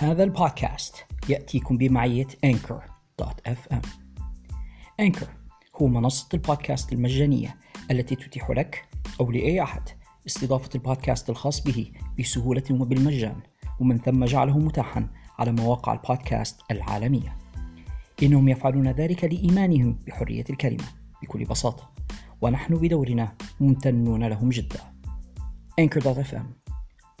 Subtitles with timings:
[0.00, 0.96] هذا البودكاست
[1.28, 3.86] يأتيكم بمعية Anchor.fm
[5.02, 5.26] Anchor
[5.76, 7.56] هو منصة البودكاست المجانية
[7.90, 8.88] التي تتيح لك
[9.20, 9.82] أو لأي أحد
[10.26, 13.40] استضافة البودكاست الخاص به بسهولة وبالمجان
[13.80, 15.08] ومن ثم جعله متاحا
[15.38, 17.36] على مواقع البودكاست العالمية.
[18.22, 20.84] إنهم يفعلون ذلك لإيمانهم بحرية الكلمة
[21.22, 21.90] بكل بساطة
[22.40, 24.80] ونحن بدورنا ممتنون لهم جدا.
[25.80, 26.72] Anchor.fm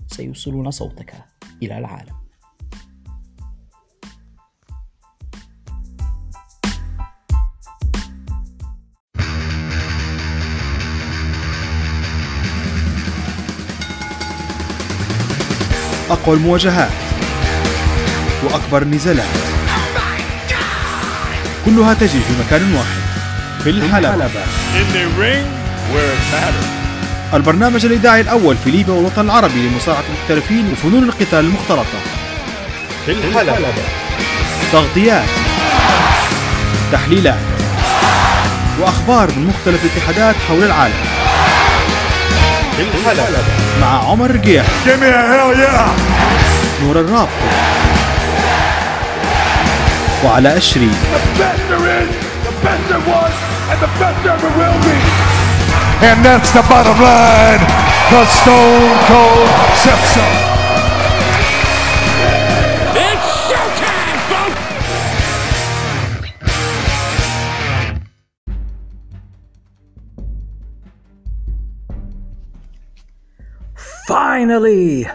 [0.06, 1.14] سيوصلون صوتك
[1.62, 2.19] إلى العالم.
[16.10, 16.90] أقوى المواجهات
[18.44, 19.26] وأكبر النزالات.
[21.64, 23.00] كلها تجري في مكان واحد
[23.64, 24.30] في الحلبة.
[27.34, 32.00] البرنامج الإذاعي الأول في ليبيا والوطن العربي لمصارعة المحترفين وفنون القتال المختلطة.
[33.06, 33.56] في الحلبة
[34.72, 35.28] تغطيات
[36.92, 37.38] تحليلات
[38.80, 41.29] وأخبار من مختلف الاتحادات حول العالم.
[42.78, 43.42] الحلبة
[43.80, 44.66] مع عمر yeah!
[46.82, 47.28] نور الراب
[50.24, 52.10] وعلاء الشريف The best there is,
[52.46, 53.32] the best there was,
[56.02, 57.60] and that's the bottom line.
[58.10, 60.49] The Stone Cold said
[74.40, 75.06] Finally,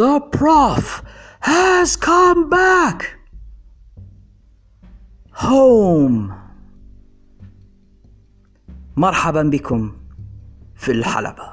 [0.00, 1.02] the prof
[1.40, 2.98] has come back
[5.32, 6.32] home.
[8.96, 9.92] مرحبا بكم
[10.76, 11.52] في الحلبة.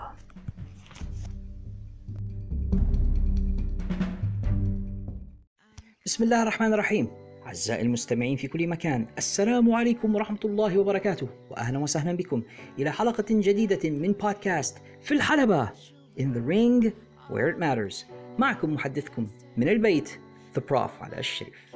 [6.06, 7.08] بسم الله الرحمن الرحيم.
[7.48, 12.44] أعزائي المستمعين في كل مكان، السلام عليكم ورحمة الله وبركاته، وأهلا وسهلا بكم
[12.80, 15.70] إلى حلقة جديدة من بودكاست في الحلبة
[16.20, 16.94] In the ring
[17.30, 18.06] where it matters.
[18.40, 20.10] معكم محدثكم من البيت
[20.56, 21.76] The Prof على الشريف.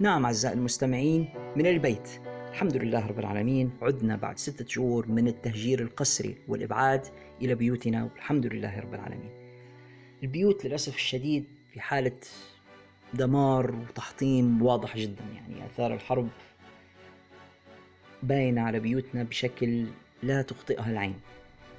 [0.00, 2.08] نعم أعزائي المستمعين من البيت.
[2.50, 3.70] الحمد لله رب العالمين.
[3.82, 7.06] عدنا بعد ستة شهور من التهجير القسري والإبعاد
[7.42, 9.30] إلى بيوتنا والحمد لله رب العالمين.
[10.22, 12.16] البيوت للأسف الشديد في حالة
[13.14, 16.28] دمار وتحطيم واضح جدا يعني آثار الحرب
[18.22, 19.86] باينة على بيوتنا بشكل
[20.22, 21.14] لا تخطئها العين.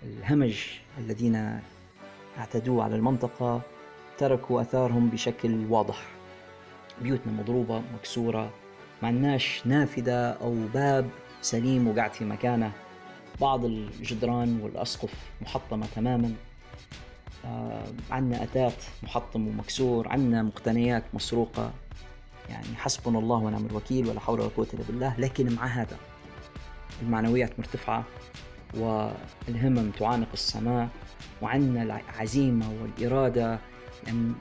[0.04, 0.68] الهمج
[0.98, 1.60] الذين
[2.38, 3.62] اعتدوا على المنطقة
[4.18, 6.02] تركوا أثارهم بشكل واضح.
[7.02, 8.52] بيوتنا مضروبة مكسورة
[9.02, 11.10] ما عندناش نافذة أو باب
[11.42, 12.72] سليم وقاعد في مكانه.
[13.42, 16.34] بعض الجدران والأسقف محطمة تماما.
[17.46, 21.72] آه عندنا أثاث محطم ومكسور عندنا مقتنيات مسروقة.
[22.50, 25.98] يعني حسبنا الله ونعم الوكيل ولا حول ولا قوة إلا بالله لكن مع هذا
[27.02, 28.04] المعنويات مرتفعة.
[28.78, 30.90] والهمم تعانق السماء
[31.42, 33.60] وعندنا العزيمة والإرادة
[34.08, 34.34] أن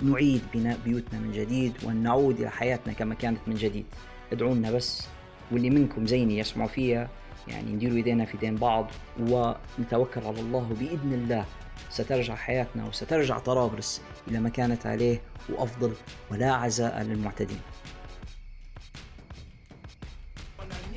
[0.00, 3.86] نعيد بناء بيوتنا من جديد وأن نعود إلى حياتنا كما كانت من جديد.
[4.32, 5.06] ادعوا لنا بس
[5.52, 7.08] واللي منكم زيني يسمعوا فيها
[7.48, 11.44] يعني نديروا إيدينا في ايدين بعض ونتوكل على الله وبإذن الله.
[11.90, 15.92] سترجع حياتنا وسترجع طرابلس إلى ما كانت عليه وأفضل
[16.30, 17.60] ولا عزاء للمعتدين.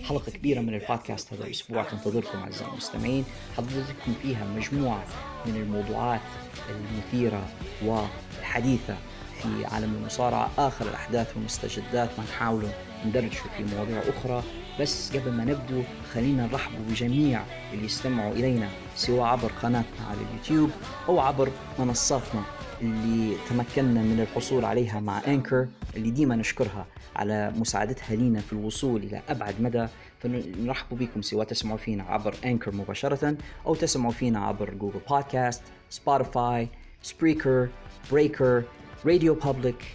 [0.04, 1.84] حلقة كبيرة من البودكاست هذا الأسبوع.
[1.84, 3.26] تنتظركم أعزائي المستمعين.
[3.58, 5.04] حضرتكم فيها مجموعة
[5.46, 6.22] من الموضوعات
[6.70, 7.48] المثيرة
[7.86, 8.98] والحديثة
[9.42, 10.50] في عالم المصارعة.
[10.58, 12.68] آخر الأحداث والمستجدات ونحاول
[13.06, 14.44] ندرج في مواضيع أخرى.
[14.80, 20.70] بس قبل ما نبدو خلينا نرحب بجميع اللي يستمعوا إلينا سواء عبر قناتنا على اليوتيوب
[21.08, 22.44] أو عبر منصاتنا
[22.82, 29.04] اللي تمكنا من الحصول عليها مع Anchor اللي ديما نشكرها على مساعدتها لينا في الوصول
[29.04, 29.88] إلى أبعد مدى.
[30.20, 36.70] فنرحب بكم سواء تسمعوا فينا عبر Anchor مباشرة أو تسمعوا فينا عبر Google Podcasts Spotify
[37.02, 37.70] Spreaker
[38.12, 38.64] Breaker
[39.06, 39.86] RadioPublic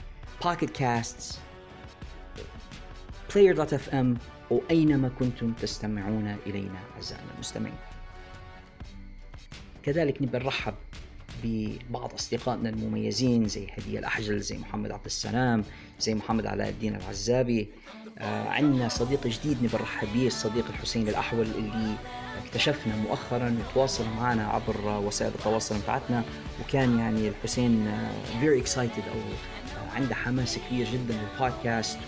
[0.45, 1.39] Pocket Casts
[3.33, 4.07] player.fm
[4.51, 7.77] أو أينما كنتم تستمعون إلينا أعزائنا المستمعين.
[9.83, 10.75] كذلك نبي نرحب
[11.45, 15.65] ببعض أصدقائنا المميزين زي هدية الأحجل زي محمد عبد السلام
[16.01, 17.69] زي محمد علاء الدين العزابي.
[18.19, 21.95] آه عندنا صديق جديد نبي نرحب به الصديق الحسين الأحول اللي
[22.45, 26.25] اكتشفنا مؤخرا وتواصل معنا عبر وسائل التواصل بتاعتنا.
[26.61, 28.11] وكان يعني الحسين آه,
[28.43, 29.21] very excited أو
[29.95, 31.99] عنده حماس كبير جدا للبودكاست.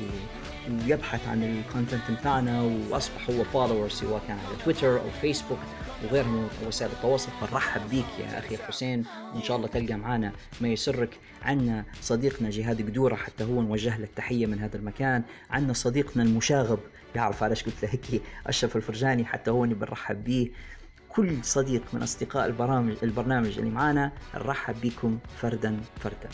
[0.87, 2.63] ويبحث عن ال content بتاعنا.
[2.91, 5.59] وأصبح هو follower سواء كان على تويتر أو فيسبوك
[6.05, 9.05] وغيرها من وسائل التواصل فنرحب بيك يا أخي حسين.
[9.35, 11.19] وان شاء الله تلقى معنا ما يسرك.
[11.43, 15.23] عنا صديقنا جهاد قدوره حتى هو نوجه له التحيه من هذا المكان.
[15.51, 16.79] عنا صديقنا المشاغب
[17.15, 20.51] يعرف علاش قلت له هيك أشرف الفرجاني حتى هو بنرحب به
[21.09, 26.29] كل صديق من أصدقاء البرامج البرنامج اللي معانا نرحب بكم فردا فردا.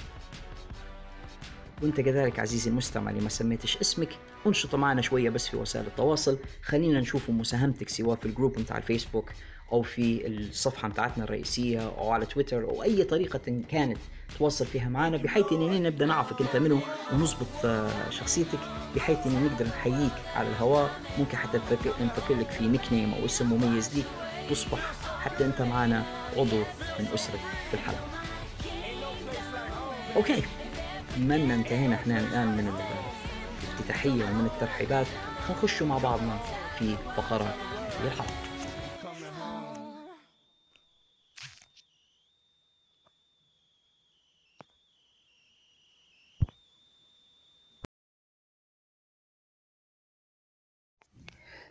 [1.82, 4.08] وأنت كذلك عزيزي المستمع اللي ما سميتش اسمك
[4.46, 6.38] انشط معنا شوية بس في وسائل التواصل.
[6.62, 9.30] خلينا نشوف مساهمتك سواء في ال group بتاع الفيسبوك.
[9.72, 13.98] أو في الصفحة بتاعتنا الرئيسية أو على تويتر أو أي طريقة كانت
[14.38, 16.78] تواصل فيها معنا بحيث اننا نبدا نعرفك أنت منو
[17.12, 18.58] ونظبط آه، شخصيتك
[18.96, 20.90] بحيث ان نقدر نحييك على الهواء.
[21.18, 21.58] ممكن حتى
[22.00, 24.06] نفكر لك في nickname أو اسم مميز ليك
[24.50, 26.04] تصبح حتى أنت معنا
[26.36, 26.62] عضو
[26.98, 27.38] من أسرة
[27.70, 28.04] في الحلقة.
[30.16, 30.42] أوكي.
[31.18, 32.72] من انتهينا إحنا الآن من
[33.68, 35.06] الافتتاحية ومن الترحيبات.
[35.50, 36.38] نخش مع بعضنا
[36.78, 37.54] في فقرات
[38.04, 38.43] الحلقة.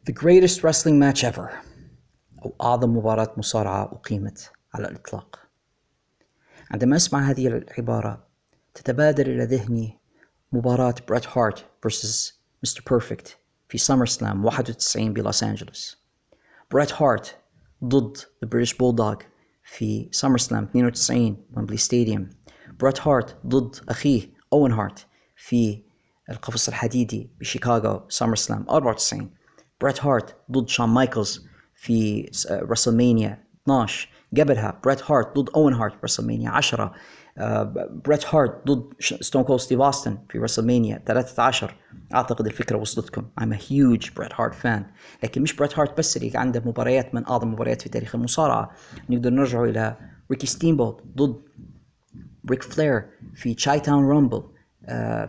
[0.06, 1.50] The greatest wrestling match ever.
[2.46, 5.40] أو أعظم مباراة مصارعة أقيمت على الإطلاق.
[6.72, 8.28] عندما أسمع هذه العبارة
[8.74, 10.00] تتبادر إلى ذهني
[10.52, 12.34] مباراة بريت هارت vs
[12.64, 12.84] Mr.
[12.90, 13.38] Perfect
[13.70, 15.98] في SummerSlam 91 بلوس أنجلوس
[16.72, 17.38] بريت هارت
[17.84, 19.16] ضد The British Bulldog
[19.64, 22.30] في SummerSlam 92 ويمبلي stadium
[22.80, 25.84] بريت هارت ضد أخيه أوين هارت في
[26.30, 29.43] القفص الحديدي بشيكاغو SummerSlam 94
[29.84, 36.50] بريت هارت ضد شون مايكلز في WrestleMania 12 قبلها بريت هارت ضد أوين هارت WrestleMania
[36.50, 36.94] 10
[37.90, 41.76] بريت هارت ضد Stone Cold ستيف اوستن في WrestleMania 13
[42.14, 43.26] أعتقد الفكرة وصلتكم.
[43.42, 44.86] I'm a huge بريت هارت fan
[45.24, 48.72] لكن مش بريت هارت بس اللي عنده مباريات من أعظم المباريات في تاريخ المصارعة.
[49.10, 49.98] نقدر نرجع إلى
[50.32, 51.42] ريكي ستيمبوت ضد
[52.50, 54.53] ريك فلير في Chi-Town Rumble آه،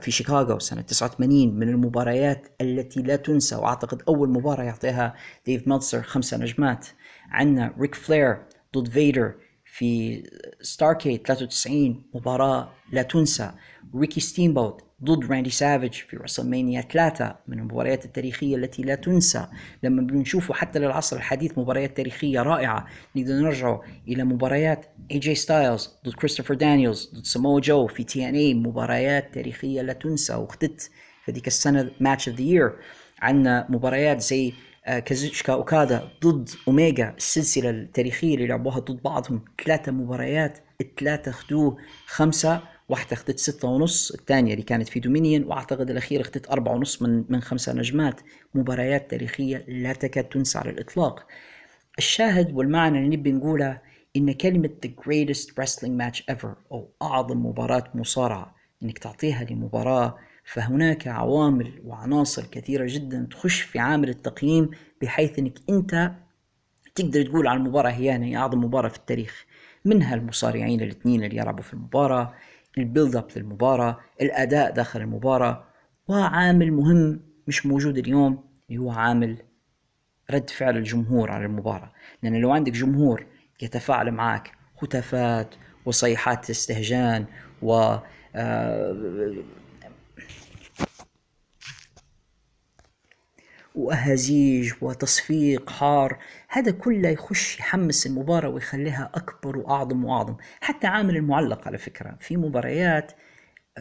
[0.01, 5.15] في شيكاغو سنة 89 من المباريات التي لا تنسى وأعتقد أول مباراة يعطيها
[5.47, 6.87] ديف ميلتسر خمسة نجمات
[7.31, 8.39] عندنا ريك فلير
[8.77, 9.35] ضد فيدر
[9.77, 10.23] في
[10.61, 13.51] Starrcade 93 مباراة لا تنسى.
[13.97, 19.47] ريكي ستيمبوت ضد راندي سافيج في WrestleMania ثلاثة من المباريات التاريخية التي لا تنسى.
[19.83, 22.87] لما بنشوفه حتى للعصر الحديث مباريات تاريخية رائعة
[23.17, 28.55] نقدر نرجع إلى مباريات اي جي ستايلز ضد كريستوفر دانييلز ضد سمو جو في TNA
[28.55, 30.35] مباريات تاريخية لا تنسى.
[30.35, 30.91] واختت
[31.25, 32.73] في ذيك السنة match of the year
[33.21, 34.53] عندنا مباريات زي
[34.85, 41.77] كازوتشيكا أوكادا ضد اوميجا السلسلة التاريخية اللي لعبوها ضد بعضهم ثلاثة مباريات الثلاثة اخذوه
[42.07, 47.03] خمسة واحدة اخذت ستة ونص الثانية اللي كانت في Dominion وأعتقد الأخيرة اخذت أربعة ونص
[47.03, 48.21] من من خمسة نجمات.
[48.55, 51.27] مباريات تاريخية لا تكاد تنسى على الإطلاق.
[51.99, 53.81] الشاهد والمعنى اللي نبي نقوله
[54.17, 61.09] إن كلمة the greatest wrestling match ever أو أعظم مباراة مصارعة إنك تعطيها لمباراة فهناك
[61.09, 64.71] عوامل وعناصر كثيرة جدا تخش في عامل التقييم
[65.03, 66.13] بحيث إنك أنت
[66.95, 69.45] تقدر تقول على المباراة هي هي أعظم مباراة في التاريخ.
[69.85, 72.35] منها المصارعين الاثنين اللي يلعبوا في المباراة
[72.79, 75.65] ال build up للمباراة الأداء داخل المباراة
[76.09, 79.37] وعامل مهم مش موجود اليوم اللي هو عامل
[80.31, 81.93] رد فعل الجمهور على المباراة.
[82.23, 83.27] لأن لو عندك جمهور
[83.63, 84.53] يتفاعل معك
[84.83, 85.55] هتافات
[85.87, 87.25] وصيحات استهجان
[87.63, 87.97] و
[93.75, 96.19] وأهازيج وتصفيق حار.
[96.49, 100.37] هذا كله يخش يحمس المباراة ويخليها أكبر وأعظم وأعظم.
[100.61, 102.17] حتى عامل المعلق على فكرة.
[102.21, 103.13] في مباريات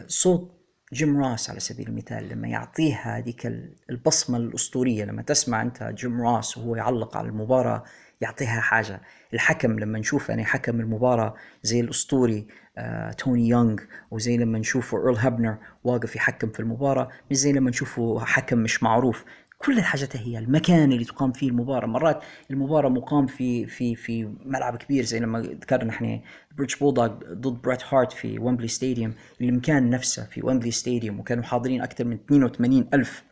[0.06, 3.46] صوت جيم راس على سبيل المثال لما يعطيها هذيك
[3.90, 7.84] البصمة الأسطورية لما تسمع أنت جيم راس وهو يعلق على المباراة
[8.20, 9.00] يعطيها حاجة.
[9.34, 12.46] الحكم لما نشوف يعني حكم المباراة زي الأسطوري
[12.78, 13.76] آه، تومي يونغ
[14.10, 18.82] وزي لما نشوفه إيرل هابنر واقف يحكم في المباراة مش زي لما نشوفه حكم مش
[18.82, 19.24] معروف.
[19.64, 21.86] كل الحاجات هي المكان اللي تقام فيه المباراة.
[21.86, 26.20] مرات المباراة مقام في في في ملعب كبير زي لما ذكرنا إحنا
[26.56, 31.82] بريتش بولدوغ ضد بريت هارت في ويمبلي stadium المكان نفسه في ويمبلي stadium وكانوا حاضرين
[31.82, 33.24] أكثر من 82 ألف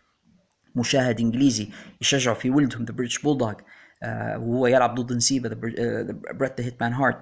[0.77, 1.69] مشاهد إنجليزي
[2.01, 3.55] يشجعوا في ولدهم ذا بريتش بولدوغ
[4.37, 5.49] وهو يلعب ضد نسيبه
[6.35, 7.19] بريت ذا هيتمان هارت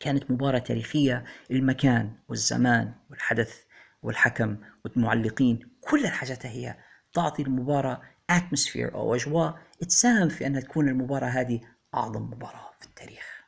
[0.00, 1.24] كانت مباراة تاريخية.
[1.50, 3.60] المكان والزمان والحدث
[4.02, 6.76] والحكم والمعلقين كل الحاجات هي
[7.12, 11.60] تعطي المباراة atmosphere أو أجواء تساهم في أنها تكون المباراة هذه
[11.94, 13.44] أعظم مباراة في التاريخ.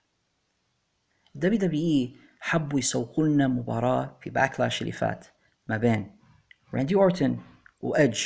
[1.35, 5.27] دبليو دبليو إي حبوا يسوقوا لنا مباراة في باكلاش اللي فات
[5.67, 6.17] ما بين
[6.75, 7.39] راندي أورتن
[7.81, 8.23] وادج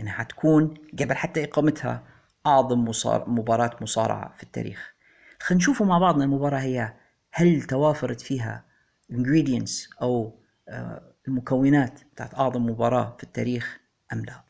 [0.00, 2.04] إنها حتكون قبل حتى إقامتها
[2.46, 3.28] أعظم مصار...
[3.30, 4.94] مباراة مصارعة في التاريخ
[5.40, 6.94] خلينا نشوفوا مع بعضنا المباراة هي
[7.32, 8.64] هل توافرت فيها
[9.12, 13.78] ingredients أو آه، المكونات بتاعت أعظم مباراة في التاريخ
[14.12, 14.42] أم لا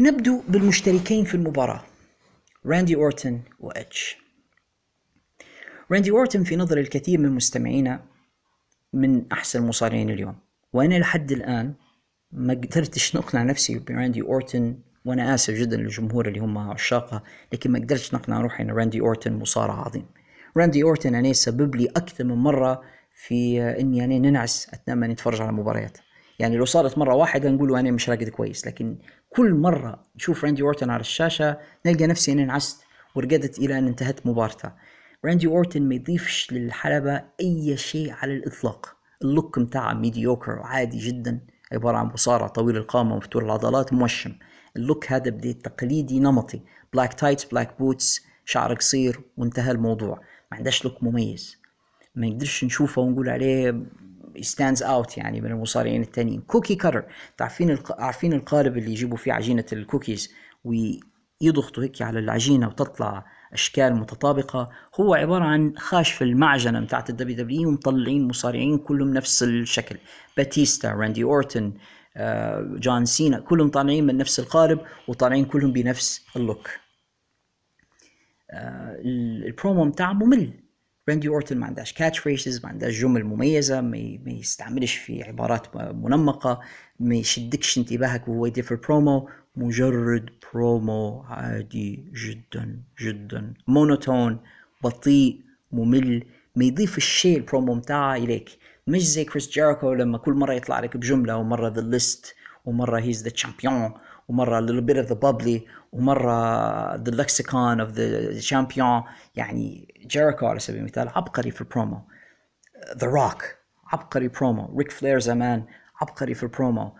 [0.00, 1.84] نبدو بالمشتركين في المباراة
[2.66, 3.98] راندي أورتن وادج
[5.92, 8.02] راندي أورتن في نظر الكثير من مستمعينا
[8.92, 10.36] من أحسن المصارعين اليوم
[10.72, 11.74] وأنا لحد الآن
[12.32, 17.22] ما قدرتش نقنع نفسي براندي أورتن وأنا آسف جدا للجمهور اللي هم عشاقه
[17.52, 20.06] لكن ما قدرتش نقنع روحي إن راندي أورتن مصارع عظيم.
[20.56, 22.82] راندي أورتن أنا سبب لي أكثر من مرة
[23.14, 25.98] في إني أنا ننعس أثناء ما نتفرج على المباريات
[26.38, 28.98] يعني لو صارت مرة واحدة نقول أنا مش راقد كويس لكن
[29.30, 34.26] كل مرة نشوف راندي أورتن على الشاشة نلقى نفسي اني نعست ورقدت إلى أن انتهت
[34.26, 34.72] مبارته
[35.24, 38.96] راندي أورتن ما يضيفش للحلبة أي شيء على الإطلاق.
[39.22, 41.40] ال look متاعه mediocre عادي جدا
[41.72, 44.32] عبارة عن مصارع طويل القامة ومفتول العضلات موشم.
[44.76, 46.60] ال look هذا بدي تقليدي نمطي.
[46.92, 50.16] black tights black boots شعر قصير وانتهى الموضوع.
[50.50, 51.56] ما عندهاش look مميز.
[52.14, 53.82] ما نقدرش نشوفه ونقول عليه
[54.40, 56.40] stands out يعني من المصارعين التانيين.
[56.40, 57.04] cookie cutter
[57.60, 58.00] الق...
[58.00, 64.70] عارفين القالب اللي يجيبوا فيه عجينة الكوكيز ويضغطوا هيك على العجينة وتطلع أشكال متطابقة.
[65.00, 69.96] هو عبارة عن خاش في المعجنة بتاعت الدبليو دبليو ومطلعين مصارعين كلهم نفس الشكل.
[70.36, 71.72] باتيستا راندي اورتن
[72.78, 76.70] جون سينا كلهم طالعين من نفس القالب وطالعين كلهم بنفس ال look.
[78.50, 80.63] آه، البرومو بتاعه ممل.
[81.08, 83.96] راندي اورتن ما عندهاش catch phrases ما عندهاش جمل مميزة ما,
[84.26, 86.60] يستعملش في عبارات منمقة
[87.00, 93.54] ما يشدكش انتباهك وهو يدير في البرومو مجرد برومو عادي جدا جدا.
[93.66, 94.40] monotone
[94.84, 95.40] بطيء
[95.72, 96.24] ممل
[96.56, 98.50] ما يضيف الشيء البرومو بتاعه إليك.
[98.86, 102.34] مش زي كريس جيريكو لما كل مرة يطلع لك بجملة ومرة the list
[102.64, 103.92] ومرة he's the champion
[104.28, 105.60] ومرة little bit of the bubbly
[105.92, 109.02] ومرة the lexicon of the champion.
[109.36, 112.00] يعني جيريكو على سبيل المثال عبقري في البرومو.
[112.96, 113.44] ذا روك
[113.86, 114.78] عبقري برومو.
[114.78, 115.64] ريك فلير زمان
[116.00, 116.92] عبقري في البرومو.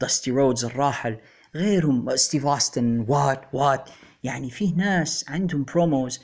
[0.00, 1.18] داستي رودز الراحل.
[1.56, 3.90] غيرهم ستيف اوستن what what
[4.24, 6.22] يعني فيه ناس عندهم promos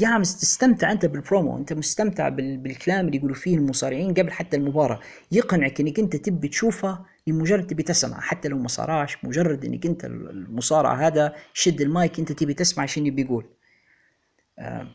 [0.00, 5.00] قاعد تستمتع أنت بالبرومو أنت مستمتع بالكلام اللي يقولوا فيه المصارعين قبل حتى المباراة.
[5.32, 10.04] يقنعك إنك أنت تبي تشوفه لمجرد تبي تسمع حتى لو ما صارعش مجرد إنك أنت
[10.04, 13.46] المصارع هذا شد المايك أنت تبي تسمع شنو بيقول
[14.58, 14.86] آه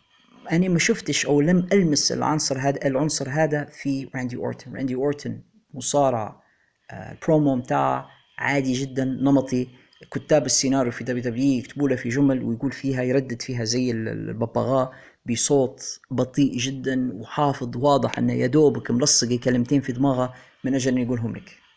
[0.52, 4.76] أنا ما شفتش أو لم ألمس العنصر هذا العنصر هذا في راندي أورتن.
[4.76, 5.42] راندي أورتن
[5.74, 6.44] مصارع
[6.92, 8.08] آه البرومو بتاعه
[8.38, 9.68] عادي جدا نمطي.
[10.12, 14.94] كتاب السيناريو في دبليو دبليو يكتبوا له في جمل ويقول فيها يردد فيها زي الببغاء
[15.26, 20.34] بصوت بطيء جدا وحافظ واضح إنه يا دوبك ملصق كلمتين في دماغه
[20.64, 21.69] من أجل إنه يقولهم لك.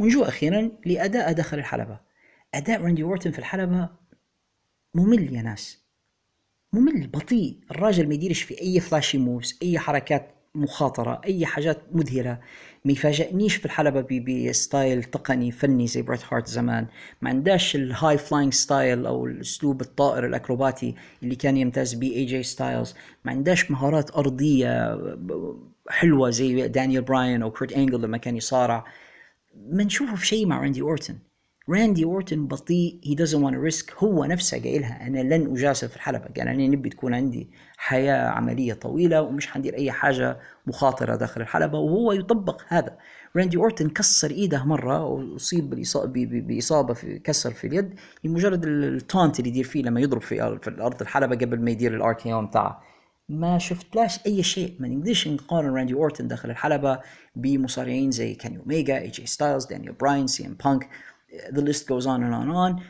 [0.00, 2.00] ونجو أخيرا لأداء داخل الحلبة.
[2.54, 3.88] أداء راندي أورتن في الحلبة
[4.94, 5.78] ممل يا ناس.
[6.72, 7.56] ممل بطيء.
[7.70, 12.38] الراجل ما يديرش في أي flashy moves أي حركات مخاطرة أي حاجات مذهلة.
[12.84, 14.06] ما يفاجئنيش في الحلبة
[14.50, 16.86] ب style تقني فني زي بريت هارت زمان.
[17.22, 22.24] ما عندهاش ال high flying style أو الأسلوب الطائر الأكروباتي اللي كان يمتاز به اي
[22.24, 24.98] جي ستايلز ما عندهاش مهارات أرضية
[25.88, 28.84] حلوة زي دانيال براين أو كريت انجل لما كان يصارع.
[29.70, 31.18] ما نشوفه في شيء مع راندي أورتن.
[31.68, 34.02] راندي أورتن بطيء he won't risk.
[34.02, 36.24] هو نفسه قايلها أنا لن أجازف في الحلبة.
[36.36, 41.78] قال أنا نبي تكون عندي حياة عملية طويلة ومش حندير أي حاجة مخاطرة داخل الحلبة.
[41.78, 42.98] وهو يطبق هذا.
[43.36, 45.70] راندي أورتن كسر إيده مرة وأصيب
[46.46, 47.94] بإصابة في كسر في اليد
[48.24, 52.03] لمجرد ال taunt اللي يدير فيه لما يضرب في الأرض الحلبة قبل ما يدير ال
[52.03, 52.95] RKO بتاعه.
[53.28, 54.76] ما شفتلاش أي شيء.
[54.80, 57.00] ما نقدرش نقارن راندي أورتن داخل الحلبة
[57.36, 60.88] بمصارعين زي كيني اوميجا اي جي ستايلز دانيال براين سي ام بانك
[61.52, 62.82] list goes on and on and on.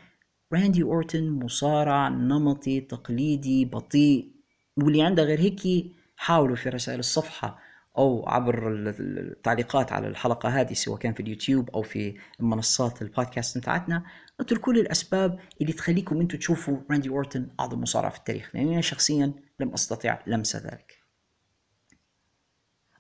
[0.53, 4.33] راندي أورتن مصارع نمطي تقليدي بطيء.
[4.77, 7.59] واللي عنده غير هيك حاولوا في رسائل الصفحة
[7.99, 14.05] أو عبر التعليقات على الحلقة هذه سواء كان في اليوتيوب أو في منصات البودكاست بتاعتنا.
[14.41, 18.51] اتركوا لي الأسباب اللي تخليكم أنتم تشوفوا راندي أورتن أعظم مصارع في التاريخ.
[18.55, 21.03] لأني أنا شخصيا لم أستطع لمس ذلك.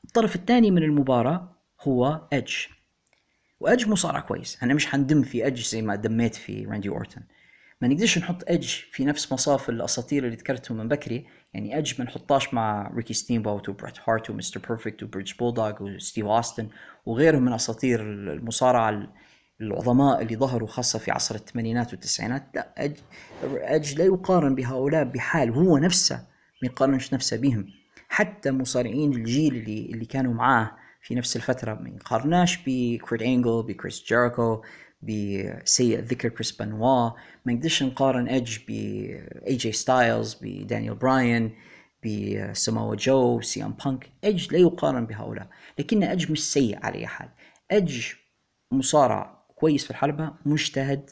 [0.04, 2.54] الطرف الثاني من المباراة هو إدج
[3.60, 4.62] وإدج مصارع كويس.
[4.62, 7.22] أنا مش حنذم في إدج زي ما ذميت في راندي أورتن.
[7.80, 11.26] ما نقدرش نحط إدج في نفس مصاف الأساطير اللي ذكرتهم من بكري.
[11.54, 16.68] يعني إدج ما نحطاش مع ريكي ستيمبوت وبريت هارت ومستر بيرفكت وبريتيش بولدوغ وستيف اوستن
[17.06, 19.12] وغيرهم من أساطير المصارعة
[19.60, 22.46] العظماء اللي ظهروا خاصة في عصر الثمانينات والتسعينات.
[22.54, 22.96] لا إدج,
[23.44, 25.50] إدج لا يقارن بهؤلاء بحال.
[25.50, 26.26] هو نفسه
[26.62, 27.66] ما يقارنش نفسه بهم.
[28.08, 30.70] حتى مصارعين الجيل اللي اللي كانوا معاه
[31.02, 34.62] في نفس الفترة ما يقارناش بكيرت أنجل بكريس جيريكو
[35.02, 37.10] بسيء الذكر كريس بنوا
[37.44, 38.70] ما نقدرش نقارن ايدج ب
[39.46, 41.54] إي جي ستايلز بدانيال براين
[42.04, 44.10] بسماوا جو سي ام بانك.
[44.24, 45.48] ايدج لا يقارن بهؤلاء.
[45.78, 47.28] لكن ايدج مش سيء على أي حال.
[47.72, 48.06] ايدج
[48.72, 51.10] مصارع كويس في الحلبة مجتهد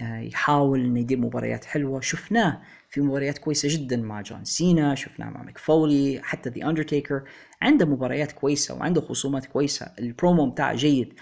[0.00, 2.00] آه، يحاول إنه يدير مباريات حلوة.
[2.00, 2.62] شفناه
[2.94, 7.22] في مباريات كويسة جدا مع جون سينا شفناه مع ميك فولي حتى ذا اندرتيكر
[7.62, 9.86] عنده مباريات كويسة وعنده خصومات كويسة.
[9.98, 11.14] البرومو بتاعه جيد.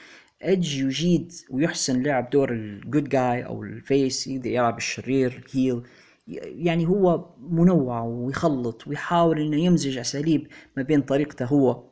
[0.44, 5.82] ايدج يجيد ويحسن لعب دور الجود جاي أو ال face يلعب الشرير heel
[6.26, 11.84] يعني هو منوع ويخلط ويحاول إنه يمزج أساليب ما بين طريقته هو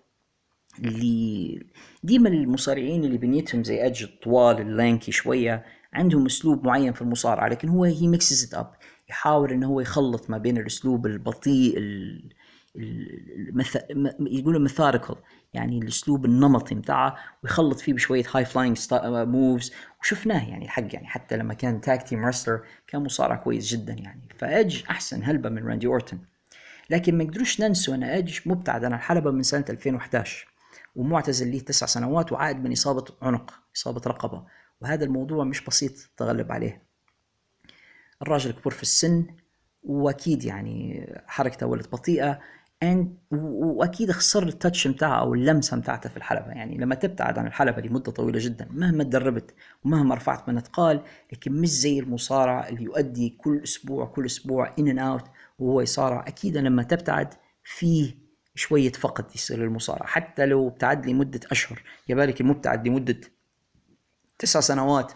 [0.78, 1.62] اللي
[2.02, 7.48] ديما المصارعين اللي بنيتهم زي ايدج الطوال ال lanky شوية عندهم أسلوب معين في المصارعة
[7.48, 8.72] لكن هو he mixes it up
[9.10, 11.74] يحاول إنه هو يخلط ما بين الأسلوب البطيء
[12.76, 13.76] المث...
[14.20, 15.16] يقولوا methodical
[15.54, 21.36] يعني الأسلوب النمطي بتاعه ويخلط فيه بشوية high flying moves وشفناه يعني الحق يعني حتى
[21.36, 24.28] لما كان tag team wrestler كان مصارع كويس جدا يعني.
[24.38, 26.18] فايدج أحسن هلبة من راندي أورتن.
[26.90, 30.48] لكن ما يقدروش ننسوا إن ايدج مبتعد عن الحلبة من سنة 2011
[30.96, 34.44] ومعتزل ليه تسع سنوات وعائد من إصابة عنق إصابة رقبة.
[34.80, 36.89] وهذا الموضوع مش بسيط تغلب عليه.
[38.22, 39.26] الراجل كبر في السن
[39.82, 42.40] وأكيد يعني حركته ولد بطيئة
[43.32, 46.46] وأكيد خسر التاتش بتاعه أو اللمسة بتاعته في الحلبة.
[46.46, 51.52] يعني لما تبتعد عن الحلبة لمدة طويلة جدا مهما تدربت ومهما رفعت من أثقال لكن
[51.52, 55.24] مش زي المصارع اللي يؤدي كل أسبوع كل أسبوع ان ان اوت
[55.58, 56.24] وهو يصارع.
[56.28, 57.34] أكيد لما تبتعد
[57.64, 58.14] فيه
[58.54, 63.20] شوية فقد يصير للمصارع حتى لو ابتعد لمدة أشهر فما بالك المبتعد لمدة
[64.38, 65.12] تسع سنوات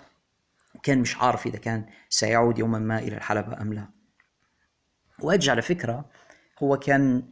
[0.83, 3.88] كان مش عارف إذا كان سيعود يوما ما إلى الحلبة أم لا.
[5.23, 6.04] وإدج على فكرة
[6.62, 7.23] هو كان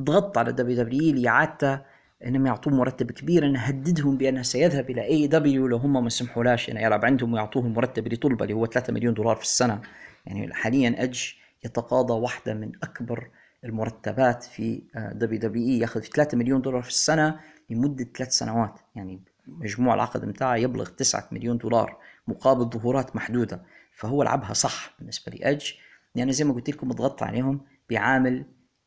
[0.00, 1.80] ضغط على دبليو دبليو لإعادته
[2.26, 6.70] إنهم يعطوه مرتب كبير إنه هددهم بأنه سيذهب إلى اي دبليو لو هم ما سمحولهاش
[6.70, 9.80] انه يلعب عندهم ويعطوه المرتب اللي طلبه اللي هو 3 مليون دولار في السنة.
[10.26, 13.30] يعني حاليا إدج يتقاضى واحدة من أكبر
[13.64, 18.80] المرتبات في دبليو دبليو إي ياخذ 3 مليون دولار في السنة لمدة ثلاث سنوات.
[18.94, 21.98] يعني مجموع العقد بتاعه يبلغ 9 مليون دولار
[22.28, 25.74] مقابل ظهورات محدودة فهو لعبها صح بالنسبة لإدج
[26.14, 28.44] يعني زي ما قلت لكم ضغطت عليهم بعامل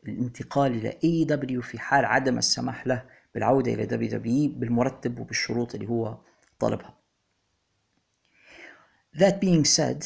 [0.08, 5.76] الانتقال إلى اي دبليو في حال عدم السماح له بالعودة إلى دبليو دبليو بالمرتب وبالشروط
[5.76, 6.18] اللي هو
[6.60, 6.98] طالبها.
[9.18, 10.06] That being said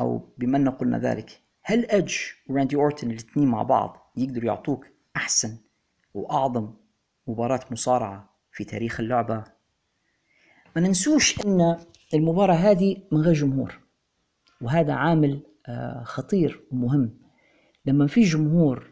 [0.00, 2.16] أو بما أن قلنا ذلك هل ايدج
[2.48, 5.58] وراندي أورتن الاثنين مع بعض يقدروا يعطوك أحسن
[6.14, 6.74] وأعظم
[7.26, 9.44] مباراة مصارعة في تاريخ اللعبة.
[10.76, 11.76] ما ننسوش إن
[12.14, 13.80] المباراة هذه من غير جمهور
[14.60, 17.18] وهذا عامل آه، خطير ومهم.
[17.86, 18.90] لما في جمهور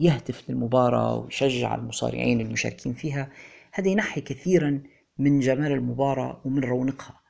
[0.00, 3.30] يهتف للمباراة ويشجع المصارعين المشاركين فيها
[3.72, 4.82] هذا ينحي كثيرا
[5.18, 7.20] من جمال المباراة ومن رونقها.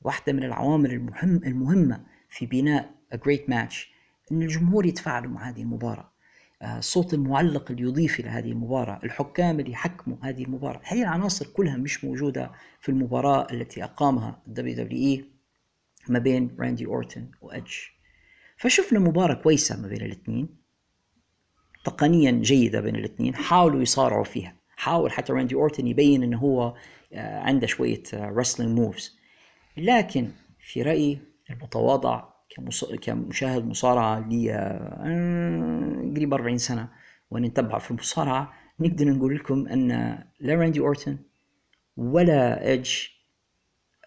[0.00, 3.76] واحدة من العوامل المهم المهمة في بناء a great match
[4.32, 6.11] أن الجمهور يتفاعلوا مع هذه المباراة.
[6.62, 10.80] الصوت المعلق اللي يضيف إلى هذه المباراة الحكام اللي يحكموا هذه المباراة.
[10.84, 15.24] هذه العناصر كلها مش موجودة في المباراة التي أقامها دبليو دبليو إي
[16.08, 17.72] ما بين راندي أورتن وإدج.
[18.56, 20.48] فشفنا مباراة كويسة ما بين الاثنين
[21.84, 24.56] تقنيا جيدة بين الاثنين حاولوا يصارعوا فيها.
[24.76, 26.74] حاول حتى راندي أورتن يبين أنه هو
[27.12, 29.18] آه، عنده شوية wrestling آه، moves
[29.76, 31.18] لكن في رأيي
[31.50, 32.31] المتواضع
[33.02, 34.52] كمشاهد مصارعة لي
[36.16, 36.88] قريب 40 سنة
[37.30, 39.88] وأنا نتبع في المصارعة نقدر نقول لكم أن
[40.40, 41.18] لا راندي أورتن
[41.96, 42.90] ولا إيدج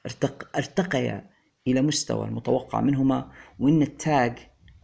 [0.05, 1.29] ارتق ارتقيا
[1.67, 4.37] إلى مستوى المتوقع منهما وإن ال tag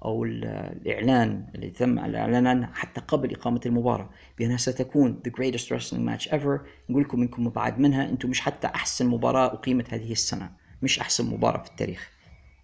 [0.06, 6.10] أو الإعلان اللي تم الإعلان عنه حتى قبل إقامة المباراة بأنها ستكون the greatest wrestling
[6.10, 10.52] match ever نقول لكم إنكم بعد منها أنتم مش حتى أحسن مباراة أقيمت هذه السنة
[10.82, 12.12] مش أحسن مباراة في التاريخ.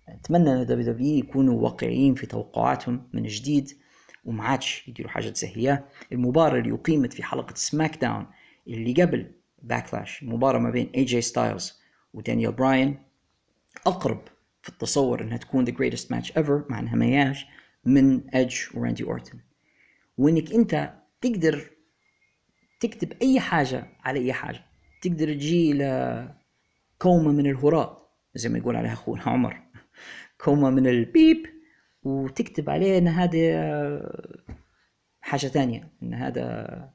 [0.10, 3.70] اتمنى أن دبليو دبليو يكونوا واقعيين في توقعاتهم من جديد
[4.26, 5.84] وما عادش يديروا حاجات زي هي.
[6.12, 8.28] المباراة اللي أقيمت في حلقة سماك داون
[8.68, 9.32] اللي قبل
[9.64, 11.80] باكلاش المباراة ما بين اي جي ستايلز
[12.14, 13.04] ودانيال براين
[13.88, 14.22] أقرب
[14.62, 17.36] في التصور إنها تكون the greatest match ever مع إنها ما
[17.86, 19.40] من ايدج وراندي اورتن
[20.18, 21.70] وإنك أنت تقدر
[22.80, 24.66] تكتب أي حاجة على أي حاجة.
[25.02, 26.36] تقدر تجي إلى
[27.00, 29.62] كومة من الهراء زي ما يقول عليها أخونا عمر.
[30.38, 31.46] كومة من ال beep
[32.04, 33.38] وتكتب عليه إن هذا
[35.22, 36.90] حاجة ثانية إن هذا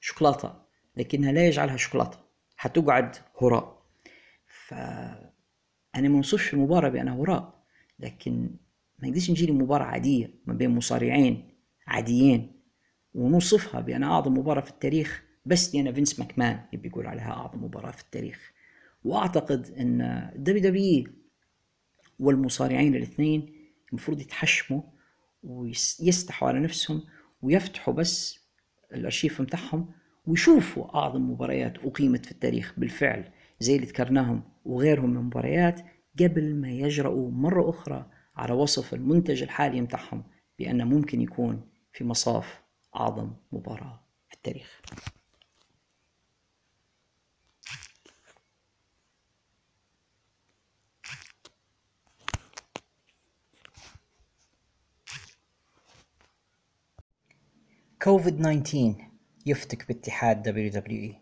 [0.00, 0.54] شوكولاتة
[0.96, 2.18] لكنها لا يجعلها شوكولاتة
[2.56, 3.82] حتقعد هراء.
[4.46, 4.98] فأنا
[5.94, 7.62] ما نوصفش المباراة بأنها هراء
[7.98, 8.50] لكن
[8.98, 11.50] ما يقدرش نجي مباراة عادية ما بين مصارعين
[11.86, 12.52] عاديين
[13.14, 17.90] ونوصفها بأنها أعظم مباراة في التاريخ بس لأن فينس ماكمان يبي يقول عليها أعظم مباراة
[17.90, 18.52] في التاريخ.
[19.04, 21.12] وأعتقد أن دبليو دبليو
[22.20, 23.54] والمصارعين الاثنين
[23.88, 24.82] المفروض يتحشموا
[25.42, 27.02] ويستحوا على نفسهم
[27.42, 28.38] ويفتحوا بس
[28.92, 29.92] الارشيف متاعهم
[30.26, 35.80] ويشوفوا أعظم مباريات أقيمت في التاريخ بالفعل زي اللي ذكرناهم وغيرهم من المباريات
[36.20, 40.24] قبل ما يجرؤوا مرة أخرى على وصف المنتج الحالي متاعهم
[40.58, 42.60] بأنه ممكن يكون في مصاف
[42.96, 44.80] أعظم مباراة في التاريخ.
[58.02, 58.94] كوفيد 19
[59.46, 61.20] يفتك باتحاد دبليو دبليو إي.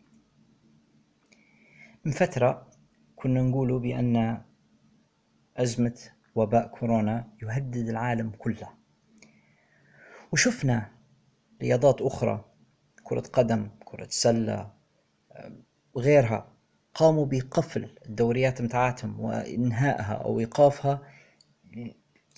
[2.05, 2.71] من فترة
[3.17, 4.43] كنا نقول بأن
[5.57, 6.01] أزمة
[6.35, 8.69] وباء كورونا يهدد العالم كله.
[10.33, 10.91] وشفنا
[11.62, 12.45] رياضات أخرى
[13.03, 14.73] كرة قدم كرة سلة
[15.95, 16.53] وغيرها
[16.95, 21.03] قاموا بقفل الدوريات متاعتهم وإنهائها أو إيقافها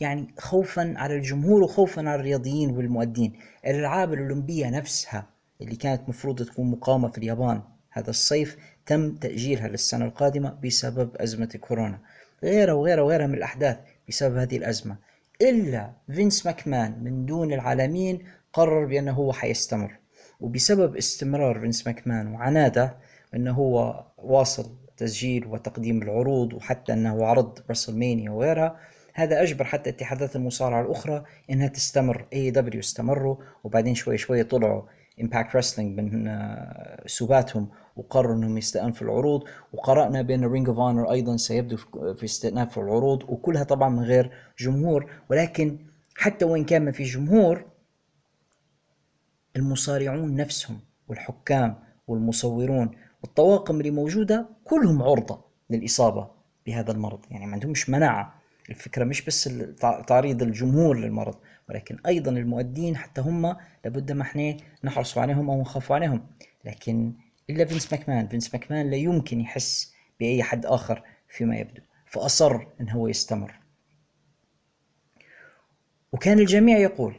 [0.01, 3.33] يعني خوفا على الجمهور وخوفا على الرياضيين والمؤدين.
[3.67, 5.27] الألعاب الأولمبية نفسها
[5.61, 11.59] اللي كانت مفروض تكون مقامة في اليابان هذا الصيف تم تأجيلها للسنة القادمة بسبب أزمة
[11.61, 11.99] كورونا.
[12.45, 14.97] غيرها وغيرها وغيرها من الأحداث بسبب هذه الأزمة.
[15.43, 19.99] إلا فينس ماكمان من دون العالمين قرر بأنه هو حيستمر.
[20.41, 22.97] وبسبب استمرار فينس ماكمان وعناده
[23.35, 28.77] أنه هو واصل تسجيل وتقديم العروض وحتى أنه عرض WrestleMania وغيرها
[29.15, 32.27] هذا أجبر حتى اتحادات المصارعة الأخرى إنها تستمر.
[32.33, 34.83] AEW استمروا وبعدين شوي شوي طلعوا
[35.21, 39.45] Impact Wrestling من آه، سباتهم وقرروا إنهم يستأنفوا العروض.
[39.73, 41.77] وقرأنا بأن Ring of Honor أيضا سيبدوا
[42.17, 45.11] في استئناف العروض وكلها طبعا من غير جمهور.
[45.31, 45.79] ولكن
[46.17, 47.65] حتى وإن كان ما في جمهور
[49.57, 52.91] المصارعون نفسهم والحكام والمصورون
[53.23, 56.31] والطواقم اللي موجودة كلهم عرضة للإصابة
[56.67, 57.21] بهذا المرض.
[57.31, 58.40] يعني ما عندهمش مناعة
[58.71, 59.51] الفكرة مش بس
[60.07, 61.35] تعريض الجمهور للمرض
[61.69, 66.27] ولكن أيضا المؤدين حتى هم لابد ما إحنا نحرصوا عليهم أو نخافوا عليهم.
[66.65, 67.15] لكن
[67.51, 72.91] إلا فينس ماكمان فينس ماكمان لا يمكن يحس بأي حد آخر فيما يبدو فأصر إن
[72.91, 73.61] هو يستمر.
[76.13, 77.15] وكان الجميع يقول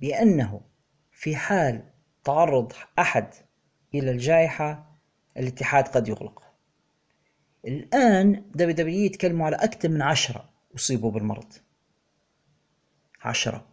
[0.00, 0.60] بأنه
[1.12, 1.82] في حال
[2.24, 3.34] تعرض أحد
[3.94, 4.98] إلى الجائحة
[5.36, 6.42] الاتحاد قد يغلق
[7.66, 11.52] الآن WWE يتكلموا على أكثر من عشرة أصيبوا بالمرض.
[13.22, 13.66] عشرة.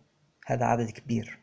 [0.46, 1.40] هذا عدد كبير.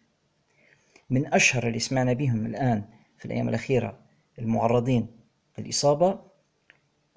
[1.10, 2.84] من أشهر اللي سمعنا بهم الآن
[3.18, 3.98] في الأيام الأخيرة
[4.38, 5.06] المعرضين
[5.58, 6.20] للإصابة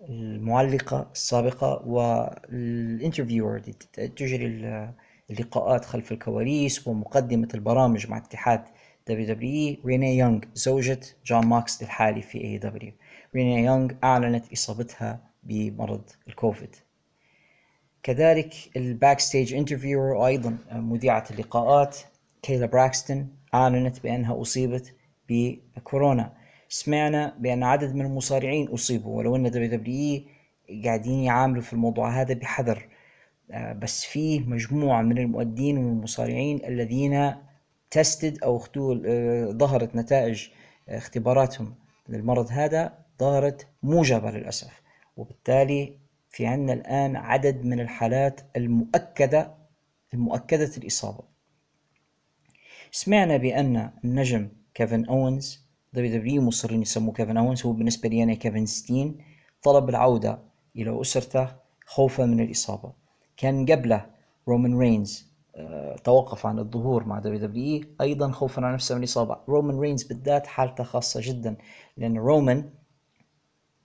[0.09, 3.59] المعلقة السابقة وال interviewer
[3.93, 4.45] تجري
[5.29, 8.63] اللقاءات خلف الكواليس ومقدمة البرامج مع اتحاد
[9.07, 12.91] WWE ريني يونغ زوجة جون موكسلي الحالي في AEW
[13.35, 16.75] ريني يونغ أعلنت إصابتها بمرض الكوفيد.
[18.05, 21.97] كذلك ال backstage interviewer وأيضا مذيعة اللقاءات
[22.41, 24.95] كايلا براكستون أعلنت بأنها أصيبت
[25.29, 26.33] بكورونا.
[26.69, 30.23] سمعنا بأن عدد من المصارعين أصيبوا ولو أن WWE
[30.83, 32.87] قاعدين يعاملوا في الموضوع هذا بحذر.
[33.51, 37.35] آه، بس في مجموعة من المؤدين والمصارعين الذين
[37.91, 38.63] tested أو
[39.05, 40.47] آه، ظهرت نتائج
[40.89, 41.75] اختباراتهم.
[42.09, 44.81] للمرض هذا ظهرت موجبة للأسف
[45.17, 46.04] وبالتالي
[46.35, 49.55] في عندنا الآن عدد من الحالات المؤكدة
[50.13, 51.23] المؤكدة الإصابة.
[52.91, 58.65] سمعنا بأن النجم كيفن أوينز WWE مصرين يسموه كيفن أوينز هو بالنسبة لي أنا كيفن
[58.65, 59.17] ستين
[59.63, 60.39] طلب العودة
[60.75, 62.93] إلى أسرته خوفا من الإصابة.
[63.37, 64.05] كان قبله
[64.47, 69.37] رومان رينز آه، توقف عن الظهور مع WWE أيضا خوفا على نفسه من الإصابة.
[69.49, 71.55] رومان رينز بالذات حالته خاصة جدا
[71.97, 72.69] لأن رومان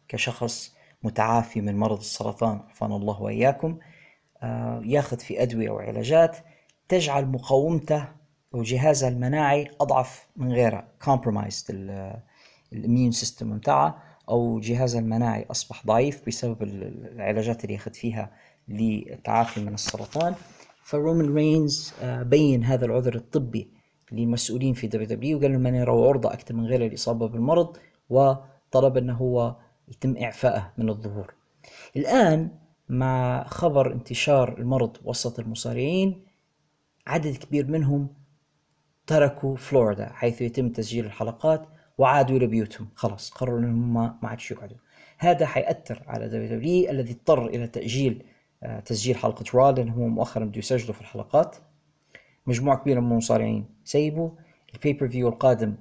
[0.09, 3.79] كشخص متعافي من مرض السرطان عافانا الله وإياكم.
[4.43, 6.37] آه، ياخذ في أدوية وعلاجات.
[6.89, 8.09] تجعل مقاومته
[8.53, 10.85] وجهازه المناعي أضعف من غيره.
[11.05, 11.71] Compromised
[12.73, 18.31] ال immune system بتاعه أو جهازه المناعي أصبح ضعيف بسبب العلاجات اللي ياخذ فيها
[18.69, 20.35] للتعافي من السرطان.
[20.91, 23.69] فرومان رينز آه، بين هذا العذر الطبي
[24.13, 27.77] للمسؤولين في WWE وقال لهم أنا راني عرضة أكثر من غيري للإصابة بالمرض
[28.11, 29.57] وطلب أنه هو
[29.91, 31.35] يتم إعفائه من الظهور.
[31.97, 32.51] الآن
[32.89, 36.27] مع خبر انتشار المرض وسط المصارعين
[37.07, 38.09] عدد كبير منهم
[39.07, 42.89] تركوا فلوريدا حيث يتم تسجيل الحلقات وعادوا إلى بيوتهم.
[42.95, 44.77] خلاص قرروا أنهم ما عادش يقعدوا.
[45.19, 48.25] هذا حيأثر على WWE الذي اضطر إلى تأجيل
[48.63, 51.57] آه، تسجيل حلقة Raw لأنه هو مؤخرا بدوا يسجلوا في الحلقات.
[52.47, 54.31] مجموعة كبيرة من المصارعين سيبوا.
[54.75, 55.75] ال pay-per-view القادم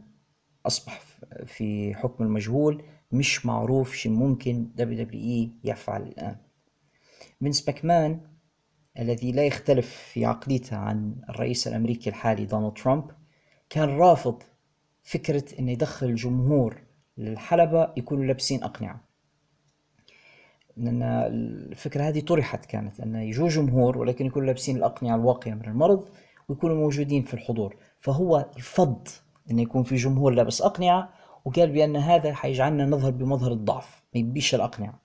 [0.66, 1.02] أصبح
[1.46, 2.84] في حكم المجهول.
[3.12, 6.36] مش معروف شو ممكن WWE يفعل الآن.
[7.40, 8.20] فينس ماكمان
[9.00, 13.12] الذي لا يختلف في عقليته عن الرئيس الأمريكي الحالي دونالد ترامب
[13.70, 14.44] كان رافض
[15.04, 16.82] فكرة انه يدخل جمهور
[17.18, 19.02] للحلبة يكونوا لابسين أقنعة.
[20.78, 26.10] لأن الفكرة هذه طرحت كانت انه يجوا جمهور ولكن يكونوا لابسين الأقنعة الواقية من المرض
[26.50, 27.76] ويكونوا موجودين في الحضور.
[28.00, 29.08] فهو رفض
[29.52, 31.14] انه يكون في جمهور لابس أقنعة
[31.46, 35.00] وقال بأن هذا حيجعلنا نظهر بمظهر الضعف ما يبيش الأقنعة.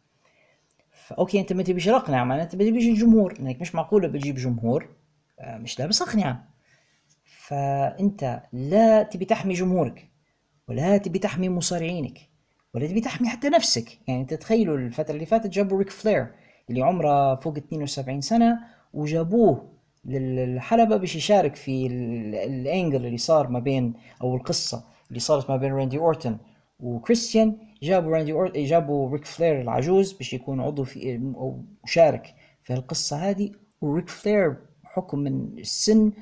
[0.91, 4.89] فاوكي أنت ما تبيش الأقنعة معناته انت ما تبيش الجمهور انك مش معقولة بتجيب جمهور
[5.41, 6.49] آه، مش لابس أقنعة.
[7.25, 10.09] فأنت لا تبي تحمي جمهورك
[10.69, 12.19] ولا تبي تحمي مصارعينك
[12.75, 13.99] ولا تبي تحمي حتى نفسك.
[14.09, 16.27] يعني تتخيلوا الفترة اللي فاتت جابوا ريك فلير
[16.71, 18.59] اللي عمره فوق 72 سنة
[18.93, 21.87] وجابوه للحلبة باش يشارك في
[22.47, 24.85] ال angle اللي صار ما بين أو القصة.
[25.09, 26.39] اللي صارت ما بين راندي اورتن
[26.81, 32.73] وكريستيان جابوا راندي اورتن جابوا ريك فلير العجوز باش يكون عضو في أو مشارك في
[32.75, 33.51] القصة هذه.
[33.81, 36.13] وريك فلير بحكم من السن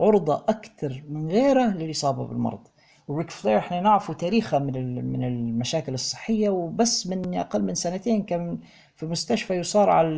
[0.00, 2.68] عرضة أكثر من غيره للإصابة بالمرض.
[3.08, 8.58] وريك فلير إحنا نعرفه تاريخه من من المشاكل الصحية وبس من أقل من سنتين كان
[8.94, 10.08] في مستشفى يصارع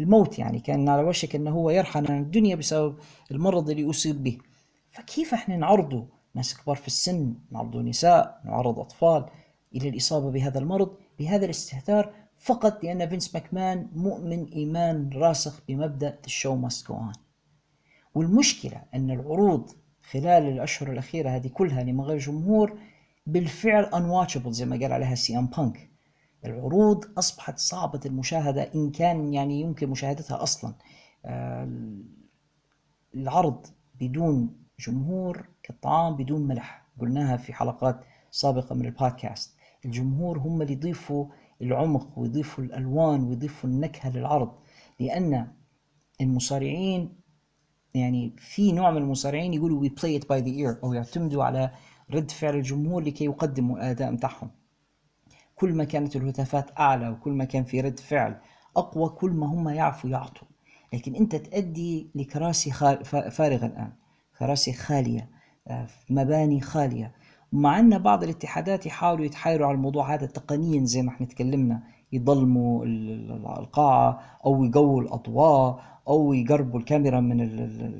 [0.00, 0.60] الموت يعني.
[0.60, 2.96] كان على وشك أنه هو يرحل عن الدنيا بسبب
[3.30, 4.38] المرض اللي أصيب به.
[4.88, 9.26] فكيف إحنا نعرضه ناس كبار في السن نعرضه نساء نعرض أطفال
[9.74, 16.30] إلى الإصابة بهذا المرض بهذا الاستهتار فقط لأن فينس ماكمان مؤمن إيمان راسخ بمبدأ the
[16.30, 17.18] show must go on
[18.14, 19.70] والمشكلة أن العروض
[20.10, 22.78] خلال الأشهر الأخيرة هذه كلها اللي من غير جمهور
[23.26, 25.90] بالفعل unwatchable زي ما قال عليها سي إم بانك.
[26.44, 30.74] العروض أصبحت صعبة المشاهدة إن كان يعني يمكن مشاهدتها أصلا.
[31.24, 31.68] آه،
[33.14, 33.66] العرض
[34.00, 36.86] بدون جمهور كالطعام بدون ملح.
[37.00, 39.56] قلناها في حلقات سابقة من البودكاست.
[39.84, 41.26] الجمهور هم اللي يضيفوا
[41.62, 44.52] العمق ويضيفوا الألوان ويضيفوا النكهة للعرض.
[45.00, 45.52] لأن
[46.20, 47.16] المصارعين
[47.94, 51.70] يعني في نوع من المصارعين يقولوا we play it by the ear أو يعتمدوا على
[52.10, 54.50] رد فعل الجمهور لكي يقدموا الأداء متاعهم
[55.54, 58.40] كل ما كانت الهتافات أعلى وكل ما كان في رد فعل
[58.76, 60.48] أقوى كل ما هم يعرفوا يعطوا.
[60.92, 62.70] لكن أنت تأدي لكراسي
[63.30, 63.92] فارغة الآن.
[64.38, 65.30] كراسي خالية
[65.68, 67.12] آه، مباني خالية.
[67.52, 72.84] مع أن بعض الاتحادات يحاولوا يتحايلوا على الموضوع هذا تقنيا زي ما إحنا تكلمنا يضلموا
[73.58, 77.40] القاعة أو يقووا الأضواء أو يقربوا الكاميرا من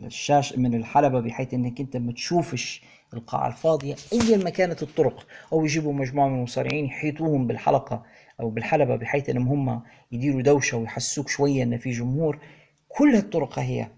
[0.06, 2.82] الشاشه من الحلبة بحيث إنك أنت ما تشوفش
[3.14, 5.26] القاعه الفاضية ايا ما كانت الطرق.
[5.52, 8.02] أو يجيبوا مجموعة من المصارعين يحيطوهم بالحلقة
[8.40, 12.38] أو بالحلبة بحيث إنهم هم يديروا دوشة ويحسوك شوية إن في جمهور.
[12.88, 13.88] كل الطرق هي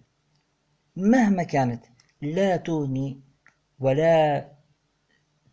[0.96, 1.84] مهما كانت
[2.22, 3.20] لا تغني
[3.78, 4.44] ولا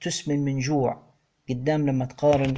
[0.01, 1.03] تسمن من جوع
[1.49, 2.53] قدام لما تقارن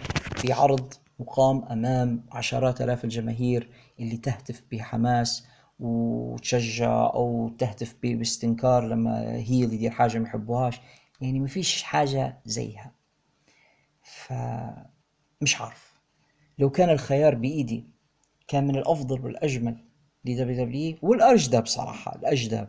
[0.45, 5.47] بعرض مقام أمام عشرات آلاف الجماهير اللي تهتف بحماس
[5.79, 10.71] وتشجع أو تهتف باستنكار لما هي اللي يدير حاجة ما
[11.21, 12.91] يعني ما فيش حاجة زيها.
[14.01, 15.93] فمش عارف.
[16.59, 17.85] لو كان الخيار بإيدي
[18.47, 19.77] كان من الأفضل والأجمل
[20.25, 22.65] ل WWE والأجدى بصراحه الاجدى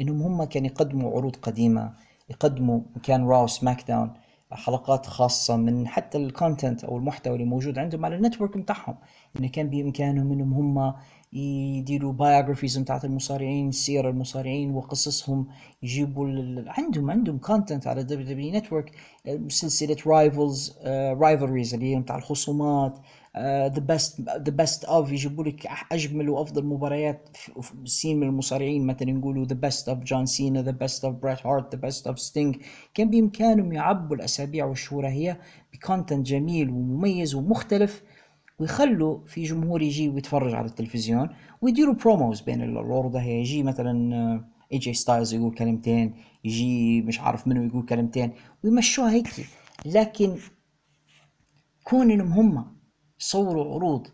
[0.00, 1.92] إنهم هم كانوا يقدموا عروض قديمة
[2.30, 4.10] يقدموا كان Raw SmackDown
[4.52, 8.94] حلقات خاصة من حتى ال content أو المحتوى اللي موجود عندهم على ال network متاعهم
[9.40, 10.94] إن كان بإمكانهم إنهم هم
[11.32, 15.46] يديروا biographies بتاعت المصارعين سير المصارعين وقصصهم
[15.82, 16.26] يجيبوا
[16.66, 18.92] عندهم عندهم content على WWE Network
[19.48, 20.78] سلسلة rivals
[21.20, 22.98] rivalries اللي هي بتاع الخصومات
[23.38, 27.36] the best the best of يجيبوا لك أجمل وأفضل مباريات
[27.84, 31.74] سين من المصارعين مثلا يقولوا the best of جون سينا the best of بريت هارت
[31.74, 32.56] the best of ستينج
[32.94, 35.36] كان بإمكانهم يعبوا الأسابيع والشهور هي
[35.72, 38.02] ب content جميل ومميز ومختلف
[38.58, 41.28] ويخلوا في جمهور يجي ويتفرج على التلفزيون
[41.62, 43.40] ويديروا promos بين العروض هي.
[43.40, 46.14] يجي مثلا اي جي ستايلز يقول كلمتين
[46.44, 48.32] يجي مش عارف منو يقول كلمتين
[48.64, 49.28] ويمشوها هيك.
[49.86, 50.36] لكن
[51.84, 52.81] كون انهم هم
[53.22, 54.08] يصوروا عروض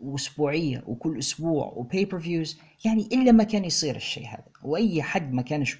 [0.00, 5.42] وأسبوعية وكل أسبوع وبيبر فيوز يعني إلا ما كان يصير الشيء هذا وأي حد ما
[5.42, 5.78] كانش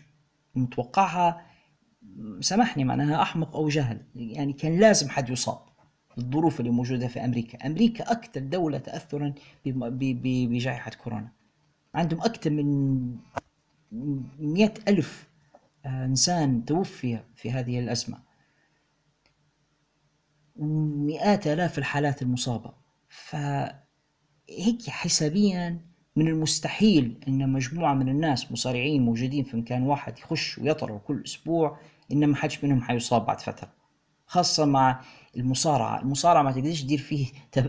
[0.55, 1.47] متوقعها
[2.41, 5.59] سامحني معناها أحمق أو جهل يعني كان لازم حد يصاب
[6.19, 7.67] الظروف اللي موجودة في أمريكا.
[7.67, 9.35] أمريكا أكثر دولة تأثرا
[9.67, 11.33] بجائحة كورونا.
[11.95, 13.17] عندهم أكثر من
[14.39, 15.29] مئة ألف
[15.87, 18.19] آه، إنسان توفي في هذه الأزمة.
[20.57, 22.73] مئات آلاف الحالات المصابة.
[23.09, 25.81] فهيك حسابيا
[26.17, 31.79] من المستحيل إن مجموعة من الناس مصارعين موجودين في مكان واحد يخش ويطلعوا كل أسبوع
[32.13, 33.73] إن ما حدش منهم حيصاب بعد فترة.
[34.27, 35.01] خاصة مع
[35.37, 36.01] المصارعة.
[36.01, 37.27] المصارعة ما تقدرش تدير فيه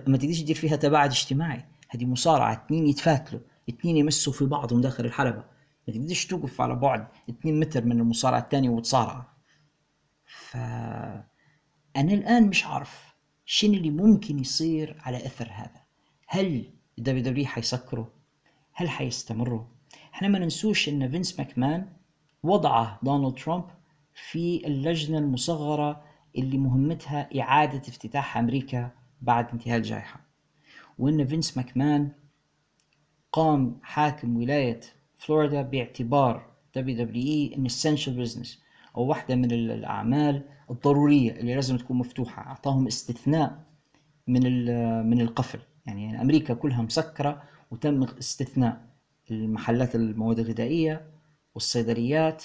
[0.07, 1.65] ما تقدرش تدير فيها تباعد اجتماعي.
[1.89, 5.43] هذه مصارعة اثنين يتفاتلوا اثنين يمسوا في بعضهم داخل الحلبة.
[5.87, 9.27] ما تقدرش توقف على بعد 2 متر من المصارعة الثانية وتصارع.
[10.25, 10.57] ف
[11.97, 15.81] أنا الآن مش عارف شنو اللي ممكن يصير على أثر هذا.
[16.27, 18.05] هل ال WWE حيسكروا؟
[18.73, 19.63] هل حيستمروا؟
[20.13, 21.87] إحنا ما ننسوش إن فينس ماكمان
[22.43, 23.63] وضعه دونالد ترامب
[24.13, 26.03] في اللجنة المصغرة
[26.37, 30.19] اللي مهمتها إعادة افتتاح أمريكا بعد انتهاء الجائحة.
[30.99, 32.11] وإن فينس ماكمان
[33.31, 34.79] قام حاكم ولاية
[35.17, 38.49] فلوريدا باعتبار دبليو دبليو إي ان essential business
[38.97, 43.63] أو واحدة من الأعمال الضرورية اللي لازم تكون مفتوحة أعطاهم استثناء
[44.27, 44.41] من
[45.09, 45.59] من القفل.
[45.85, 48.81] يعني أمريكا كلها مسكرة وتم استثناء
[49.31, 51.07] المحلات المواد الغذائية
[51.55, 52.43] والصيدليات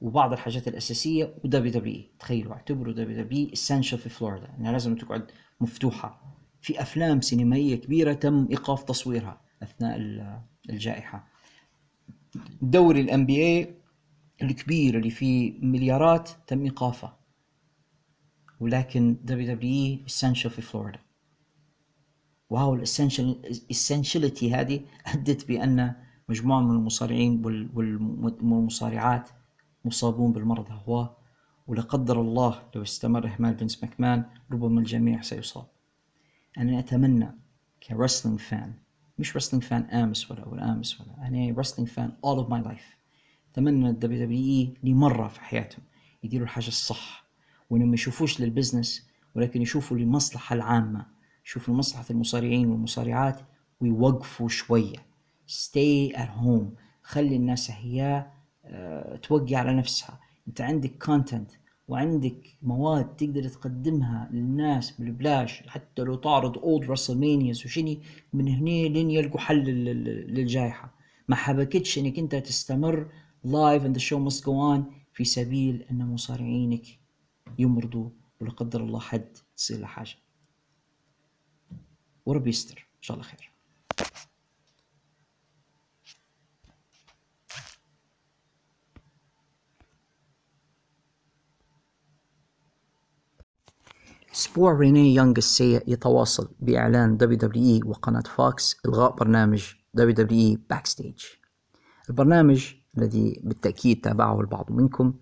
[0.00, 5.30] وبعض الحاجات الأساسية ودبليو دبليو تخيلوا اعتبروا دبليو دبليو essential في فلوريدا إنها لازم تقعد
[5.60, 6.20] مفتوحة.
[6.60, 9.96] في أفلام سينمائية كبيرة تم إيقاف تصويرها أثناء
[10.70, 11.28] الجائحة.
[12.62, 13.74] دوري ال NBA
[14.42, 17.19] الكبير اللي فيه مليارات تم إيقافه.
[18.60, 20.98] ولكن WWE essential في فلوريدا
[22.50, 25.94] وهو ال essentiality هذه أدت بأن
[26.28, 27.42] مجموعة من المصارعين
[27.74, 29.30] والمصارعات
[29.84, 31.16] مصابون بالمرض هو
[31.66, 35.66] ولا قدر الله لو استمر إهمال فينس ماكمان ربما الجميع سيصاب.
[36.58, 37.28] أنا أتمنى
[37.88, 38.74] ك wrestling fan
[39.18, 42.96] مش wrestling fan أمس ولا ولا أمس ولا أنا wrestling fan all of my life.
[43.52, 45.82] أتمنى ال WWE لمرة في حياتهم
[46.22, 47.29] يديروا الحاجة الصح.
[47.70, 51.06] وإنهم ما يشوفوش لل business ولكن يشوفوا للمصلحة العامة
[51.46, 53.40] يشوفوا لمصلحة المصارعين والمصارعات
[53.80, 54.96] ويوقفوا شوية.
[55.48, 56.66] Stay at home.
[57.02, 58.26] خلي الناس هي
[58.64, 60.20] آه، توقي على نفسها.
[60.48, 61.50] أنت عندك content
[61.88, 68.00] وعندك مواد تقدر تقدمها للناس بالبلاش حتى لو تعرض old WrestleManias وشني
[68.32, 70.94] من هنا لين يلقوا حل للجائحة.
[71.28, 73.06] ما حبكتش إنك أنت تستمر
[73.44, 76.99] live and show must go on في سبيل أن مصارعينك
[77.58, 78.10] يمرضوا
[78.40, 80.16] ولا قدر الله حد تصير له حاجة.
[82.26, 82.78] وربي يستر.
[82.96, 83.50] إن شاء الله خير.
[94.34, 97.16] أسبوع ريني يونغ السيء يتواصل بإعلان
[97.56, 99.74] WWE وقناة فوكس إلغاء برنامج
[100.70, 101.24] Backstage
[102.10, 105.14] البرنامج الذي بالتأكيد تابعه البعض منكم.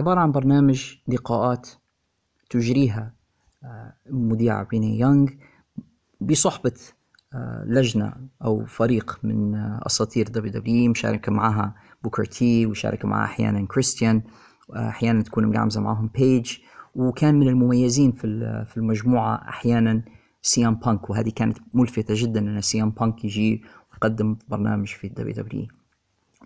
[0.00, 1.68] عبارة عن برنامج لقاءات
[2.50, 3.14] تجريها
[3.64, 5.28] آه، مذيعة ريني يونغ
[6.20, 6.72] بصحبة
[7.34, 8.12] آه، لجنة
[8.44, 14.22] أو فريق من آه، أساطير WWE مشاركة معها بوكر تي وشارك معها أحيانا كريستيان
[14.76, 16.58] أحيانا تكون مقعمزة معهم بيج
[16.94, 20.02] وكان من المميزين في في المجموعة أحيانا
[20.42, 25.06] سي إم بانك وهذه كانت ملفتة جدا إن سي إم بانك يجي ويقدم برنامج في
[25.06, 25.66] ال WWE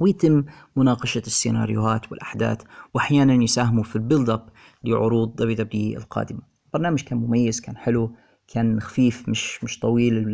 [0.00, 0.44] ويتم
[0.76, 2.62] مناقشة السيناريوهات والأحداث
[2.94, 4.48] وأحيانا يساهموا في ال build up
[4.84, 6.40] لعروض WWE القادمة.
[6.66, 8.14] البرنامج كان مميز كان حلو
[8.48, 10.24] كان خفيف مش مش طويل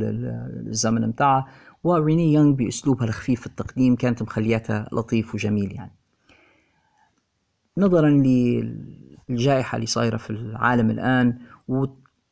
[0.68, 1.46] الزمن متاعه
[1.84, 5.92] وريني يونغ بأسلوبها الخفيف في التقديم كانت مخلياتها لطيف وجميل يعني.
[7.78, 8.08] نظرا
[9.30, 11.38] الجائحه اللي صايرة في العالم الآن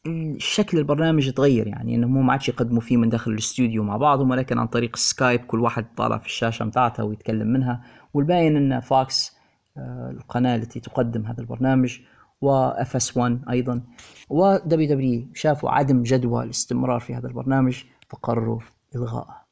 [0.07, 4.31] وشكل البرنامج تغير يعني إنه مو ما عادش يقدموا فيه من داخل الاستوديو مع بعضهم
[4.31, 7.83] ولكن عن طريق Skype كل واحد طالع في الشاشة متاعته ويتكلم منها
[8.15, 9.38] والباين إن فوكس
[9.77, 11.99] آه، القناة التي تقدم هذا البرنامج
[12.41, 13.83] و FS1 أيضا
[14.29, 18.61] و WWE شافوا عدم جدوى الاستمرار في هذا البرنامج فقرروا
[18.95, 19.49] الغائه.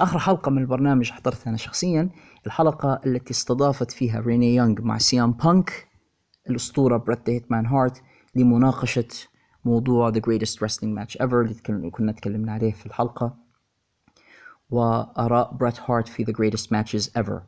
[0.00, 2.10] آخر حلقة من البرنامج حضرتها أنا شخصيا
[2.46, 5.88] الحلقة التي استضافت فيها ريني يونغ مع سي إم بانك
[6.50, 8.02] الأسطورة بريت هيتمان هارت
[8.34, 9.08] لمناقشة
[9.64, 11.34] موضوع The Greatest Wrestling Match Ever
[11.68, 13.36] اللي كنا تكلمنا عليه في الحلقة
[14.70, 17.40] وآراء بريت هارت في The Greatest Matches Ever.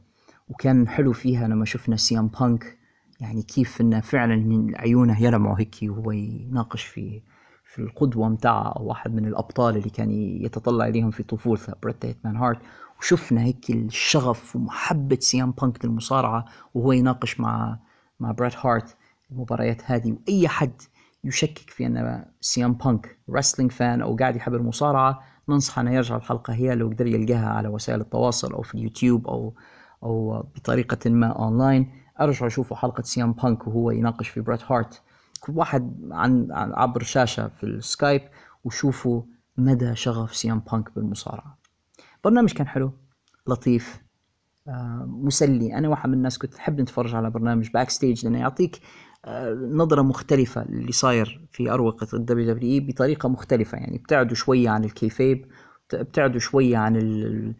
[0.48, 2.78] وكان حلو فيها لما شفنا سي إم بانك
[3.20, 7.22] يعني كيف إنه فعلا عيونه يلمعوا هيك وهو يناقش في
[7.64, 10.10] في القدوة متاعه أو واحد من الأبطال اللي كان
[10.44, 12.58] يتطلع إليهم في طفولته بريت هيتمان هارت
[13.00, 16.44] وشفنا هيك الشغف ومحبة سي ام بانك للمصارعة
[16.74, 17.78] وهو يناقش مع
[18.20, 18.96] مع بريت هارت
[19.30, 20.82] المباريات هذه وأي حد
[21.24, 26.16] يشكك في أن سي ام بانك wrestling fan أو قاعد يحب المصارعه ننصح أنه يرجع
[26.16, 29.54] الحلقة هي لو قدر يلقاها على وسائل التواصل أو في اليوتيوب أو
[30.02, 35.02] أو بطريقة ما اونلاين أرجعوا شوفوا حلقة سي ام بانك وهو يناقش في بريت هارت.
[35.40, 38.22] كل واحد عن عبر شاشة في السكايب
[38.64, 39.22] وشوفوا
[39.56, 41.58] مدى شغف سي ام بانك بالمصارعة.
[42.24, 42.92] برنامج كان حلو
[43.46, 44.00] لطيف
[44.68, 45.74] آه، مسلي.
[45.74, 48.80] أنا واحد من الناس كنت أحب نتفرج على برنامج Backstage لأنه يعطيك
[49.70, 54.84] نظرة مختلفة اللي صاير في أروقة الدبليو دبليو إي بطريقة مختلفة يعني بتعدوا شوية عن
[54.84, 55.46] ال kayfabe
[55.94, 57.54] بتعدوا شوية عن ال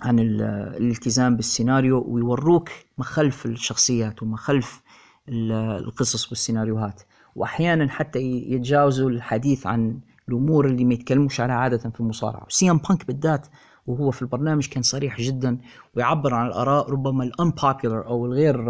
[0.00, 0.42] عن ال
[0.76, 4.82] الالتزام بالسيناريو ويوروك ما خلف الشخصيات وما خلف
[5.28, 7.02] القصص والسيناريوهات.
[7.36, 12.46] واحيانا حتى يتجاوزوا الحديث عن الأمور اللي ما يتكلموش عليها عادة في المصارعة.
[12.48, 13.46] سي ام بانك بالذات
[13.86, 15.58] وهو في البرنامج كان صريح جدا
[15.96, 18.64] ويعبر عن الآراء ربما ال unpopular أو الغير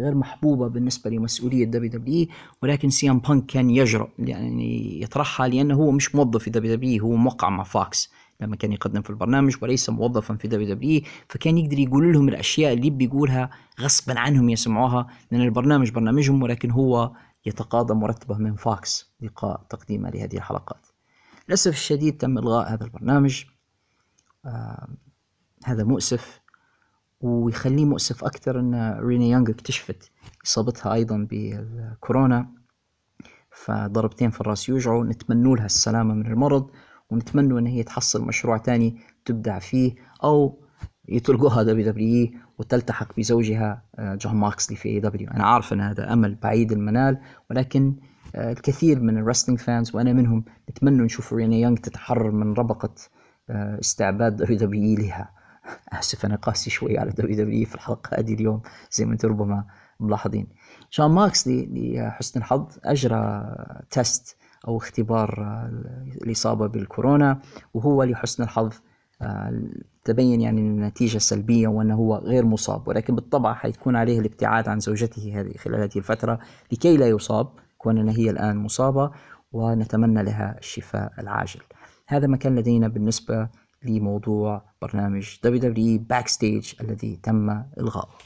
[0.00, 2.26] غير محبوبة بالنسبة لمسؤولية دبليو دبليو
[2.62, 7.02] ولكن سي إم بانك كان يجرؤ يعني يطرحها لأنه هو مش موظف في دبليو دبليو
[7.02, 11.58] هو موقع مع فوكس لما كان يقدم في البرنامج وليس موظفا في دبليو دبليو فكان
[11.58, 17.12] يقدر يقول لهم الأشياء اللي بيقولها غصبا عنهم يسمعوها لأن البرنامج برنامجهم ولكن هو
[17.46, 20.86] يتقاضى مرتبه من فاكس لقاء تقديمه لهذه الحلقات.
[21.48, 23.44] للأسف الشديد تم إلغاء هذا البرنامج.
[24.44, 24.88] آه
[25.64, 26.40] هذا مؤسف.
[27.20, 30.10] ويخليه مؤسف أكثر أن ريني يونغ اكتشفت
[30.46, 32.48] إصابتها أيضا بالكورونا.
[33.50, 35.04] فضربتين في الرأس يوجعوا.
[35.04, 36.70] نتمنوا لها السلامة من المرض
[37.10, 39.94] ونتمنوا أن هي تحصل مشروع تاني تبدع فيه
[40.24, 40.58] أو
[41.08, 46.34] يطلقوها دبليو دبليو وتلتحق بزوجها آه، جون موكسلي في AEW أنا عارف إن هذا أمل
[46.34, 47.18] بعيد المنال
[47.50, 47.96] ولكن
[48.34, 52.94] آه، الكثير من ال wrestling fans وأنا منهم نتمنى نشوف ريني يونغ تتحرر من ربقة
[53.50, 55.30] آه، استعباد دبليو دبليو لها.
[55.92, 58.60] اسف أنا قاسي شوي على دبليو دبليو في الحلقة هذه اليوم
[58.92, 59.64] زي ما أنتم ربما
[60.00, 60.46] ملاحظين.
[60.92, 63.54] جون موكسلي لحسن الحظ أجرى
[63.90, 64.36] تيست
[64.68, 65.70] أو اختبار آه،
[66.22, 67.40] الإصابة بالكورونا
[67.74, 68.72] وهو لحسن الحظ
[69.22, 69.62] آه،
[70.04, 72.88] تبين يعني النتيجة سلبية وأنه هو غير مصاب.
[72.88, 76.38] ولكن بالطبع حيكون عليه الابتعاد عن زوجته هذه خلال هذه الفترة
[76.72, 77.48] لكي لا يصاب
[77.78, 79.10] كوننا هي الآن مصابة
[79.52, 81.60] ونتمنى لها الشفاء العاجل.
[82.06, 83.48] هذا ما كان لدينا بالنسبة
[83.82, 88.18] لموضوع برنامج WWE Backstage الذي تم إلغاؤه.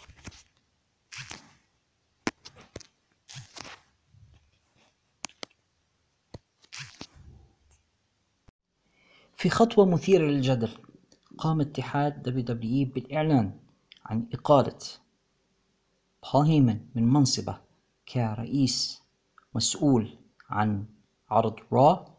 [9.37, 10.71] في خطوة مثيرة للجدل
[11.39, 13.59] قام اتحاد WWE بالإعلان
[14.05, 14.79] عن إقالة
[16.33, 17.61] بول هيمن من منصبه
[18.09, 19.03] كرئيس
[19.55, 20.19] مسؤول
[20.51, 20.87] عن
[21.31, 22.15] عرض را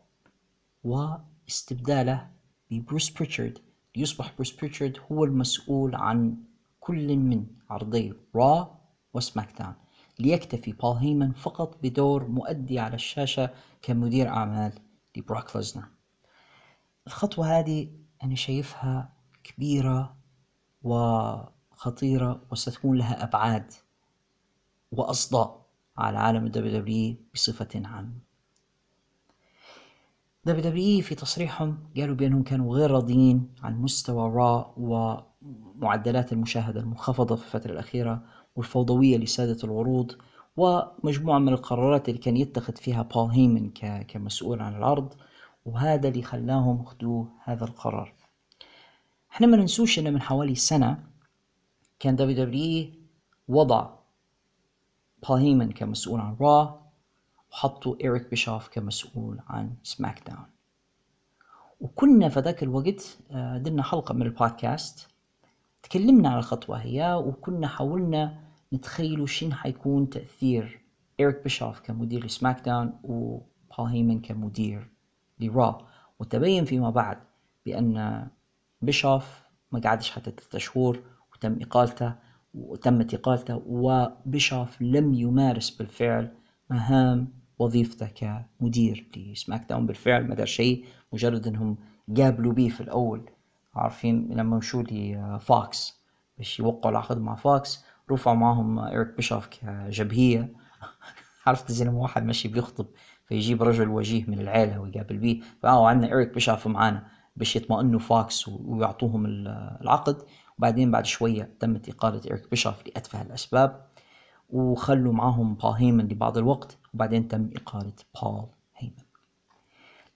[0.83, 2.34] واستبداله
[2.71, 3.57] ببروس بريتشارد
[3.95, 6.37] ليصبح بروس بريتشارد هو المسؤول عن
[6.79, 8.79] كل من عرضي را
[9.13, 9.73] وسماك داون
[10.19, 13.49] ليكتفي بول هيمن فقط بدور مؤدي على الشاشة
[13.81, 14.73] كمدير أعمال
[15.17, 15.85] لبروك ليزنر.
[17.07, 17.89] الخطوة هذه
[18.23, 19.13] أنا شايفها
[19.43, 20.15] كبيرة
[20.83, 23.73] وخطيرة وستكون لها أبعاد
[24.91, 25.65] وأصداء
[25.97, 28.24] على عالم الدبليو دبليو بصفة عامة.
[30.45, 37.43] دبليو في تصريحهم قالوا بأنهم كانوا غير راضيين عن مستوى را ومعدلات المشاهدة المنخفضة في
[37.45, 38.23] الفترة الأخيرة
[38.55, 40.11] والفوضوية السائدة العروض
[40.57, 43.71] ومجموعة من القرارات اللي كان يتخذ فيها بول هيمن
[44.07, 45.13] كمسؤول عن العرض
[45.65, 48.13] وهذا اللي خلاهم ياخذوا هذا القرار.
[49.31, 51.03] إحنا ما ننسوش إن من حوالي سنة
[51.99, 52.91] كان دبليو دبليو
[53.47, 53.89] وضع
[55.27, 56.84] بول هيمن كمسؤول عن را
[57.55, 60.45] وحطوا إيريك بيشوف كمسؤول عن سماك داون
[61.79, 65.07] وكنا في ذاك الوقت آه، درنا حلقة من البودكاست
[65.83, 68.39] تكلمنا على الخطوة هي وكنا حاولنا
[68.73, 70.81] نتخيلوا شين حيكون تأثير
[71.19, 74.89] إيريك بيشوف كمدير لسماك داون وبول هيمن كمدير
[75.39, 75.87] لرا.
[76.19, 77.17] وتبين فيما بعد
[77.65, 78.27] بأن
[78.81, 79.41] بيشوف
[79.71, 81.03] ما قعدش حتى ثلاثة شهور
[81.33, 82.15] وتم إقالته
[82.53, 86.31] وتمت إقالته وبيشوف لم يمارس بالفعل
[86.69, 91.77] مهام وظيفته كمدير لسماك داون بالفعل ما دار شيء مجرد إنهم
[92.17, 93.29] قابلوا بيه في الأول.
[93.75, 96.01] عارفين لما مشوا لفوكس
[96.37, 100.53] باش يوقعوا العقد مع فوكس رفعوا معهم إيريك بيشوف كجبهة
[101.47, 102.85] عرفت زي لما واحد ماشي بيخطب
[103.25, 105.41] فيجيب رجل وجيه من العيلة ويقابل بيه.
[105.63, 110.17] فآه عندنا إيريك بيشوف معانا باش يطمئنوا فوكس ويعطوهم العقد.
[110.57, 113.85] وبعدين بعد شوية تمت إقالة إيريك بيشوف لأتفه الأسباب.
[114.49, 118.93] وخلوا معاهم بول هيمن لبعض الوقت وبعدين تم إقالة بول هيمن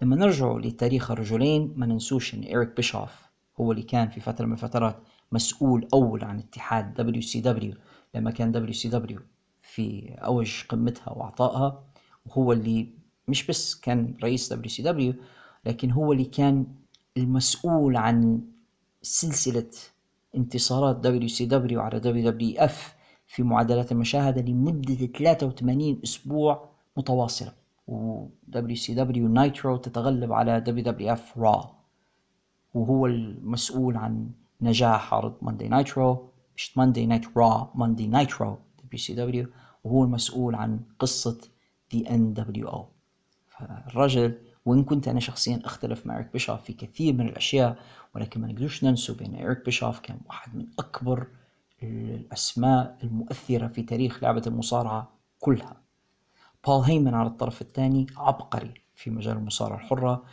[0.02, 4.54] لما نرجع لتاريخ الرجلين ما ننسوش إن إيريك بيشوف هو اللي كان في فترة من
[4.54, 4.96] الفترات
[5.32, 7.74] مسؤول أول عن اتحاد دبليو سي دبليو
[8.16, 9.20] لما كان دبليو سي دبليو
[9.62, 11.84] في أوج قمتها وعطائها
[12.26, 12.88] وهو اللي
[13.28, 15.14] مش بس كان رئيس دبليو سي دبليو
[15.66, 16.68] لكن هو اللي كان
[17.18, 18.42] المسؤول عن
[19.02, 19.72] سلسلة
[20.36, 22.99] انتصارات دبليو سي دبليو على دبليو دبليو اف
[23.30, 27.54] في معدلات المشاهدة لمدة 83 أسبوع متواصلة.
[28.76, 30.64] دبليو سي دبليو نايترو تتغلب على
[31.14, 31.76] اف را
[32.74, 38.58] وهو المسؤول عن نجاح عرض Monday Nitro مش Monday Night Raw Monday Nitro
[39.14, 39.48] دبليو
[39.84, 41.38] وهو المسؤول عن قصة
[42.34, 42.88] دبليو أو
[43.48, 47.78] فالرجل وإن كنت أنا شخصيا أختلف مع إيريك بيشوف في كثير من الأشياء
[48.16, 51.28] ولكن ما نقدرش ننسوا بأن إيريك بيشوف كان واحد من أكبر
[51.84, 55.82] الأسماء المؤثرة في تاريخ لعبة المصارعة كلها.
[56.68, 60.24] بول هيمن على الطرف الثاني عبقري في مجال المصارعة الحرة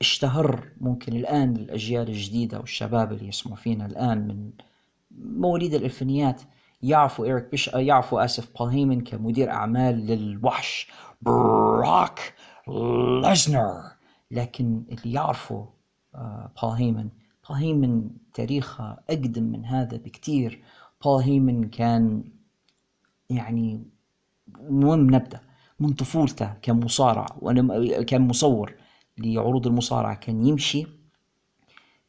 [0.00, 4.50] اشتهر ممكن الآن للأجيال الجديدة والشباب اللي يسمعوا فينا الآن من
[5.40, 6.42] مواليد الألفينيات.
[6.82, 10.90] يعرفوا إيريك بيش يعرفوا آسف بول هيمن كمدير أعمال للوحش
[11.22, 12.34] براك
[13.22, 13.82] ليزنر.
[14.30, 15.66] لكن اللي يعرفوا
[16.14, 17.08] آه، بول هيمن
[17.54, 20.62] هيمن تاريخه أقدم من هذا بكتير.
[21.04, 22.24] بول هيمن كان
[23.30, 23.84] يعني
[24.60, 25.40] المهم نبدأ
[25.80, 28.74] من طفولته كمصارع وانه كان مصور
[29.18, 30.14] لعروض المصارعة.
[30.14, 30.86] كان يمشي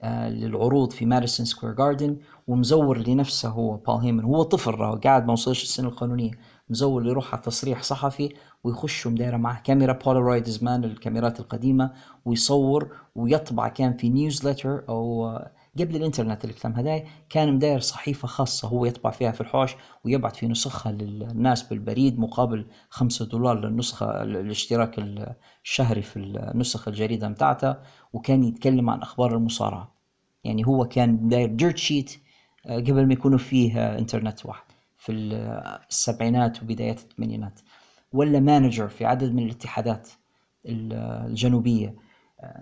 [0.02, 2.18] آه، للعروض في ماديسون سكوير جاردن
[2.48, 6.32] ومزور لنفسه هو بول هيمن هو طفل قاعد ما وصلش السن القانونية.
[6.70, 11.94] مزور يروح على تصريح صحفي ويخش مدايرة معه كاميرا بولارويد زمان الكاميرات القديمة
[12.26, 13.68] ويصور ويطبع.
[13.68, 19.32] كان في newsletter آه، قبل الإنترنت الكلام هداي كان مداير صحيفة خاصة هو يطبع فيها
[19.32, 25.00] في الحوش ويبعث في نسخها للناس بالبريد مقابل خمسة دولار للنسخة الاشتراك
[25.64, 27.76] الشهري في النسخ الجريدة متاعته.
[28.14, 29.92] وكان يتكلم عن أخبار المصارعة.
[30.44, 32.12] يعني هو كان داير dirt sheet
[32.66, 34.69] آه، قبل ما يكونوا فيه إنترنت واحد.
[35.00, 35.12] في
[35.90, 37.60] السبعينات وبدايات الثمانينات
[38.14, 40.10] ولا manager في عدد من الاتحادات
[40.66, 41.96] الجنوبية.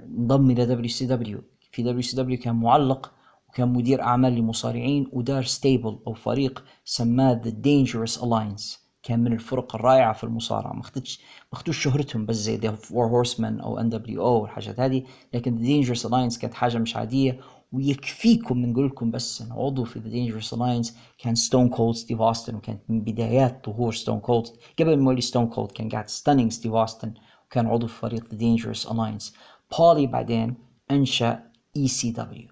[0.03, 3.13] انضم إلى دبليو سي دبليو في دبليو سي دبليو كان معلق
[3.49, 9.75] وكان مدير أعمال لمصارعين ودار stable أو فريق سماه The Dangerous Alliance كان من الفرق
[9.75, 10.73] الرائعة في المصارعة.
[10.73, 11.19] ما اخدتش
[11.53, 13.79] ما شهرتهم بس زي The Four Horsemen أو
[14.19, 17.39] أو والحاجات هذه لكن The Dangerous Alliance كانت حاجة مش عادية
[17.71, 22.55] ويكفيكم نقول لكم بس أنا عضو في The Dangerous Alliance كان ستون كولد ستيف أوستن
[22.55, 24.47] وكانت من بدايات ظهور ستون كولد
[24.79, 27.13] قبل ما يولي ستون كولد كان قاعد Stunning ستيف أوستن
[27.45, 29.33] وكان عضو في فريق The Dangerous Alliance
[29.79, 30.55] بولي بعدين
[30.91, 31.43] أنشأ
[31.77, 32.49] اي سي دبليو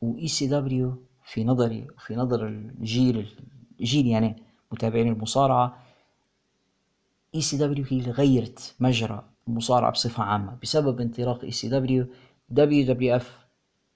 [0.00, 3.28] واي سي دبليو في نظري وفي نظر الجيل
[3.80, 4.36] الجيل يعني
[4.72, 5.78] متابعين المصارعة
[7.34, 10.58] ECW هي اللي غيرت مجرى المصارعة بصفة عامة.
[10.62, 12.06] بسبب انطلاق اي سي دبليو
[12.50, 13.43] دبليو دبليو اف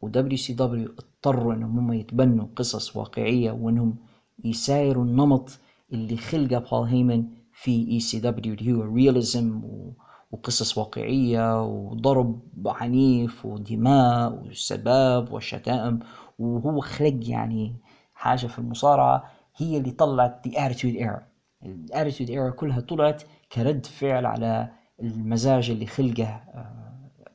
[0.01, 3.96] ودبليو سي دبليو اضطروا انهم هم يتبنوا قصص واقعية وانهم
[4.44, 5.59] يسايروا النمط
[5.92, 9.92] اللي خلقه بول هيمن في ECW اللي هو ال realism و
[10.30, 15.99] وقصص واقعية وضرب عنيف ودماء وسباب وشتائم.
[16.38, 17.76] وهو خلق يعني
[18.14, 19.24] حاجة في المصارعة
[19.57, 21.22] هي اللي طلعت The Attitude Era.
[21.62, 23.22] ال Attitude Era كلها طلعت
[23.53, 24.70] كرد فعل على
[25.03, 26.42] المزاج اللي خلقه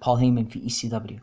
[0.06, 1.20] بول هيمن في ECW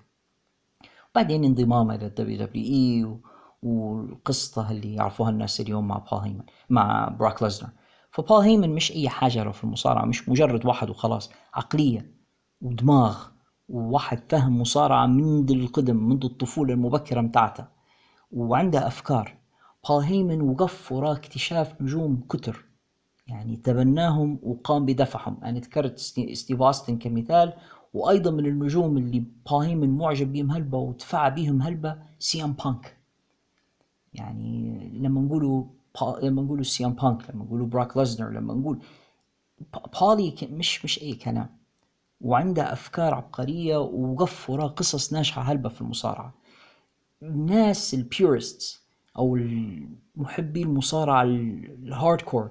[1.14, 3.16] بعدين انضمامه إلى ال WWE
[3.62, 7.70] وقصته اللي يعرفوها الناس اليوم مع بول هيمن مع براك ليزنر
[8.10, 12.14] فبول هيمن مش أي حاجة في المصارعة مش مجرد واحد وخلاص عقلية
[12.60, 13.30] ودماغ
[13.70, 17.64] وواحد فهم مصارعة منذ القدم منذ الطفولة المبكرة متاعته.
[18.32, 19.36] وعنده أفكار.
[19.88, 22.64] بول هيمن وقف وراء اكتشاف نجوم كتر.
[23.26, 25.44] يعني تبناهم وقام بدفعهم.
[25.44, 27.52] أنا ذكرت ستيف أوستن كمثال
[27.94, 32.96] وأيضا من النجوم اللي هيمن معجب بهم هلبة ودفع بهم هلبة سي ام بانك.
[34.14, 35.64] يعني لما نقولوا
[36.22, 38.78] لما نقولوا سي ام بانك لما نقولوا براك ليزنر لما نقول
[40.00, 41.48] بولي مش مش أي كلام.
[42.20, 46.34] وعنده أفكار عبقرية وقف وراء قصص ناجحة هلبة في المصارعة.
[47.22, 48.82] الناس ال purists
[49.18, 49.38] أو
[50.16, 52.50] محبي المصارعه ال hardcore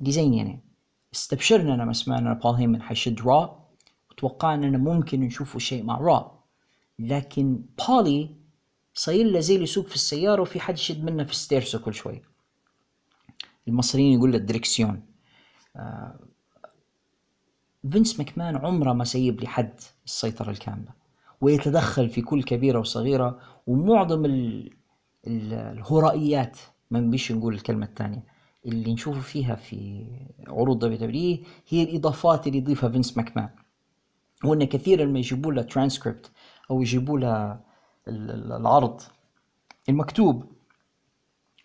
[0.00, 0.60] اللي زيني يعني.
[1.14, 3.61] استبشرنا لما سمعنا بول هيمن حيشد Raw
[4.22, 6.38] وتوقعنا انه ممكن نشوفه شيء مع Raw
[6.98, 8.30] لكن بولي
[8.94, 12.22] صاير له زي اللي يسوق في السيارة وفي حد يشد منه في الستيرسو كل شوي.
[13.68, 15.02] المصريين يقول له الدركسيون
[15.76, 16.18] آه،
[17.90, 20.90] فينس مكمان عمره ما سيب لحد السيطرة الكاملة
[21.40, 24.50] ويتدخل في كل كبيرة وصغيرة ومعظم
[25.26, 26.58] الهرائيات
[26.90, 28.22] ما نبيش نقول الكلمة الثانية
[28.66, 30.06] اللي نشوفه فيها في
[30.48, 33.48] عروض WWE هي الإضافات اللي يضيفها فينس مكمان
[34.44, 36.30] وإن كثيرا ما يجيبوا له ترانسكريبت
[36.70, 37.60] أو يجيبوا له
[38.08, 39.00] العرض
[39.88, 40.44] المكتوب.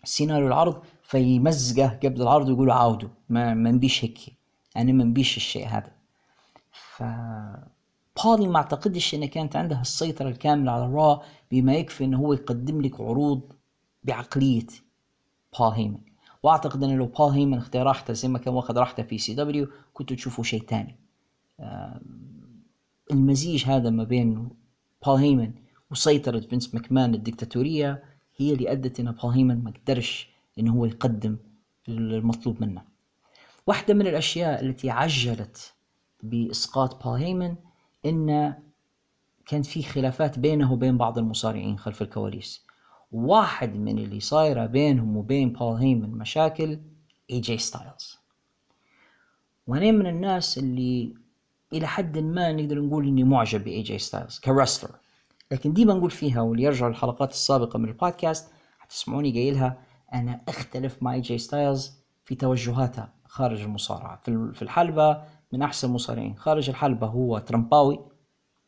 [0.04, 4.18] سيناريو العرض فيمزقه قبل العرض ويقولوا عاودوا ما ما نبيش هيك
[4.76, 5.92] أنا ما نبيش الشيء هذا.
[6.72, 7.02] ف
[8.24, 12.32] بولي ما اعتقدش إن كانت عندها السيطرة الكاملة على ال Raw بما يكفي انه هو
[12.32, 13.52] يقدم لك عروض
[14.04, 14.66] بعقلية
[15.58, 15.98] بول هيمن
[16.42, 20.16] وأعتقد إن لو بول هيمن اختار راحته زي ما كان واخد راحته في ECW كنتوا
[20.16, 20.96] تشوفوا شيء ثاني
[23.10, 24.48] المزيج هذا ما بين
[25.06, 25.52] بول هيمن
[25.90, 28.04] وسيطرة فينس ماكمان الدكتاتورية
[28.36, 30.28] هي اللي أدت إن بول هيمن ما قدرش
[30.58, 31.36] إنه هو يقدم
[31.88, 32.82] المطلوب منه.
[33.66, 35.74] واحدة من الأشياء التي عجلت
[36.22, 37.54] بإسقاط بول هيمن
[38.06, 38.54] إن
[39.46, 42.66] كان في خلافات بينه وبين بعض المصارعين خلف الكواليس.
[43.12, 46.78] واحد من اللي صايرة بينهم وبين بول هيمن مشاكل
[47.30, 48.18] اي جي ستايلز
[49.66, 51.14] وأنا من الناس اللي
[51.72, 54.90] إلى حد ما نقدر نقول إني معجب بإي جي ستايلز ك wrestler
[55.50, 59.78] لكن ديما نقول فيها واللي يرجع للحلقات السابقة من البودكاست حتسمعوني قايلها
[60.14, 64.20] أنا أختلف مع إي جي ستايلز في توجهاتها خارج المصارعة.
[64.52, 66.36] في الحلبة من أحسن المصارعين.
[66.36, 68.00] خارج الحلبة هو ترامباوي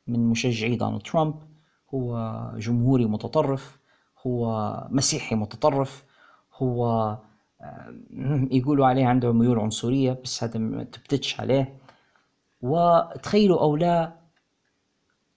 [0.06, 1.34] من مشجعي دونالد ترامب.
[1.94, 3.78] هو جمهوري متطرف.
[4.26, 6.04] هو مسيحي متطرف.
[6.54, 6.86] هو
[7.60, 7.94] آه،
[8.50, 11.76] يقولوا عليه عنده ميول عنصرية بس هذا ما ثبتتش عليه.
[12.62, 14.12] وتخيلوا أو لا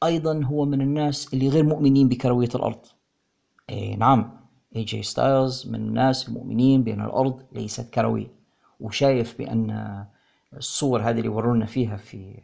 [0.03, 2.85] أيضا هو من الناس اللي غير مؤمنين بكروية الأرض.
[3.69, 4.31] إيه نعم
[4.75, 8.27] إي جي ستايلز من الناس المؤمنين بأن الأرض ليست كروية.
[8.79, 10.05] وشايف بأن
[10.57, 12.39] الصور هذه اللي ورونا فيها في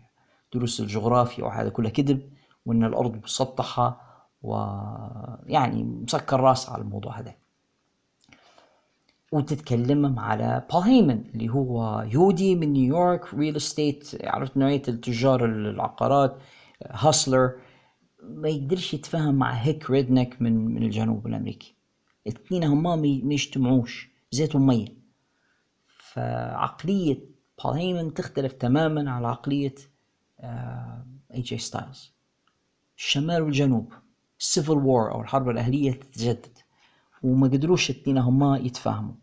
[0.54, 2.30] دروس الجغرافيا وهذا كله كذب
[2.66, 4.02] وأن الأرض مسطحة
[4.44, 7.36] ويعني مسكر راس على الموضوع هذا.
[9.32, 16.38] وتتكلم على بول هيمن اللي هو يهودي من نيويورك real estate عرفت نوعية التجار العقارات
[16.88, 17.52] hustler
[18.24, 21.76] ما يقدرش يتفاهم مع هيك redneck من من الجنوب الأمريكي.
[22.28, 24.10] الاثنين هما ما يجتمعوش.
[24.32, 24.88] زيت ومية.
[25.98, 27.20] فعقلية
[27.64, 29.76] بول هيمن تختلف تماما على عقلية
[31.34, 32.14] اي جي ستايلز
[32.98, 33.94] الشمال والجنوب
[34.39, 36.58] ال Civil War أو الحرب الأهلية تتجدد.
[37.24, 39.13] وما قدروش الاثنين هما يتفاهموا.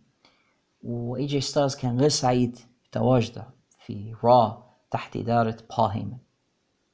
[0.83, 3.47] وإي جي ستايلز كان غير سعيد بتواجده
[3.79, 6.19] في را تحت إدارة بول هيمن.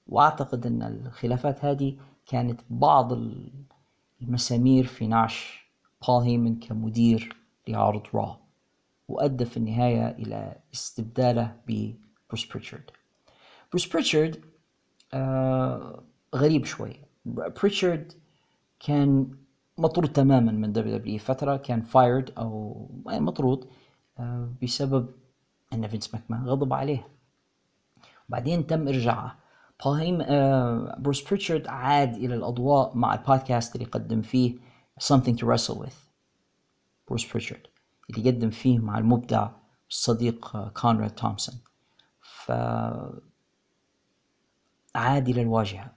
[0.06, 1.96] وأعتقد أن الخلافات هذه
[2.26, 3.12] كانت بعض
[4.22, 5.66] المسامير في نعش
[6.08, 7.36] بول هيمن كمدير
[7.68, 8.38] لعرض را
[9.08, 12.90] وأدى في النهاية إلى استبداله ببروس بريتشارد.
[13.70, 14.40] بروس بريتشارد
[15.14, 16.02] آه
[16.34, 16.92] غريب شوي
[17.24, 18.12] بريتشارد
[18.80, 19.30] كان
[19.78, 23.68] مطرود تماما من WW فترة كان fired أو مطرود
[24.18, 25.08] آه، بسبب
[25.72, 27.08] أن فينس ماكمان غضب عليه.
[28.28, 29.38] بعدين تم إرجاعه.
[29.84, 34.58] بول هيم آه، بروس بريتشارد عاد إلى الأضواء مع البودكاست اللي قدم فيه
[35.02, 35.94] Something to Wrestle with
[37.08, 37.66] بروس بريتشارد
[38.10, 39.48] اللي قدم فيه مع المبدع
[39.90, 41.54] الصديق كونراد تومسون.
[42.20, 42.52] ف
[44.94, 45.92] عاد إلى الواجهة.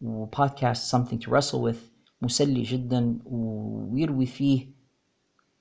[0.00, 1.89] وبودكاست Something to Wrestle with
[2.22, 4.66] مسلي جدا ويروي فيه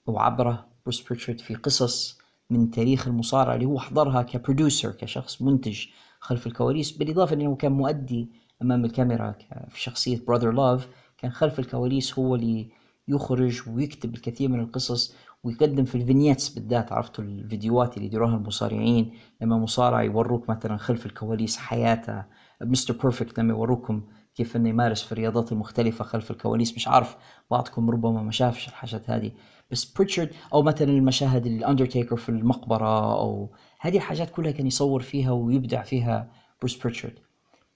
[0.06, 2.18] وعبره بروس بريتشارد في قصص
[2.50, 5.86] من تاريخ المصارعة اللي هو حضرها ك producer كشخص منتج
[6.20, 8.30] خلف الكواليس بالإضافة أنه كان مؤدي
[8.62, 9.36] أمام الكاميرا
[9.70, 10.88] في شخصية براذر لاف
[11.18, 12.70] كان خلف الكواليس هو اللي
[13.08, 19.14] يخرج ويكتب الكثير من القصص ويقدم في ال vignettes بالذات عرفتوا الفيديوهات اللي يديروها المصارعين
[19.42, 22.24] لما مصارع يوروك مثلا خلف الكواليس حياته
[22.62, 24.02] مستر بيرفكت لما يوروكم
[24.36, 26.76] كيف إنه يمارس في الرياضات المختلفة خلف الكواليس.
[26.76, 27.18] مش عارف
[27.52, 29.32] بعضكم ربما ما شافش الحاجات هذه.
[29.72, 33.50] بس بريتشارد أو مثلا المشاهد الاندرتيكر في المقبرة أو
[33.80, 37.20] هذه الحاجات كلها كان يصور فيها ويبدع فيها بروس بريتشارد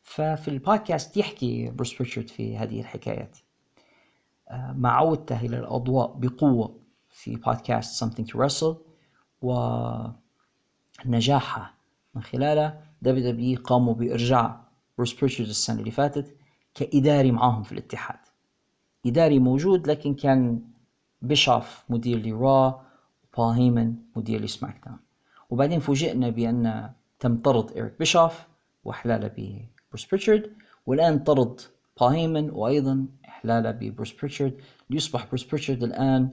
[0.04, 3.38] ففي البودكاست يحكي بروس بريتشارد في هذه الحكايات.
[4.50, 6.80] آه، مع عودته إلى الأضواء بقوة
[7.10, 8.76] في بودكاست Something to Wrestle
[11.06, 11.78] ونجاحه
[12.16, 12.82] من خلاله.
[13.02, 16.38] WW قاموا بإرجاع بروس بريتشارد السنة اللي فاتت.
[16.76, 18.20] كإداري معاهم في الاتحاد.
[19.06, 20.62] إداري موجود لكن كان
[21.22, 22.86] بيشوف مدير لرا
[23.34, 25.00] وبول هيمن مدير لسماك داون.
[25.50, 28.48] وبعدين فوجئنا بأن تم طرد إيريك بيشوف
[28.84, 30.52] وإحلاله ببروس بريتشارد
[30.86, 31.62] والآن طرد
[32.00, 34.54] بول هيمن وأيضا إحلاله ببروس بريتشارد.
[34.90, 36.30] ليصبح بروس بريتشارد الآن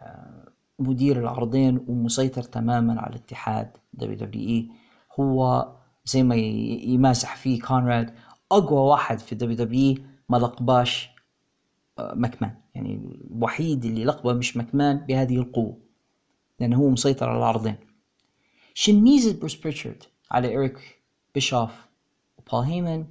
[0.00, 0.48] آه،
[0.78, 4.68] مدير العرضين ومسيطر تماما على الاتحاد WWE.
[5.20, 5.68] هو
[6.04, 8.14] زي ما يمازح فيه كونراد
[8.58, 9.96] أقوى واحد في WW
[10.28, 11.10] ما لقباش
[11.98, 12.54] آه، ماكمان.
[12.74, 12.94] يعني
[13.30, 15.78] الوحيد اللي لقبه مش مكمان بهذه القوة
[16.60, 17.76] لأنه هو مسيطر على العرضين
[18.74, 21.02] شن ميزة بروس بريتشارد على إيريك
[21.34, 21.70] بيشوف
[22.38, 23.06] وبول هيمن.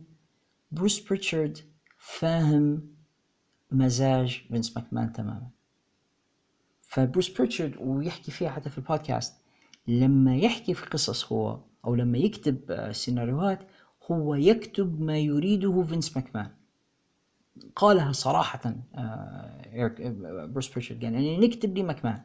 [0.71, 1.57] بروس بريتشارد
[1.97, 2.95] فاهم
[3.71, 5.47] مزاج فينس ماكمان تماما.
[6.81, 9.33] فبروس بريتشارد ويحكي فيها حتى في البودكاست
[9.87, 13.59] لما يحكي في قصص هو أو لما يكتب آه، سيناريوهات
[14.11, 16.49] هو يكتب ما يريده فينس ماكمان.
[17.75, 18.75] قالها صراحة
[19.73, 20.01] إيريك
[20.49, 22.21] بروس بريتشارد قال يعني نكتب لي ماكمان.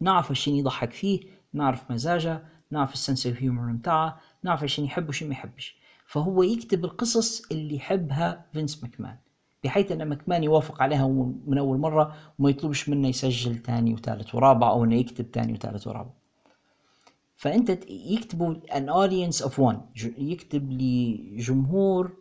[0.00, 1.20] نعرف الشيء يضحك فيه
[1.52, 5.76] نعرف مزاجه نعرف ال sense of humor متاعه نعرف الشيء يحب وشي ما يحبش.
[6.06, 9.16] فهو يكتب القصص اللي يحبها فينس مكمان
[9.64, 11.08] بحيث أن مكمان يوافق عليها
[11.46, 15.86] من أول مرة وما يطلبش منه يسجل ثاني وثالث ورابع أو إنه يكتب ثاني وثالث
[15.86, 16.10] ورابع.
[17.40, 19.76] فأنت يكتبوا an audience of one.
[20.18, 22.16] يكتب لجمهور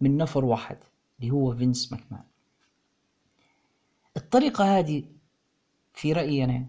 [0.00, 0.78] من نفر واحد
[1.20, 2.22] اللي هو فينس ماكمان.
[4.16, 5.04] الطريقة هذه
[5.94, 6.66] في رأيي أنا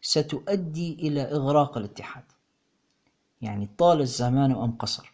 [0.00, 2.24] ستؤدي إلى إغراق الاتحاد.
[3.42, 5.12] يعني طال الزمان أم قصر.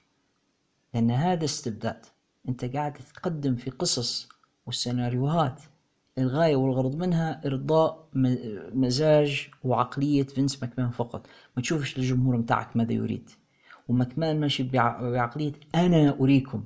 [0.94, 2.06] لأن هذا استبداد.
[2.48, 4.28] أنت قاعد تقدم في قصص
[4.66, 5.62] والسيناريوهات
[6.18, 8.08] الغاية والغرض منها إرضاء
[8.74, 11.26] مزاج وعقلية فينس ماكمان فقط.
[11.56, 13.30] ما تشوفش الجمهور متاعك ماذا يريد.
[13.88, 16.64] وماكمان ماشي بعقلية أنا أريكم.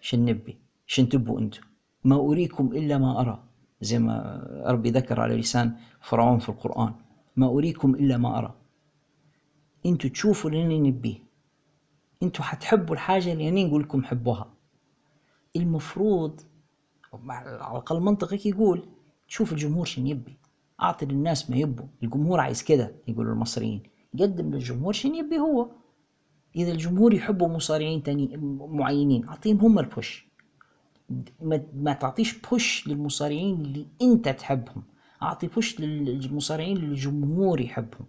[0.00, 1.62] شن نبي؟ شن تبوا أنتم؟
[2.04, 3.42] ما أريكم إلا ما أرى.
[3.80, 6.94] زي ما ربي ذكر على لسان فرعون في القرآن.
[7.36, 8.54] ما أريكم إلا ما أرى.
[9.86, 11.18] أنتوا تشوفوا اللي نبيه.
[12.22, 14.52] أنتوا حتحبوا الحاجة اللي أنا نقول لكم حبوها.
[15.56, 16.40] المفروض
[17.28, 18.88] على الأقل منطقك يقول
[19.28, 20.36] تشوف الجمهور شن يبي.
[20.82, 21.86] أعطي للناس ما يبوا.
[22.02, 22.94] الجمهور عايز كده.
[23.08, 23.82] يقولوا المصريين.
[24.20, 25.70] قدم للجمهور شن يبي هو.
[26.56, 30.26] إذا الجمهور يحبوا مصارعين تاني معينين أعطيهم هم البوش
[31.74, 34.82] ما, تعطيش بوش للمصارعين اللي أنت تحبهم.
[35.22, 38.06] أعطي بوش للمصارعين اللي الجمهور يحبهم.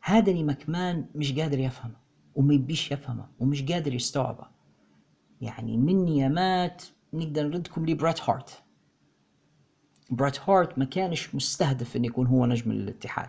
[0.00, 1.96] هذا اللي مكمان مش قادر يفهمه
[2.34, 4.46] وما يبيش يفهمه ومش قادر يستوعبه.
[5.40, 6.84] يعني من يامات
[7.14, 8.62] نقدر نردكم لبريت هارت.
[10.10, 13.28] بريت هارت ما كانش مستهدف إنه يكون هو نجم الاتحاد.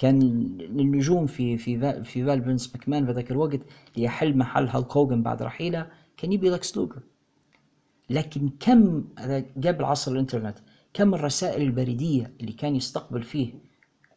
[0.00, 0.22] كان
[0.60, 3.60] النجوم في في في بال فينس ماكمان في ذاك الوقت
[3.96, 7.02] ليحل محل هالك هوجن بعد رحيله كان يبي لكس لوجر
[8.10, 9.04] لكن كم
[9.64, 10.58] قبل عصر الإنترنت
[10.94, 13.54] كم الرسائل البريدية اللي كان يستقبل فيه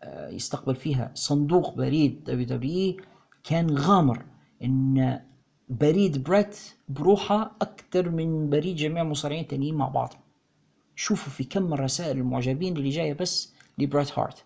[0.04, 2.98] آه، يستقبل فيها صندوق بريد WW
[3.44, 4.26] كان غامر
[4.64, 5.20] إن
[5.82, 6.60] بريد بريت
[6.90, 10.14] بروحه أكثر من بريد جميع المصارعين التانيين مع بعض.
[10.96, 14.44] شوفوا في كم الرسائل المعجبين اللي جاية بس لبريت هارت.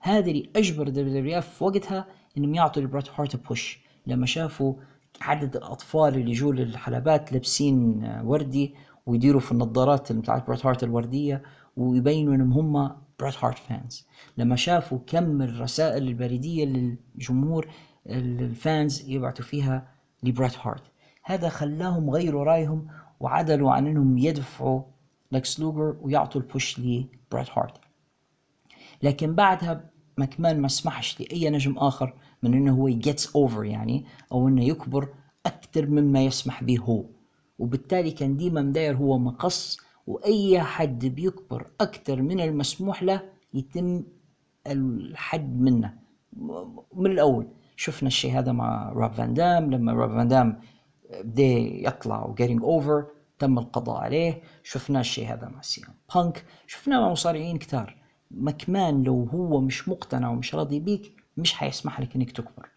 [0.00, 2.06] هذا اللي أجبر W في وقتها
[2.38, 3.80] إنهم يعطوا لبريت هارت push.
[4.06, 4.74] لما شافوا
[5.20, 8.74] عدد الأطفال اللي يجوا للحلبات لابسين وردي
[9.06, 11.42] ويديروا في النظارات بتاعت بريت هارت الوردية
[11.76, 14.06] ويبينوا إنهم هم بريت هارت fans.
[14.38, 17.68] لما شافوا كم الرسائل البريدية للجمهور
[18.06, 20.82] ال fans يبعثوا فيها لبريت هارت.
[21.24, 22.86] هذا خلاهم غيروا رايهم
[23.20, 24.82] وعدلوا عن أنهم يدفعوا
[25.32, 27.80] لكس لوجر ويعطوا ال push لبريت هارت.
[29.02, 34.04] لكن بعدها مكمان ما سمحش لأي نجم آخر من إنه هو ي gets over يعني
[34.32, 35.08] أو إنه يكبر
[35.46, 37.04] أكثر مما يسمح به هو.
[37.58, 43.22] وبالتالي كان ديما مداير هو مقص وأي حد بيكبر أكثر من المسموح له
[43.54, 44.02] يتم
[44.66, 45.94] الحد منه.
[46.94, 47.46] من الأول.
[47.80, 49.70] شفنا الشيء هذا مع روب فان دام.
[49.70, 50.60] لما روب فان دام
[51.10, 51.42] بدأ
[51.88, 53.06] يطلع و getting over
[53.38, 54.42] تم القضاء عليه.
[54.62, 55.82] شفنا الشيء هذا مع سي
[56.14, 56.44] بانك.
[56.66, 57.96] شفناه مع مصارعين كتار.
[58.30, 62.68] مكمان لو هو مش مقتنع ومش راضي بيك مش حيسمح لك إنك تكبر.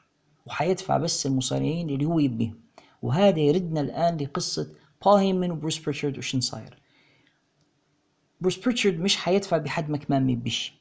[0.46, 2.60] وحيدفع بس المصارعين اللي هو يبيهم.
[3.02, 4.76] وهذا يردنا الآن لقصة
[5.06, 6.82] بول هيمن وبروس بريتشارد وشن صاير
[8.42, 10.74] بروس بريتشارد مش حيدفع بحد مكمان ما يبيش.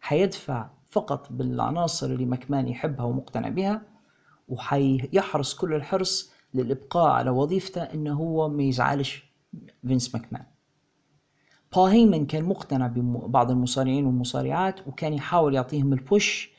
[0.00, 3.82] حيدفع فقط بالعناصر اللي مكمان يحبها ومقتنع بها
[4.48, 9.24] وحيحرص كل الحرص للإبقاء على وظيفته إنه هو ما يزعلش
[9.86, 10.42] فينس ماكمان
[11.74, 16.50] بول هيمن كان مقتنع ببعض المصارعين والمصارعات وكان يحاول يعطيهم ال push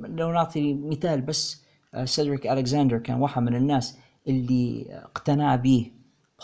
[0.00, 1.64] لو نعطي مثال بس
[1.94, 5.90] آه، سيدريك ألكساندر كان واحد من الناس اللي اقتنع به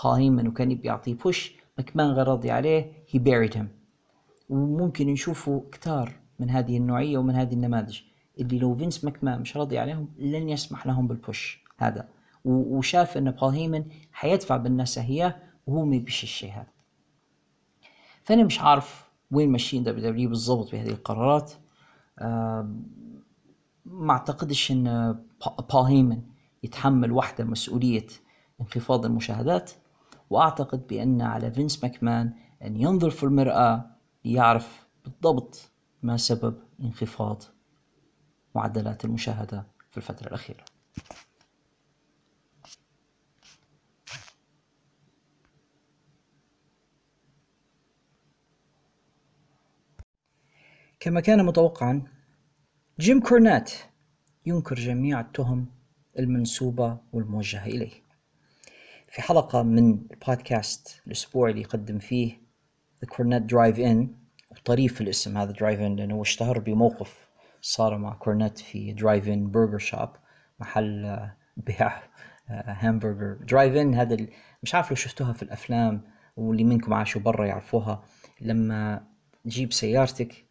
[0.05, 3.67] بول هيمن وكان يبي يعطيه push مكمان غير راضي عليه he buried him.
[4.49, 8.01] وممكن نشوفوا كتار من هذه النوعية ومن هذه النماذج.
[8.41, 12.09] اللي لو فينس ماكمان مش راضي عليهم لن يسمح لهم بال push هذا.
[12.45, 16.73] وشاف إن بول هيمن حيدفع بالناس اياه وهو ما يبيش الشيء هذا.
[18.23, 21.53] فأنا مش عارف وين ماشيين WWE بالضبط بهذه القرارات.
[23.85, 25.19] ما أعتقدش إن
[25.73, 26.23] بول هيمن
[26.63, 28.07] يتحمل وحدة مسؤولية
[28.61, 29.71] انخفاض المشاهدات.
[30.31, 32.33] وأعتقد بأن على فينس ماكمان
[32.63, 33.91] أن ينظر في المرآة
[34.25, 35.71] ليعرف بالضبط
[36.03, 37.43] ما سبب انخفاض
[38.55, 40.65] معدلات المشاهدة في الفترة الأخيرة؟
[51.01, 52.03] كما كان متوقعا
[53.01, 53.73] جيم كورنات
[54.47, 55.67] ينكر جميع التهم
[56.19, 58.03] المنسوبة والموجهة إليه.
[59.09, 62.41] في حلقة من البودكاست الأسبوع اللي يقدم فيه
[63.05, 63.79] The Cornette Drive
[64.57, 67.29] In وطريف الاسم هذا drive in لأنه اشتهر بموقف
[67.61, 70.09] صار مع كورنت في drive in burger shop
[70.61, 71.19] محل
[71.57, 71.93] بيع
[72.67, 74.17] همبرجر drive in هذا
[74.63, 76.03] مش عارف لو شفتوها في الأفلام
[76.37, 78.05] واللي منكم عاشوا برا يعرفوها.
[78.41, 79.07] لما
[79.45, 80.45] تجيب سيارتك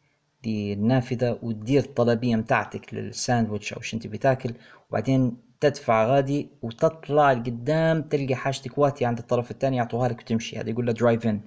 [0.46, 4.54] للنافذة وتدير الطلبية متاعتك للساندويتش أو أنت بتاكل
[4.90, 10.60] وبعدين تدفع غادي وتطلع لقدام تلقى حاجتك واتية عند الطرف الثاني يعطوها لك وتمشي.
[10.60, 11.42] هذا يقول له drive in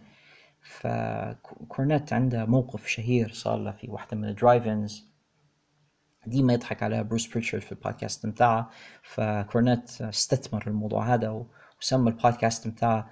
[0.69, 5.09] فكورنيت عنده موقف شهير صار له في واحدة من ال drive ins
[6.27, 8.71] ديما يضحك عليها بروس بريتشارد في البودكاست متاعه.
[9.03, 11.45] فكورنيت استثمر الموضوع هذا
[11.81, 13.11] وسمى البودكاست متاعه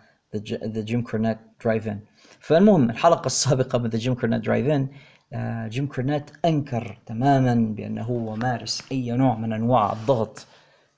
[0.64, 2.00] The Jim Cornette Drive In
[2.40, 8.36] فالمهم الحلقة السابقة من The Jim Cornette Drive In جيم كورنيت أنكر تماما بأنه هو
[8.36, 10.46] مارس أي نوع من أنواع الضغط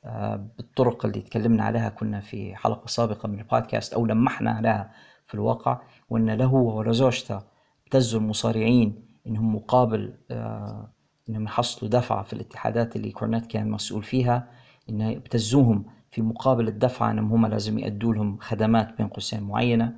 [0.05, 4.91] آه، بالطرق اللي تكلمنا عليها كنا في حلقة سابقة من البودكاست أو لمحنا عليها
[5.25, 5.79] في الواقع.
[6.09, 7.43] وأن له ولزوجته
[7.85, 10.93] ابتزوا المصارعين إنهم مقابل آه،
[11.29, 14.51] إنهم يحصلوا دفعة في الاتحادات اللي كورنيت كان مسؤول فيها.
[14.91, 19.97] إنه ابتزوهم في مقابل الدفعة إنهم هم لازم يأدوا لهم خدمات بين قوسين معينة.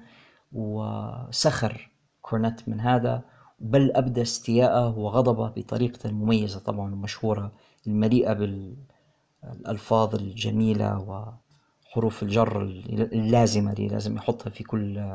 [0.53, 1.91] وسخر
[2.23, 3.23] كورنيت من هذا
[3.61, 7.53] بل أبدى استياءه وغضبه بطريقته المميزة طبعا ومشهورة
[7.87, 8.77] المليئة بال
[9.45, 12.63] الألفاظ الجميلة وحروف الجر
[13.13, 15.15] اللازمة اللي لازم يحطها في كل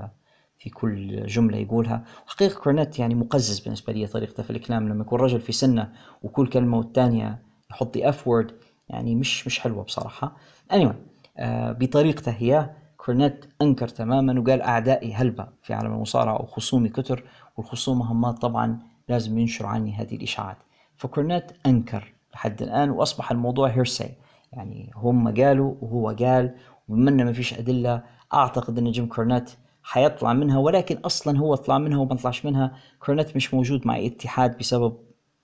[0.57, 2.03] في كل جملة يقولها.
[2.27, 5.91] وحقيقة كورنيت يعني مقزز بالنسبة لي طريقته في الكلام لما يكون رجل في سنة
[6.23, 7.39] وكل كلمة والتانية
[7.71, 8.51] يحط F word
[8.89, 10.35] يعني مش مش حلوة بصراحة.
[10.73, 10.93] Anyway
[11.37, 17.23] آه بطريقته هي كورنيت أنكر تماما وقال أعدائي هلبة في عالم المصارعة وخصومي كتر
[17.57, 18.79] والخصوم همات طبعا
[19.09, 20.57] لازم ينشروا عني هذه الإشاعات.
[20.97, 24.09] فكورنيت أنكر لحد الآن وأصبح الموضوع hearsay
[24.53, 26.55] يعني هم قالوا وهو قال
[26.89, 28.03] إنه ما فيش أدلة
[28.33, 29.51] أعتقد أن جيم كورنيت
[29.87, 32.75] حيطلع منها ولكن أصلا هو طلع منها وما طلعش منها.
[32.99, 34.97] كورنيت مش موجود مع اتحاد بسبب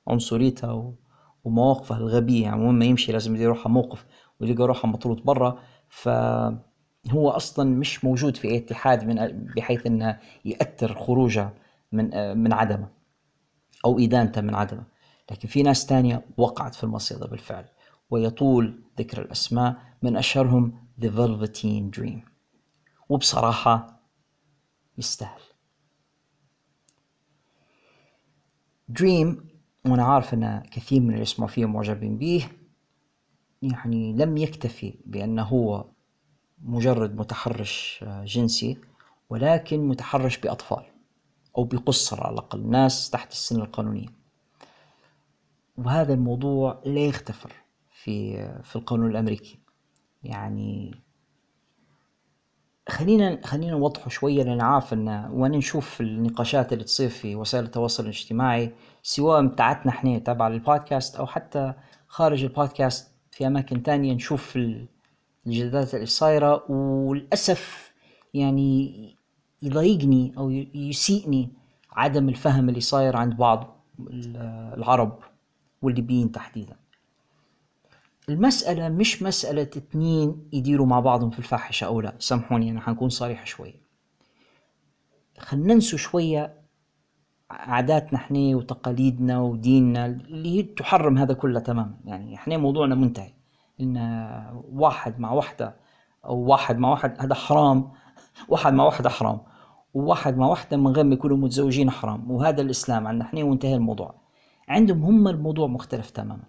[0.07, 0.93] عنصريته و-
[1.43, 2.43] ومواقفه الغبية.
[2.43, 4.05] يعني وين ما يمشي لازم يروح موقف
[4.39, 5.59] ويلقى روحه مطرود برا.
[5.89, 11.49] فهو أصلا مش موجود في اتحاد من بحيث أنه يأثر خروجه
[11.91, 12.87] من من عدمه
[13.85, 14.83] أو إدانته من عدمه.
[15.31, 17.65] لكن في ناس تانية وقعت في المصيدة بالفعل
[18.09, 22.19] ويطول ذكر الأسماء من أشهرهم The Velveteen Dream.
[23.09, 24.00] وبصراحة
[24.97, 25.41] يستاهل.
[28.89, 29.49] دريم
[29.85, 32.47] وأنا عارف أن كثير من اللي يسمعوا فيه معجبين به
[33.61, 35.85] يعني لم يكتفي بأنه هو
[36.63, 38.77] مجرد متحرش آه، جنسي
[39.29, 40.83] ولكن متحرش بأطفال
[41.57, 44.07] أو بقصر على الأقل ناس تحت السن القانونية.
[45.77, 47.53] وهذا الموضوع لا يختفر
[47.89, 49.59] في في القانون الأمريكي.
[50.23, 50.95] يعني
[52.89, 58.03] خلينا خلينا نوضحه شوية لأن عارف إن وأنا نشوف النقاشات اللي تصير في وسائل التواصل
[58.03, 58.73] الاجتماعي
[59.03, 61.73] سواء بتاعتنا إحنا تبع البودكاست أو حتى
[62.07, 64.87] خارج البودكاست في أماكن تانية نشوف ال-
[65.47, 67.91] الجدالات اللي صايرة وللأسف
[68.33, 69.15] يعني
[69.61, 71.49] يضايقني أو يسيئني
[71.91, 74.37] عدم الفهم اللي صاير عند بعض ال-
[74.77, 75.19] العرب
[75.81, 76.75] والليبيين تحديدا.
[78.29, 82.15] المسألة مش مسألة اتنين يديروا مع بعضهم في الفاحشة أو لا.
[82.19, 83.81] سامحوني أنا حنكون صريح شوية.
[85.39, 86.61] خلنا ننسوا شوية
[87.49, 91.97] عاداتنا إحنا وتقاليدنا وديننا اللي هي تحرم هذا كله تماما.
[92.05, 93.33] يعني إحنا موضوعنا منتهي.
[93.81, 93.97] إن
[94.71, 95.75] واحد مع واحدة
[96.25, 97.91] أو واحد مع واحد هذا حرام.
[98.49, 99.39] واحد مع واحدة حرام.
[99.93, 102.31] وواحد مع واحدة من غير ما يكونوا متزوجين حرام.
[102.31, 104.21] وهذا الإسلام عندنا إحنا وانتهى الموضوع.
[104.67, 106.43] عندهم هم الموضوع مختلف تماما.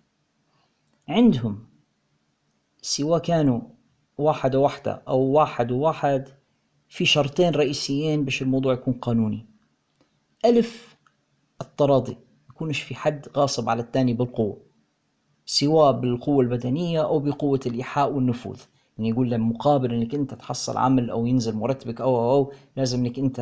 [1.13, 1.67] عندهم
[2.83, 3.61] سواء كانوا
[4.19, 6.29] واحد وواحدة أو واحد وواحد
[6.89, 9.47] في شرطين رئيسيين باش الموضوع يكون قانوني.
[10.45, 10.99] ألف
[11.61, 12.17] التراضي
[12.51, 14.63] يكونش في حد غاصب على الثاني بالقوة
[15.47, 18.61] سواء بالقوة البدنية أو بقوة الإيحاء والنفوذ.
[18.99, 23.07] يعني يقول له مقابل إنك أنت تحصل عمل أو ينزل مرتبك أو أو, أو لازم
[23.07, 23.41] إنك أنت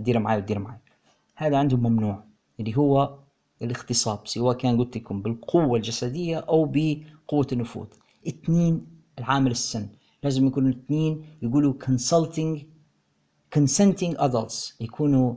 [0.00, 0.78] دير معي ودير معي
[1.36, 2.24] هذا عندهم ممنوع
[2.60, 3.18] اللي هو
[3.62, 7.86] الاغتصاب سواء كان قلت لكم بالقوة الجسدية أو بقوة النفوذ.
[8.28, 8.86] اثنين
[9.18, 9.88] العامل السن.
[10.22, 12.58] لازم يكونوا الاثنين يقولوا consulting
[13.58, 14.72] consenting adults.
[14.80, 15.34] يكونوا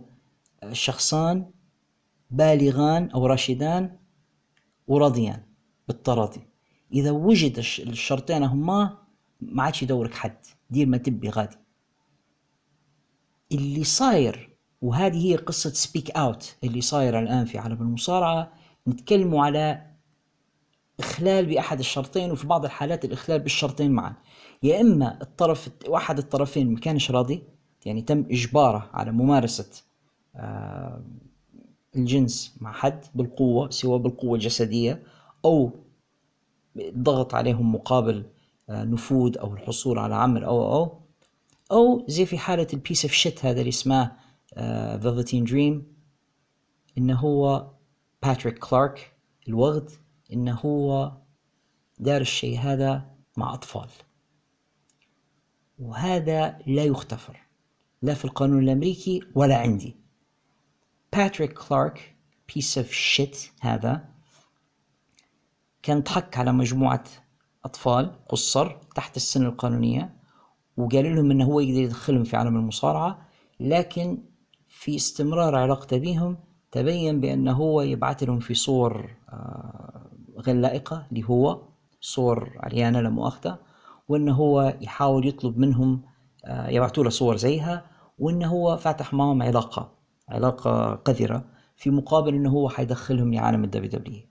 [0.72, 1.51] شخصان
[2.32, 3.97] بالغان أو راشدان
[4.88, 5.43] وراضيان
[5.88, 6.41] بالتراضي.
[6.93, 8.97] إذا وجد الش- الشرطين هما
[9.41, 10.38] ما عادش يدورك حد.
[10.69, 11.57] دير ما تبي غادي.
[13.51, 14.51] اللي صاير
[14.82, 18.51] وهذه هي قصة speak out اللي صايرة الآن في عالم المصارعة.
[18.88, 19.88] نتكلموا على
[20.99, 24.13] إخلال بأحد الشرطين وفي بعض الحالات الإخلال بالشرطين معا.
[24.63, 27.43] يا إما الطرف واحد الطرفين ما كانش راضي
[27.86, 29.84] يعني تم إجباره على ممارسة
[30.36, 31.01] آه،
[31.95, 35.03] الجنس مع حد بالقوة سواء بالقوة الجسدية
[35.45, 35.71] أو
[36.97, 38.23] ضغط عليهم مقابل
[38.69, 40.97] آه، نفوذ أو الحصول على عمل أو أو
[41.71, 44.11] أو زي في حالة ال piece of shit هذا اللي اسمه
[44.56, 45.93] فيلفتين دريم
[46.97, 47.72] انه هو
[48.24, 49.14] باتريك كلارك
[49.47, 49.91] الوغد
[50.34, 51.12] انه هو
[51.99, 53.89] دار الشيء هذا مع أطفال.
[55.80, 57.39] وهذا لا يغتفر
[58.02, 59.95] لا في القانون الأمريكي ولا عندي.
[61.14, 62.16] باتريك كلارك
[62.55, 64.10] piece of shit هذا
[65.84, 67.04] كان ضحك على مجموعة
[67.66, 70.16] أطفال قصر تحت السن القانونية
[70.78, 73.28] وقال لهم إنه هو يقدر يدخلهم في عالم المصارعة
[73.60, 74.24] لكن
[74.72, 76.38] في استمرار علاقته بهم
[76.72, 81.61] تبين بأنه هو يبعث لهم في صور آه، غير لائقة اللي هو
[82.01, 83.59] صور عريانة لا مؤاخذة
[84.07, 86.01] وإنه هو يحاول يطلب منهم
[86.45, 87.86] آه، يبعثوا له صور زيها
[88.19, 89.91] وإنه هو فاتح معهم علاقة
[90.30, 91.45] علاقة قذرة
[91.76, 94.22] في مقابل إنه هو حيدخلهم لعالم ال WWE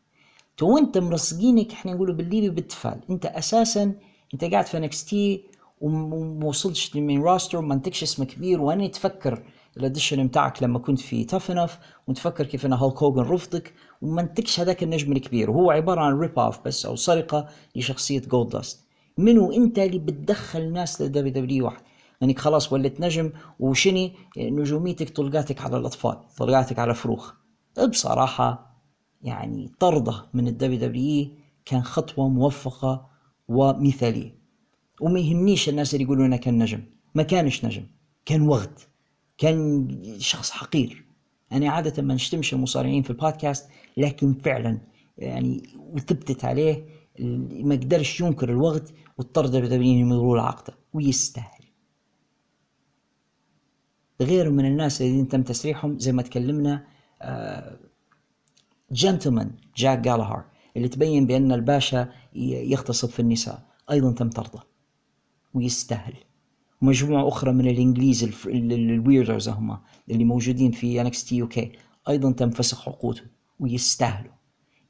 [0.57, 3.95] تو انت مرصقينك إحنا نقوله بالليبي بالتفال أنت أساسا
[4.35, 5.45] أنت قاعد في NXT
[5.81, 9.43] وما وصلتش roster وما انتكش اسم كبير وأنا تفكر
[9.77, 14.21] ال audition بتاعك لما كنت في Tough Enough وتفكر كيف إن هولك هوجن رفضك وما
[14.21, 15.51] انتكش هذاك النجم الكبير.
[15.51, 18.87] وهو عبارة عن rip off بس أو سرقة لشخصية جولد داست
[19.19, 21.83] منو؟ أنت اللي بتدخل ناس لل WWE واحد.
[22.23, 27.33] انك خلاص وليت نجم وشني؟ نجوميتك طلقاتك على الأطفال طلقاتك على فروخ.
[27.89, 28.77] بصراحة
[29.23, 31.29] يعني طردة من ال WWE
[31.65, 33.11] كان خطوة موفقة
[33.49, 34.41] ومثالية.
[35.01, 36.83] وما يهمنيش الناس اللي يقولون انه كان نجم.
[37.15, 37.87] ما كانش نجم.
[38.27, 38.79] كان وغد.
[39.41, 39.89] كان
[40.19, 41.05] شخص حقير.
[41.53, 44.79] أنا عادة ما نشتمش المصارعين في البودكاست لكن فعلا
[45.19, 46.85] يعني وثبتت عليه
[47.65, 48.89] ما قدرش ينكر الوغد
[49.19, 51.65] واضطر دبليو يمروا له عقدة ويستاهل.
[54.21, 56.87] غير من الناس الذين تم تسريحهم زي ما تكلمنا
[58.93, 60.45] جنتلمان جاك جالاهر
[60.77, 63.63] اللي تبين بأن الباشا يغتصب في النساء.
[63.91, 64.61] أيضا تم طرده
[65.55, 66.15] ويستاهل.
[66.83, 69.79] مجموعة أخرى من الإنجليز ال weirdos هم
[70.11, 71.73] اللي موجودين في NXT UK
[72.09, 73.27] أيضا تم فسخ عقودهم
[73.61, 74.33] ويستاهلوا.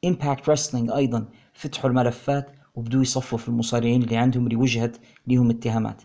[0.05, 6.03] Impact Wrestling أيضا فتحوا الملفات وبدوا يصفوا في المصارعين اللي عندهم اللي وجهت لهم اتهامات.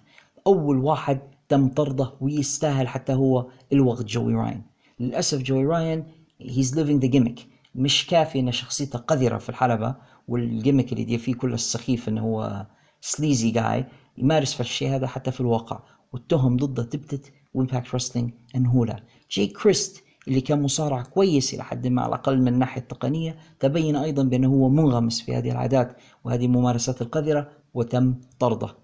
[0.47, 1.19] أول واحد
[1.49, 4.61] تم طرده ويستاهل حتى هو الوقت جوي راين.
[4.99, 6.03] للأسف جوي راين
[6.41, 7.39] he's living the gimmick
[7.75, 9.95] مش كافي إن شخصيته قذرة في الحلبة
[10.27, 12.65] وال gimmick اللي دي فيه كل السخيف إنه هو
[13.01, 13.86] sleazy guy
[14.18, 15.80] يمارس في الشيء هذا حتى في الواقع.
[16.13, 21.88] والتهم ضده تبتت و Impact Wrestling انهولا جي كريست اللي كان مصارع كويس إلى حد
[21.88, 26.45] ما على الأقل من الناحية التقنية تبين أيضا بأنه هو منغمس في هذه العادات وهذه
[26.45, 28.76] الممارسات القذرة وتم طرده.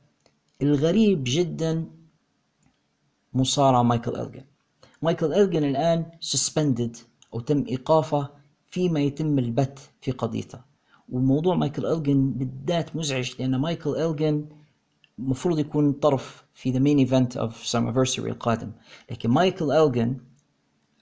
[0.61, 1.85] الغريب جدا
[3.33, 4.43] مصارع مايكل الجن
[5.01, 6.97] مايكل الجن الآن suspended
[7.33, 8.29] أو تم إيقافه
[8.65, 10.59] فيما يتم البت في قضيته.
[11.09, 14.45] وموضوع مايكل الجن بالذات مزعج لأن مايكل الجن
[15.21, 18.71] المفروض يكون طرف في the main event of Slammiversary القادم.
[19.11, 20.17] لكن مايكل الجن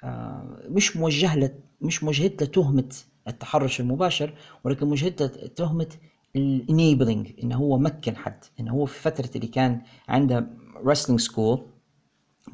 [0.03, 2.95] آه مش موجه له مش موجهت له تهمة
[3.27, 5.87] التحرش المباشر ولكن موجهت له تهمة
[6.35, 10.47] ال enabling إنه هو مكن حد إنه هو في فترة اللي كان عنده
[10.85, 11.65] wrestling school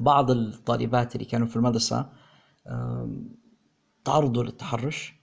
[0.00, 2.08] بعض الطالبات اللي كانوا في المدرسة
[4.04, 5.14] تعرضوا للتحرش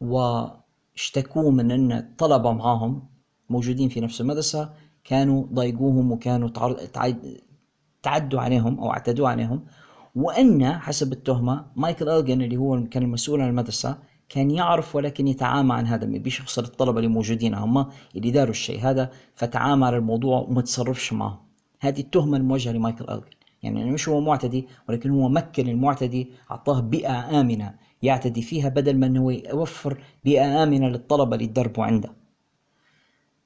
[0.00, 3.08] واشتكوا من إن الطلبة معاهم
[3.50, 4.74] موجودين في نفس المدرسة
[5.04, 6.48] كانوا ضايقوهم وكانوا
[8.02, 9.64] تعدوا عليهم أو اعتدوا عليهم.
[10.14, 13.98] وأن حسب التهمة مايكل الجن اللي هو كان المسؤول عن المدرسة
[14.28, 17.86] كان يعرف ولكن يتعامى عن هذا ما بيش يخسر الطلبة اللي موجودين هم
[18.16, 21.38] اللي داروا الشيء هذا فتعامى على الموضوع وما تصرفش معهم
[21.80, 23.26] هذه التهمة الموجهة لمايكل الجن
[23.62, 29.06] يعني مش هو معتدي ولكن هو مكن المعتدي أعطاه بيئة آمنة يعتدي فيها بدل ما
[29.06, 32.12] أنه يوفر بيئة آمنة للطلبة اللي يتدربوا عنده.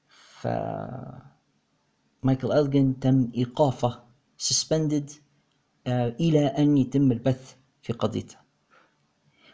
[0.09, 0.49] ف
[2.25, 4.03] مايكل ألجن تم إيقافه
[4.43, 5.12] suspended
[5.87, 8.37] آه إلى أن يتم البت في قضيته.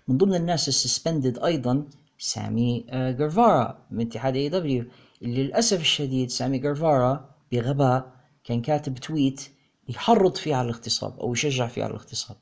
[0.08, 1.84] من ضمن الناس ال suspended أيضا
[2.18, 4.84] سامي آه جيفارا من اتحاد AEW
[5.22, 8.12] للأسف الشديد سامي جيفارا بغباء
[8.44, 9.40] كان كاتب tweet
[9.88, 12.36] يحرض فيه على الاغتصاب أو يشجع فيه على الاغتصاب.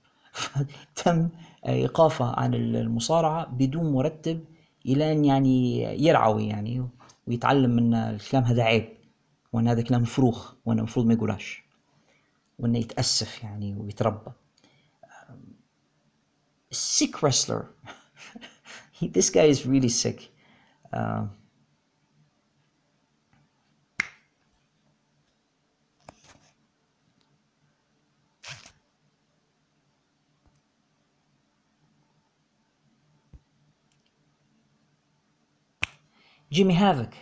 [1.04, 1.28] تم
[1.68, 4.44] إيقافه عن المصارعة بدون مرتب
[4.86, 6.88] إلى أن يعني يرعوي يعني
[7.26, 8.97] ويتعلم من الكلام هذا عيب.
[9.52, 11.62] وأن هذا كلام فروخ وأنه المفروض ما يقولاش
[12.58, 14.30] وأنه يتأسف يعني ويتربى.
[16.74, 17.62] Sick wrestler.
[19.16, 20.30] This guy is really sick.
[36.52, 37.14] جيمي هافك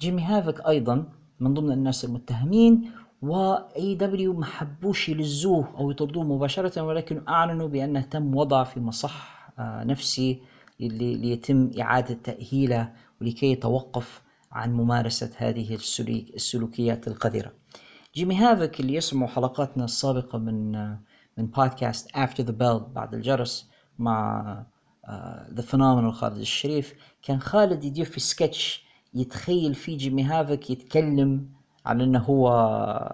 [0.00, 2.90] جيمي هافك أيضا من ضمن الناس المتهمين
[3.22, 9.42] و AEW ما حبوش يلزوه أو يطردوه مباشرة ولكن أعلنوا بأنه تم وضع في مصح
[9.58, 10.42] آه، نفسي
[10.80, 14.22] ليتم إعادة تأهيله ولكي يتوقف
[14.52, 15.78] عن ممارسة هذه
[16.34, 17.52] السلوكيات القذرة.
[18.14, 21.00] جيمي هافك اللي يسمعوا حلقاتنا السابقة من آه،
[21.38, 24.42] من بودكاست After the Bell بعد الجرس مع
[25.54, 28.84] the phenomenal خالد الشريف كان خالد يدير في سكتش
[29.14, 31.48] يتخيل فيه جيمي هافك يتكلم
[31.86, 32.48] عن إنه هو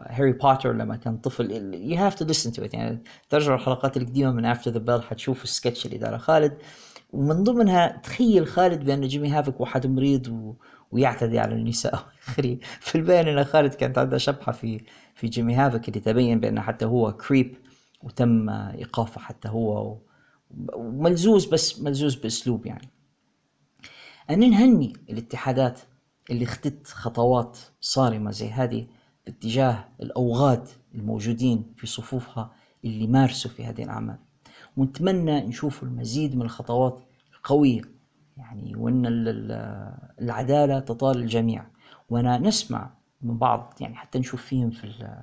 [0.09, 1.49] هاري بوتر لما كان طفل.
[1.97, 2.75] Have to listen to it.
[2.75, 6.59] يعني ترجعوا الحلقات القديمة من After the Bell حتشوفوا السكتش اللي داره خالد.
[7.13, 10.55] ومن ضمنها تخيل خالد بأن جيمي هافك واحد مريض و...
[10.93, 12.07] ويعتدي على النساء
[12.81, 14.81] في البين إن خالد كانت عندها شبحه في
[15.15, 17.57] في جيمي هافك اللي تبين بان حتى هو creep
[18.03, 19.99] وتم إيقافه حتى هو
[20.75, 22.89] وملزوز بس ملزوز بأسلوب يعني.
[24.31, 25.81] أن نهني الاتحادات
[26.31, 28.87] اللي اخذت خطوات صارمة زي هذه
[29.27, 32.53] باتجاه الأوغاد الموجودين في صفوفها
[32.85, 34.19] اللي مارسوا في هذه الأعمال.
[34.77, 37.01] ونتمنى نشوف المزيد من الخطوات
[37.35, 37.83] القوية
[38.37, 39.03] يعني وأن
[40.21, 41.67] العدالة تطال الجميع.
[42.11, 42.91] وأنا نسمع
[43.23, 45.19] من بعض يعني حتى نشوف فيهم في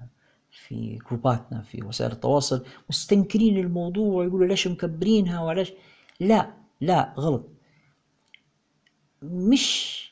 [0.51, 5.73] في جروباتنا في وسائل التواصل مستنكرين الموضوع ويقولوا ليش مكبرينها وليش
[6.19, 7.49] لا لا غلط.
[9.21, 10.04] مش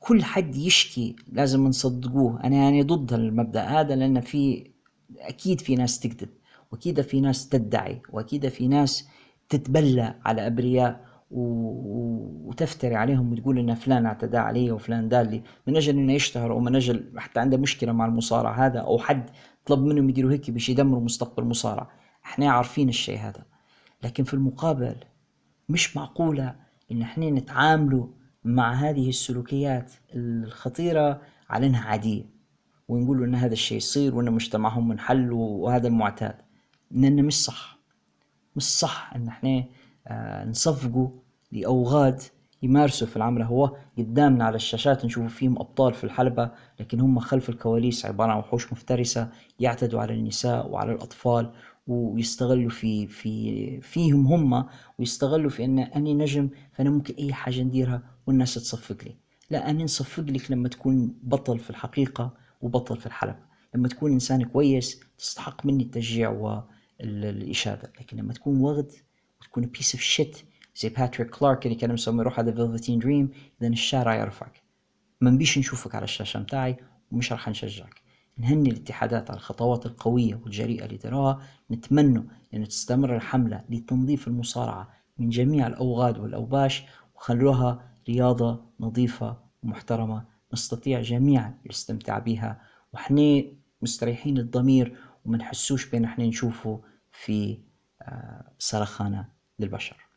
[0.00, 2.40] كل حد يشكي لازم نصدقوه.
[2.44, 4.70] أنا يعني ضد المبدأ هذا لأن في
[5.18, 6.28] أكيد في ناس تكذب
[6.72, 9.08] وأكيد في ناس تدعي وأكيد في ناس
[9.48, 11.08] تتبلى على أبرياء.
[11.30, 16.76] وتفتري عليهم وتقول إن فلان اعتدى علي وفلان دالي من أجل إنه يشتهر أو من
[16.76, 19.30] أجل حتى عنده مشكلة مع المصارع هذا أو حد
[19.66, 21.90] طلب منهم يديروا هيك باش يدمروا مستقبل المصارع.
[22.24, 23.44] إحنا عارفين الشيء هذا.
[24.02, 24.96] لكن في المقابل
[25.68, 26.54] مش معقولة
[26.92, 28.06] إن إحنا نتعاملوا
[28.48, 31.20] مع هذه السلوكيات الخطيرة
[31.50, 32.24] على أنها عادية.
[32.88, 36.34] ونقول أن هذا الشيء يصير وأن مجتمعهم منحل وهذا المعتاد.
[36.90, 37.78] لأنه مش صح.
[38.56, 39.64] مش صح أن إحنا
[40.06, 41.08] آه، نصفقوا
[41.52, 42.22] لأوغاد
[42.62, 43.42] يمارسوا في العمل.
[43.42, 48.38] هو قدامنا على الشاشات نشوف فيهم أبطال في الحلبة لكن هم خلف الكواليس عبارة عن
[48.38, 49.28] وحوش مفترسة
[49.60, 51.52] يعتدوا على النساء وعلى الأطفال
[51.86, 54.66] ويستغلوا في في فيهم هم
[54.98, 59.16] ويستغلوا في إن اني نجم فأنا ممكن أي حاجة نديرها والناس تصفق لي.
[59.50, 63.36] لا أنا نصفق لك لما تكون بطل في الحقيقة وبطل في الحلبة
[63.74, 66.28] لما تكون إنسان كويس تستحق مني التشجيع
[67.00, 67.92] والإشادة.
[68.00, 68.92] لكن لما تكون وغد
[69.40, 70.38] وتكون piece of shit
[70.76, 73.30] زي باتريك كلارك اللي كان مسوي روح هذا Velveteen Dream
[73.60, 74.62] إذا الشارع يرفعك.
[75.20, 76.76] ما نبيش نشوفك على الشاشة متاعي
[77.12, 78.02] ومش راح نشجعك.
[78.38, 82.24] نهني الاتحادات على الخطوات القوية والجريئة اللي داروها نتمنى
[82.54, 86.84] أن تستمر الحملة لتنظيف المصارعة من جميع الأوغاد والأوباش
[87.16, 93.42] وخلوها رياضة نظيفة ومحترمة نستطيع جميعا الاستمتاع بها وحنا
[93.82, 96.80] مستريحين الضمير وما نحسوش بين إحنا نشوفه
[97.12, 97.58] في
[98.02, 99.28] آه، سرخانة
[99.58, 100.08] للبشر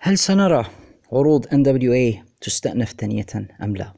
[0.00, 0.66] هل سنرى
[1.12, 3.26] عروض NWA تستأنف ثانية
[3.62, 3.94] أم لا؟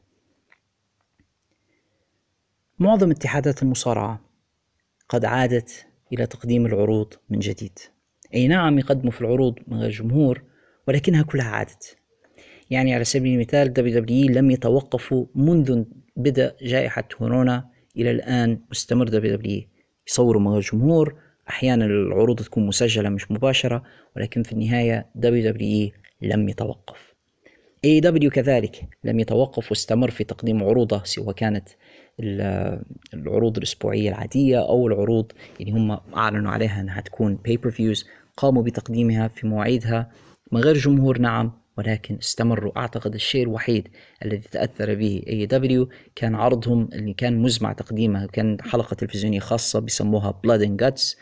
[2.78, 4.20] معظم اتحادات المصارعة
[5.08, 7.78] قد عادت إلى تقديم العروض من جديد.
[8.34, 10.42] أي نعم يقدموا في العروض من غير جمهور
[10.88, 11.96] ولكنها كلها عادت.
[12.70, 15.84] يعني على سبيل المثال دبليو لم يتوقفوا منذ
[16.16, 19.62] بدأ جائحة كورونا إلى الآن مستمر WWE
[20.08, 21.14] يصوروا من غير جمهور
[21.48, 23.82] أحيانا العروض تكون مسجلة مش مباشرة
[24.16, 25.90] ولكن في النهاية WWE
[26.22, 27.14] لم يتوقف.
[27.84, 31.68] AEW كذلك لم يتوقف واستمر في تقديم عروضه سواء كانت
[32.20, 38.06] العروض الأسبوعية العادية أو العروض اللي هم أعلنوا عليها أنها تكون pay-per-views
[38.36, 40.10] قاموا بتقديمها في مواعيدها
[40.52, 42.78] من غير جمهور نعم ولكن استمروا.
[42.78, 43.88] أعتقد الشيء الوحيد
[44.24, 50.30] الذي تأثر به AEW كان عرضهم اللي كان مزمع تقديمه كان حلقة تلفزيونية خاصة بيسموها
[50.30, 51.16] Blood and Guts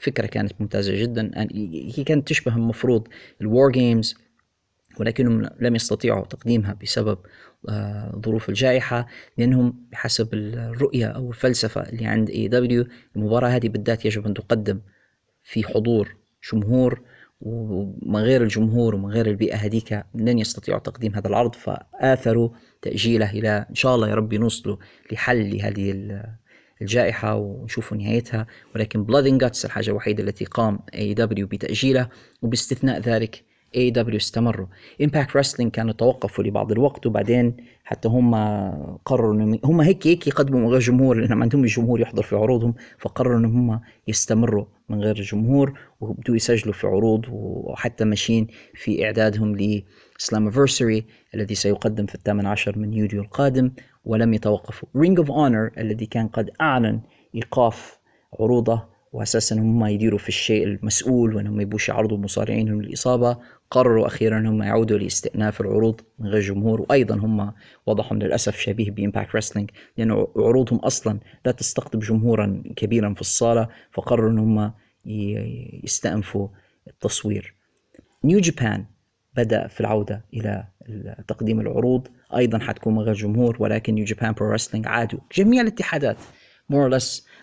[0.00, 1.48] فكرة كانت ممتازة جدا.
[1.96, 3.08] هي كانت تشبه المفروض
[3.40, 4.16] ال War Games
[5.00, 7.18] ولكنهم لم يستطيعوا تقديمها بسبب
[8.24, 9.06] ظروف الجائحة
[9.38, 12.86] لأنهم بحسب الرؤية أو الفلسفة اللي عند AEW
[13.16, 14.80] المباراة هذه بالذات يجب أن تقدم
[15.42, 16.16] في حضور
[16.52, 17.02] جمهور
[17.40, 22.48] ومن غير الجمهور ومن غير البيئة هذيك لن يستطيعوا تقديم هذا العرض فآثروا
[22.82, 24.76] تأجيله إلى إن شاء الله يا رب نوصلوا
[25.12, 26.10] لحل لهذه
[26.82, 28.46] الجائحة ونشوفوا نهايتها.
[28.74, 32.08] ولكن Blood and Guts الحاجة الوحيدة التي قام AEW بتأجيله
[32.42, 33.44] وباستثناء ذلك
[33.76, 34.66] AEW استمروا.
[35.02, 38.34] Impact Wrestling كانوا توقفوا لبعض الوقت وبعدين حتى هم
[39.04, 42.36] قرروا إنهم هم هيك هيك يقدموا من غير جمهور لأن ما عندهم جمهور يحضر في
[42.36, 49.04] عروضهم فقرروا إنهم هم يستمروا من غير جمهور وبدوا يسجلوا في عروض وحتى ماشيين في
[49.04, 49.56] إعدادهم
[50.18, 53.70] ل Slammiversary الذي سيقدم في الثامن عشر من يوليو القادم
[54.04, 54.88] ولم يتوقفوا.
[54.96, 57.00] Ring of Honor الذي كان قد أعلن
[57.34, 57.98] إيقاف
[58.40, 63.38] عروضه واساسا هم يديروا في الشيء المسؤول وانهم يبوش يعرضوا مصارعينهم للإصابة
[63.70, 66.80] قرروا أخيرا انهم يعودوا لاستئناف العروض من غير جمهور.
[66.80, 67.52] وأيضا هم
[67.86, 73.68] وضعهم للأسف شبيه ب Impact Wrestling لأن عروضهم أصلا لا تستقطب جمهورا كبيرا في الصالة
[73.92, 74.72] فقرروا انهم
[75.84, 76.48] يستأنفوا
[76.88, 77.54] التصوير.
[78.24, 78.84] New Japan
[79.36, 80.64] بدأ في العودة إلى
[81.28, 82.08] تقديم العروض.
[82.36, 85.20] أيضا حتكون من غير جمهور ولكن New Japan Pro Wrestling عادوا.
[85.34, 86.16] جميع الاتحادات
[86.68, 86.88] more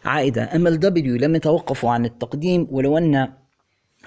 [0.06, 0.56] عائدة.
[0.56, 3.34] MLW لم يتوقفوا عن التقديم ولو أن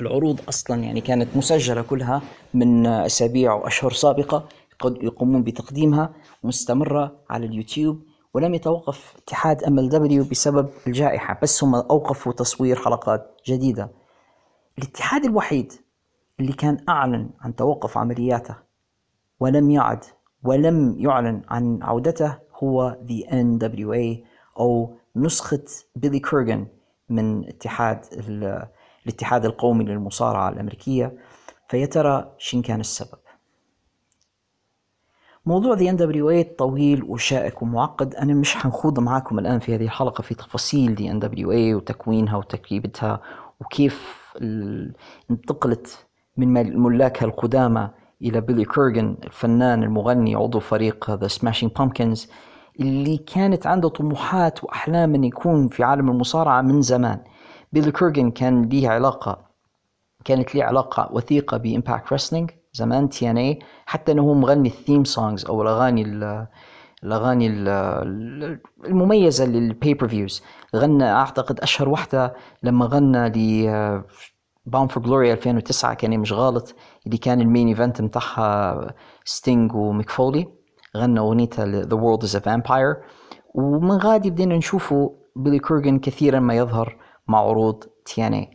[0.00, 2.22] العروض أصلا يعني كانت مسجلة كلها
[2.54, 4.48] من أسابيع وأشهر سابقة
[4.80, 6.12] قد يقومون بتقديمها
[6.44, 8.02] مستمرة على اليوتيوب
[8.34, 13.90] ولم يتوقف اتحاد MLW بسبب الجائحة بس هم أوقفوا تصوير حلقات جديدة.
[14.78, 15.72] الاتحاد الوحيد
[16.40, 18.56] اللي كان أعلن عن توقف عملياته
[19.40, 20.04] ولم يعد
[20.44, 24.26] ولم يعلن عن عودته هو The NWA
[24.58, 25.64] أو نسخة
[25.96, 26.66] بيلي كورغن
[27.08, 28.04] من اتحاد
[29.06, 31.12] الاتحاد القومي للمصارعة الأمريكية
[31.68, 33.18] فيا ترى شن كان السبب.
[35.46, 40.34] موضوع The NWA طويل وشائك ومعقد أنا مش حنخوض معاكم الآن في هذه الحلقة في
[40.34, 43.20] تفاصيل The NWA وتكوينها وتركيبتها
[43.60, 44.14] وكيف
[45.30, 47.90] انتقلت من ملاكها القدامى
[48.22, 52.30] إلى بيلي كورغن الفنان المغني عضو فريق The Smashing Pumpkins
[52.80, 57.20] اللي كانت عنده طموحات وأحلام أن يكون في عالم المصارعة من زمان.
[57.72, 59.44] بيلي كورغن كان ليه علاقة
[60.24, 65.04] كانت ليه علاقة وثيقة ب Impact Wrestling زمان TNA حتى إنه هو مغني ال theme
[65.04, 66.02] songs أو الأغاني
[67.02, 67.46] الأغاني
[68.84, 70.42] المميزة لل pay-per-views
[70.76, 74.02] غنى أعتقد أشهر واحدة لما غنى ل
[74.66, 76.74] Bound for Glory 2009 كان مش غلط
[77.06, 78.94] اللي كان ال main event بتاعها
[79.24, 80.48] ستينج وميك فولي
[80.96, 82.96] غنى أغنيتها The World Is a Vampire
[83.54, 86.96] ومن غادي بدينا نشوفه بيلي كورجن كثيرا ما يظهر
[87.28, 88.50] مع عروض TNA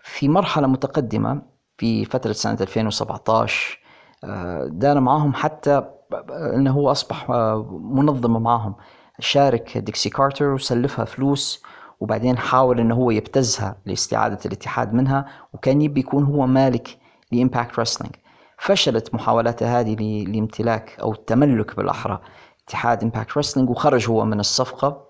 [0.00, 1.42] في مرحلة متقدمة
[1.78, 3.80] في فترة سنة 2017
[4.24, 5.82] آه، دار معاهم حتى
[6.30, 8.74] إنه هو أصبح آه، منظمة معاهم.
[9.18, 11.62] شارك ديكسي كارتر وسلفها فلوس
[12.00, 16.98] وبعدين حاول إنه هو يبتزها لاستعادة الاتحاد منها وكان يبي يكون هو مالك
[17.32, 18.14] ل Impact Wrestling.
[18.60, 22.20] فشلت محاولاته هذه لامتلاك أو التملك بالأحرى
[22.64, 25.06] اتحاد Impact Wrestling وخرج هو من الصفقة.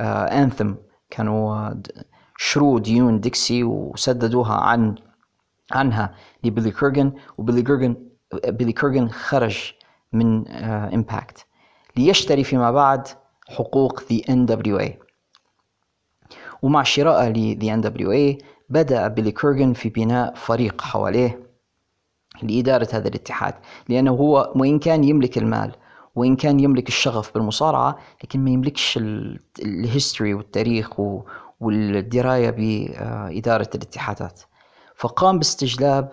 [0.00, 0.76] Anthem آه
[1.10, 1.70] كانوا
[2.36, 4.94] شروا ديون ديكسي وسددوها عن
[5.72, 6.14] عنها
[6.44, 7.96] لبيلي كورجن وبيلي كورجن
[8.44, 9.72] بيلي كورجن خرج
[10.12, 13.08] من Impact آه ليشتري فيما بعد
[13.48, 14.98] حقوق The NWA
[16.62, 21.43] ومع شرائه ل The NWA بدأ بيلي كورغن في بناء فريق حواليه.
[22.42, 23.54] لإدارة هذا الاتحاد
[23.88, 25.72] لأنه هو وإن كان يملك المال
[26.14, 28.98] وإن كان يملك الشغف بالمصارعة لكن ما يملكش
[29.62, 30.90] ال history والتاريخ
[31.60, 34.40] والدراية بإدارة الاتحادات.
[34.96, 36.10] فقام باستجلاب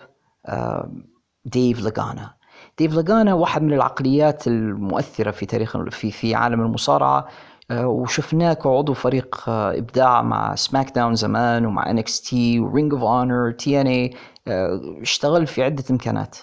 [1.46, 2.34] ديف لاغانا.
[2.78, 7.28] ديف لاغانا واحد من العقليات المؤثرة في تاريخ في في عالم المصارعة
[7.72, 13.52] آه، وشفناه كعضو فريق آه، إبداع مع SmackDown زمان ومع NXT و Ring of Honor
[13.52, 14.14] TNA
[14.48, 16.38] اشتغل في عدة إمكانات.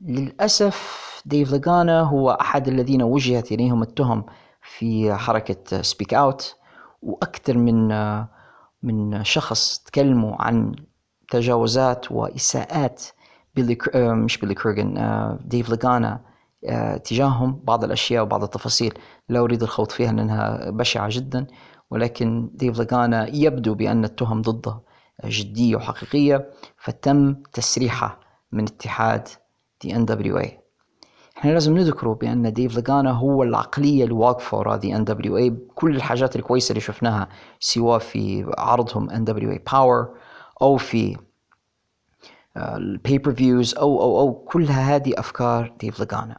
[0.00, 4.24] للأسف ديف لاغانا هو أحد الذين وجهت إليهم التهم
[4.62, 6.56] في حركة Speak Out
[7.02, 8.28] وأكثر من آه،
[8.82, 10.74] من شخص تكلموا عن
[11.30, 13.02] تجاوزات وإساءات
[13.54, 16.20] بيلي مش بيلي كورجن ديف لاغانا
[17.04, 17.60] تجاههم.
[17.64, 18.94] بعض الأشياء وبعض التفاصيل
[19.28, 21.46] لا أريد الخوض فيها لأنها بشعة جدا
[21.90, 24.80] ولكن ديف لاغانا يبدو بأن التهم ضده.
[25.28, 28.20] جدية وحقيقية فتم تسريحه
[28.52, 29.28] من اتحاد
[29.82, 30.58] The NWA
[31.38, 36.36] إحنا لازم نذكره بأن ديف لاغانا هو العقلية اللي واقفة وراء The NWA بكل الحاجات
[36.36, 37.28] الكويسة اللي شفناها
[37.60, 40.16] سواء في عرضهم NWA Powerrr
[40.62, 41.16] أو في
[42.56, 46.38] ال pay-per-views أو أو أو كلها هذه أفكار ديف لاغانا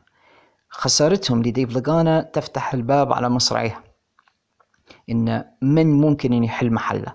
[0.70, 3.84] خسارتهم لديف لاغانا تفتح الباب على مصراعيها
[5.10, 7.14] إن من ممكن أن يحل محله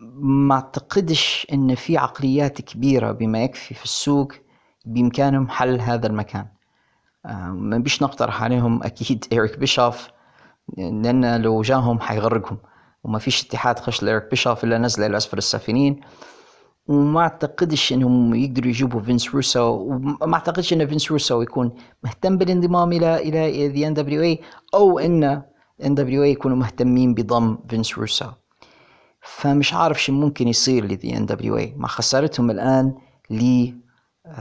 [0.00, 4.32] ما أعتقدش أن في عقليات كبيرة بما يكفي في السوق
[4.86, 6.46] بإمكانهم حل هذا المكان.
[7.26, 10.08] آه، ما نبيش نقترح عليهم أكيد إيريك بيشوف
[10.78, 12.58] لأن لو جاهم حيغرقهم.
[13.04, 16.00] وما فيش اتحاد خش لإيريك بيشوف إلا نزل إلى أسفل السافلين
[16.88, 19.70] وما أعتقدش إنهم يقدروا يجيبوا فينس روسو.
[20.20, 21.72] وما أعتقدش إن فينس روسو يكون
[22.04, 24.40] مهتم بالانضمام إلى إلى The NWA
[24.74, 25.42] أو إن
[25.84, 28.30] NWA يكونوا مهتمين بضم فينس روسو.
[29.36, 32.94] فمش عارف شو ممكن يصير ل The NWA مع خسارتهم الآن
[33.30, 33.70] ل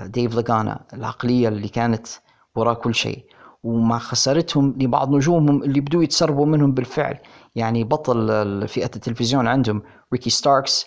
[0.05, 2.07] ديف لاغانا العقلية اللي كانت
[2.55, 3.25] وراء كل شيء.
[3.63, 7.17] ومع خسارتهم لبعض نجومهم اللي بدوا يتسربوا منهم بالفعل.
[7.55, 9.81] يعني بطل فئه التلفزيون عندهم
[10.13, 10.85] ريكي ستاركس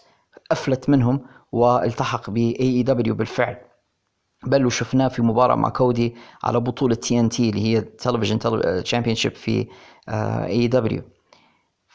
[0.51, 1.20] افلت منهم
[1.52, 3.56] والتحق ب AEW بالفعل.
[4.47, 6.14] بل وشفناه في مباراة مع كودي
[6.44, 8.39] على بطولة TNT اللي هي television
[8.82, 9.66] championship في
[10.09, 11.02] AEW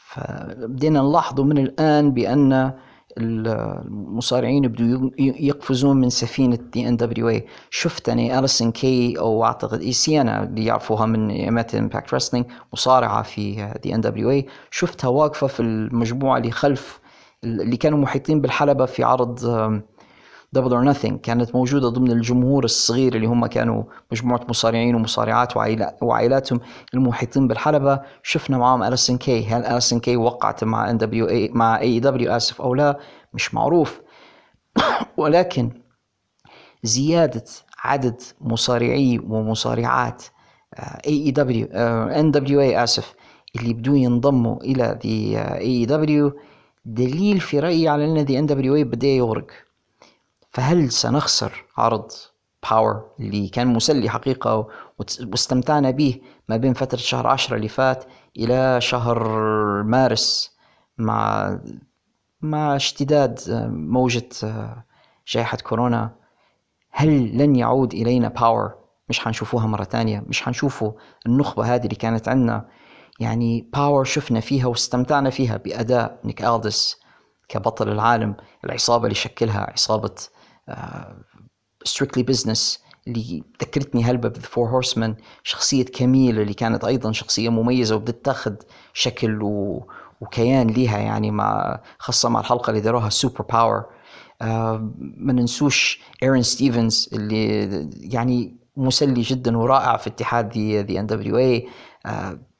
[0.08, 2.72] فبدينا نلاحظوا من الآن بأن
[3.18, 10.64] المصارعين بدوا يقفزون من سفينة The NWA شفت أنا أليسون كي أو أعتقد Sienna اللي
[10.64, 17.00] يعرفوها من ايامات Impact Wrestling مصارعة في The NWA شفتها واقفة في المجموعة اللي خلف
[17.44, 19.38] اللي كانوا محيطين بالحلبة في عرض
[20.56, 25.56] Double or Nothing كانت موجودة ضمن الجمهور الصغير اللي هم كانوا مجموعة مصارعين ومصارعات
[26.02, 26.60] وعائلاتهم
[26.94, 28.00] المحيطين بالحلبة.
[28.22, 29.46] شفنا معاهم أليسن كي.
[29.46, 32.98] هل أليسن كي وقعت مع ان دبليو اي مع اي دبليو اسف أو لا
[33.34, 34.00] مش معروف.
[35.20, 35.70] ولكن
[36.82, 37.44] زيادة
[37.78, 40.22] عدد مصارعي ومصارعات
[41.06, 41.66] اي دبليو
[42.20, 43.14] ان دبليو اي آسف
[43.56, 46.32] اللي بدون ينضموا إلى ذي اي دبليو
[46.84, 49.65] دليل في رأيي على أن the NWA بدأ يغرق.
[50.48, 52.10] فهل سنخسر عرض
[52.70, 54.68] Power اللي كان مسلي حقيقة
[54.98, 58.04] واستمتعنا به ما بين فترة شهر عشرة اللي فات
[58.36, 59.28] إلى شهر
[59.82, 60.56] مارس
[60.98, 61.58] مع
[62.40, 63.40] مع اشتداد
[63.70, 64.28] موجة
[65.28, 66.14] جائحة كورونا؟
[66.90, 68.74] هل لن يعود إلينا Power
[69.08, 70.92] مش حنشوفوها مرة تانية؟ مش حنشوفوا
[71.26, 72.68] النخبة هذه اللي كانت عندنا؟
[73.20, 77.00] يعني Power شفنا فيها واستمتعنا فيها بأداء نيك ألدس
[77.48, 80.14] كبطل العالم العصابة اللي شكلها عصابة
[81.84, 87.48] Strictly uh, Business اللي ذكرتني هلبة بال Four Horsemen شخصية كميل اللي كانت أيضا شخصية
[87.48, 88.54] مميزة وبدت تاخذ
[88.92, 89.86] شكل و...
[90.20, 93.84] وكيان ليها يعني مع خاصة مع الحلقة اللي داروها Super Power
[94.42, 97.68] آه ما ننسوش ايرون ستيفنز اللي
[98.00, 101.68] يعني مسلي جدا ورائع في اتحاد the NWA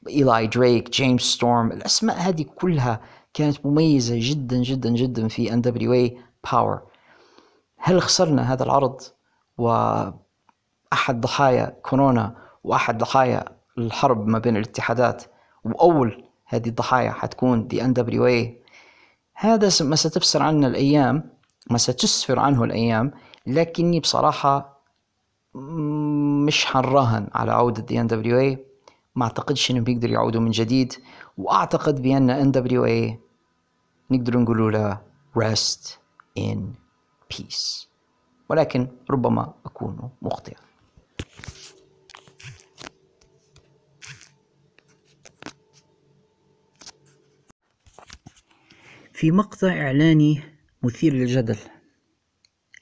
[0.07, 3.01] ايلاي دريك جيمس ستورم الأسماء هذه كلها
[3.33, 6.81] كانت مميزة جدا جدا جدا في NWA Power
[7.77, 9.01] هل خسرنا هذا العرض
[9.57, 13.45] وأحد ضحايا كورونا وأحد ضحايا
[13.77, 15.23] الحرب ما بين الاتحادات
[15.63, 18.61] وأول هذه الضحايا حتكون the NWA
[19.33, 21.29] هذا ما ستسفر عنه الأيام
[21.71, 23.11] ما ستسفر عنه الأيام
[23.47, 24.77] لكني بصراحة
[26.45, 28.65] مش حنراهن على عودة the NWA
[29.15, 30.93] ما أعتقدش انهم يقدروا يعودوا من جديد
[31.37, 33.19] وأعتقد بأن NWA
[34.11, 35.01] نقدر نقول له
[35.39, 35.97] rest
[36.39, 36.59] in
[37.33, 37.87] peace.
[38.49, 40.67] ولكن ربما أكون مخطئا.
[49.13, 50.41] في مقطع إعلاني
[50.83, 51.57] مثير للجدل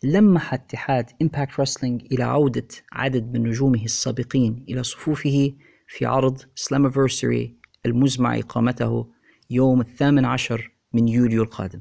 [0.04, 5.54] لمح اتحاد Impact Wrestling إلى عودة عدد من نجومه السابقين إلى صفوفه
[5.88, 7.56] في عرض Slammiversary
[7.86, 9.12] المزمع إقامته
[9.50, 11.80] يوم الثامن عشر من يوليو القادم.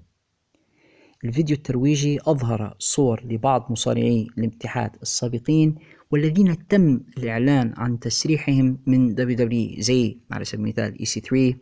[1.24, 5.74] الفيديو الترويجي أظهر صور لبعض مصارعي الاتحاد السابقين
[6.10, 11.54] والذين تم الإعلان عن تسريحهم من WWE على سبيل المثال EC3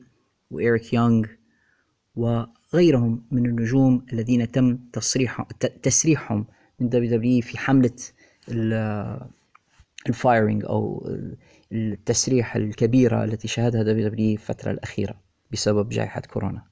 [0.51, 1.27] وإيريك يونغ
[2.17, 5.43] وغيرهم من النجوم الذين تم تصريح
[5.83, 6.47] تسريحهم
[6.81, 7.97] من WWE في حملة
[10.09, 11.11] ال firing أو
[11.73, 15.15] التسريح الكبيرة التي شهدها في الفترة الأخيرة
[15.53, 16.72] بسبب جائحة كورونا.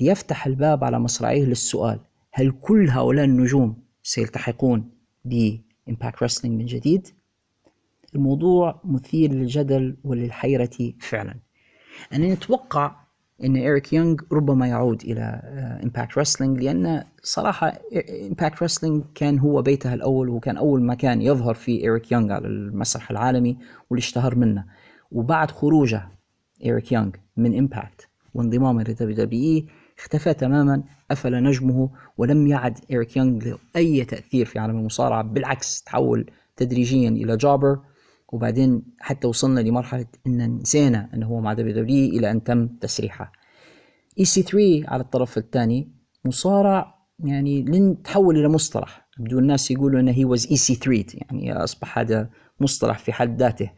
[0.00, 2.00] ليفتح الباب على مصراعيه للسؤال
[2.32, 4.90] هل كل هؤلاء النجوم سيلتحقون
[5.24, 7.08] ب Impact Wrestling من جديد؟
[8.14, 11.34] الموضوع مثير للجدل وللحيرة فعلا
[12.12, 12.96] أنا نتوقع
[13.44, 15.20] إن إيريك يونغ ربما يعود إلى
[15.84, 17.78] Impact آه، Wrestling لأن صراحة
[18.28, 23.10] Impact Wrestling كان هو بيتها الأول وكان أول مكان يظهر فيه إيريك يونغ على المسرح
[23.10, 23.56] العالمي
[23.90, 24.64] واللي اشتهر منه
[25.12, 26.08] وبعد خروجه
[26.64, 29.66] إيريك يونغ من Impact وانضمامه ل WWE
[30.00, 35.82] اختفى تماما أفل نجمه ولم يعد إيريك يونغ له اي تأثير في عالم المصارعة بالعكس
[35.82, 37.78] تحول تدريجيا إلى jobber
[38.28, 43.32] وبعدين حتى وصلنا لمرحلة إن نسينا أنه هو مع WWE إلى أن تم تسريحه.
[44.18, 45.88] EC3 على الطرف الثاني
[46.24, 46.94] مصارع
[47.24, 49.08] يعني لن تحول إلى مصطلح.
[49.18, 53.70] بدون الناس يقولوا أنه he was EC3 يعني أصبح هذا مصطلح في حد ذاته.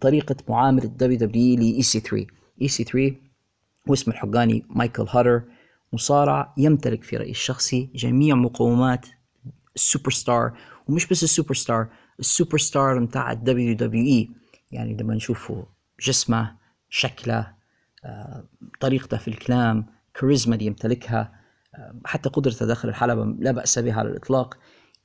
[0.00, 2.26] طريقة معاملة دبليو دبليو لاي سي 3
[2.62, 3.29] اي سي 3
[3.86, 5.42] واسم الحقاني مايكل هاتر
[5.92, 9.06] مصارع يمتلك في رأيي الشخصي جميع مقومات
[9.74, 10.58] السوبر ستار
[10.88, 11.88] ومش بس ال superstar
[12.20, 14.30] ال superstar متاع ال WWE.
[14.72, 15.66] يعني لما نشوفه
[16.00, 16.56] جسمه
[16.88, 17.54] شكله
[18.04, 18.44] آه،
[18.80, 21.32] طريقته في الكلام كاريزما اللي يمتلكها
[21.74, 24.58] آه، حتى قدرته داخل الحلبة لا بأس بها على الإطلاق.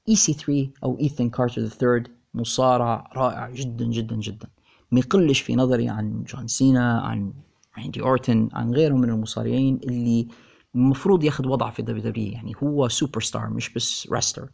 [0.10, 4.48] EC3 أو ايثن كارتر ال Third مصارع رائع جدا جدا جدا.
[4.92, 7.34] ما يقلش في نظري عن جون سينا عن
[7.78, 10.28] راندي أورتن عن غيرهم من المصارعين اللي
[10.76, 14.50] المفروض ياخذ وضع في ال WWE يعني هو سوبر ستار مش بس wrestler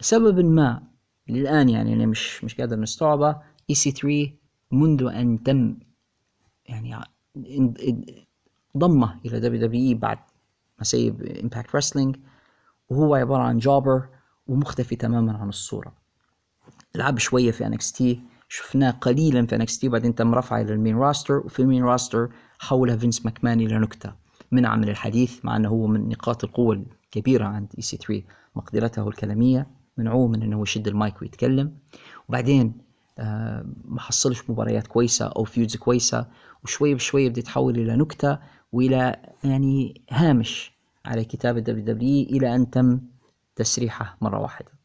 [0.00, 0.82] لسبب ما
[1.28, 3.36] للآن يعني أنا مش مش قادر نستوعبه
[3.70, 4.32] EC3
[4.72, 5.76] منذ أن تم
[6.66, 6.96] يعني
[8.76, 10.18] ضمه إلى WWE بعد
[10.78, 12.16] ما سيب Impact Wrestling
[12.88, 14.08] وهو عبارة عن jobber
[14.46, 15.94] ومختفي تماما عن الصورة.
[16.94, 18.20] لعب شوية في NXT
[18.54, 22.28] شفناه قليلا في NXT بعدين تم رفعه إلى ال main roster وفي ال main roster
[22.58, 24.14] حوله فينس ماكمان إلى نكتة
[24.50, 28.22] منع من الحديث مع إنه هو من نقاط القوة الكبيرة عند EC3
[28.56, 29.66] مقدرته الكلامية.
[29.96, 31.76] منعوه من إنه يشد المايك ويتكلم.
[32.28, 32.78] وبعدين
[33.18, 36.26] آه ما حصلش مباريات كويسة أو feuds كويسة
[36.64, 38.38] وشوي بشوي بده يتحول إلى نكتة
[38.72, 40.72] وإلى يعني هامش
[41.06, 43.00] على كتاب ال WWE إلى أن تم
[43.56, 44.81] تسريحه مرة واحدة.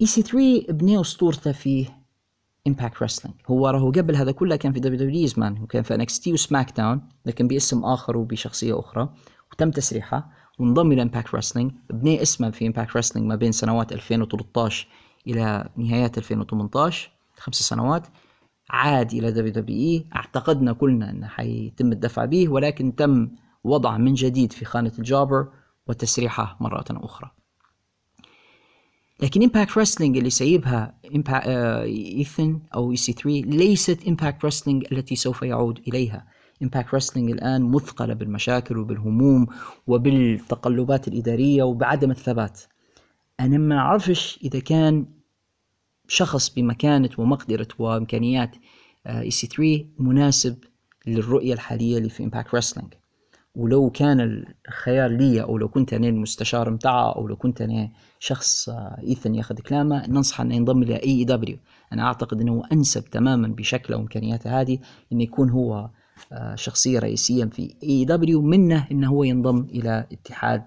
[0.00, 1.86] EC3 بنى اسطورته في
[2.66, 6.32] Impact Wrestling هو راهو قبل هذا كله كان في WWE زمان وكان في NXT و
[6.32, 9.08] SmackDown لكن باسم آخر وبشخصية أخرى
[9.52, 14.88] وتم تسريحه وانضم إلى Impact Wrestling بنى اسمه في Impact Wrestling ما بين سنوات 2013
[15.26, 18.06] إلى نهايات 2018 خمس سنوات
[18.70, 20.06] عاد إلى WWE.
[20.16, 23.30] اعتقدنا كلنا إنه حيتم الدفع به ولكن تم
[23.64, 25.48] وضعه من جديد في خانة ال jobber
[25.86, 27.35] وتسريحه مرة أخرى.
[29.22, 30.94] لكن Impact Wrestling اللي سيبها
[31.84, 36.26] ايثن أو EC3 ليست Impact Wrestling التي سوف يعود إليها.
[36.62, 39.46] Impact Wrestling الآن مثقلة بالمشاكل وبالهموم
[39.86, 42.60] وبالتقلبات الإدارية وبعدم الثبات.
[43.40, 45.06] أنا ما أعرفش إذا كان
[46.08, 48.56] شخص بمكانة ومقدرة وإمكانيات
[49.06, 50.56] EC3 مناسب
[51.06, 52.94] للرؤية الحالية اللي في Impact Wrestling
[53.56, 58.68] ولو كان الخيار لي أو لو كنت أنا المستشار متاعه أو لو كنت أنا شخص
[59.02, 61.58] إيثن ياخذ كلامه ننصح انه ينضم إلى AEW
[61.92, 64.78] أنا أعتقد إنه أنسب تماما بشكله وامكانياته هذه
[65.12, 65.90] إنه يكون هو
[66.32, 70.62] آه، شخصية رئيسيه في AEW منه إنه هو ينضم إلى اتحاد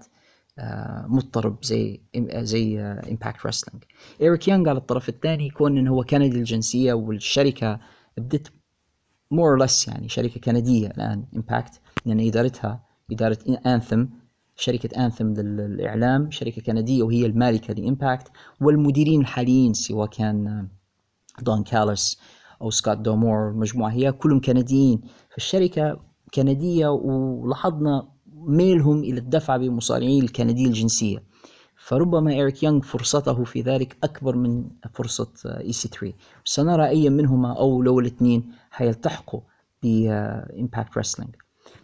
[0.58, 2.00] آه، مضطرب زي
[2.34, 3.84] زي Impact Wrestling
[4.20, 7.80] إيريك يانج على الطرف الثاني يكون إنه هو كندي الجنسية والشركة
[8.18, 8.52] بدت
[9.30, 12.82] more or less يعني شركة كندية الآن Impact يعني إدارتها
[13.12, 14.04] إدارة Anthem
[14.56, 18.28] شركة Anthem للإعلام شركة كندية وهي المالكة ل Impact
[18.60, 20.68] والمديرين الحاليين سواء كان
[21.42, 22.20] دون كالس
[22.62, 25.00] أو سكوت دومور المجموعة هي كلهم كنديين.
[25.30, 26.00] فالشركة
[26.34, 31.22] كندية ولاحظنا ميلهم إلى الدفع بمصارعين الكندية الجنسية.
[31.76, 34.64] فربما إيريك يونغ فرصته في ذلك أكبر من
[34.94, 36.12] فرصة EC3
[36.44, 39.40] سنرى أي منهما أو لو الاثنين حيلتحقوا
[39.82, 41.34] ب Impact Wrestling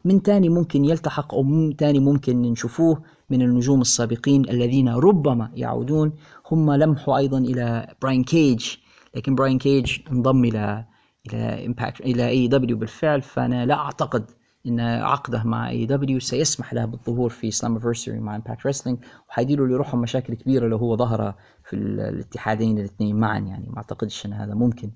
[0.05, 6.13] من تاني ممكن يلتحق أو من تاني ممكن نشوفوه من النجوم السابقين الذين ربما يعودون.
[6.51, 8.77] هم لمحوا أيضا إلى براين كيج
[9.17, 10.85] لكن براين كيج انضم إلى
[11.27, 13.23] إلى Impact إلى AEW بالفعل.
[13.23, 14.31] فأنا لا أعتقد
[14.67, 18.99] إن عقده مع AEW سيسمح له بالظهور في Slammiversary مع Impact Wrestling
[19.29, 21.35] وحيديروا لروحهم مشاكل كبيرة لو هو ظهر
[21.65, 23.69] في الاتحادين الاثنين معا يعني.
[23.69, 24.91] ما أعتقدش إن هذا ممكن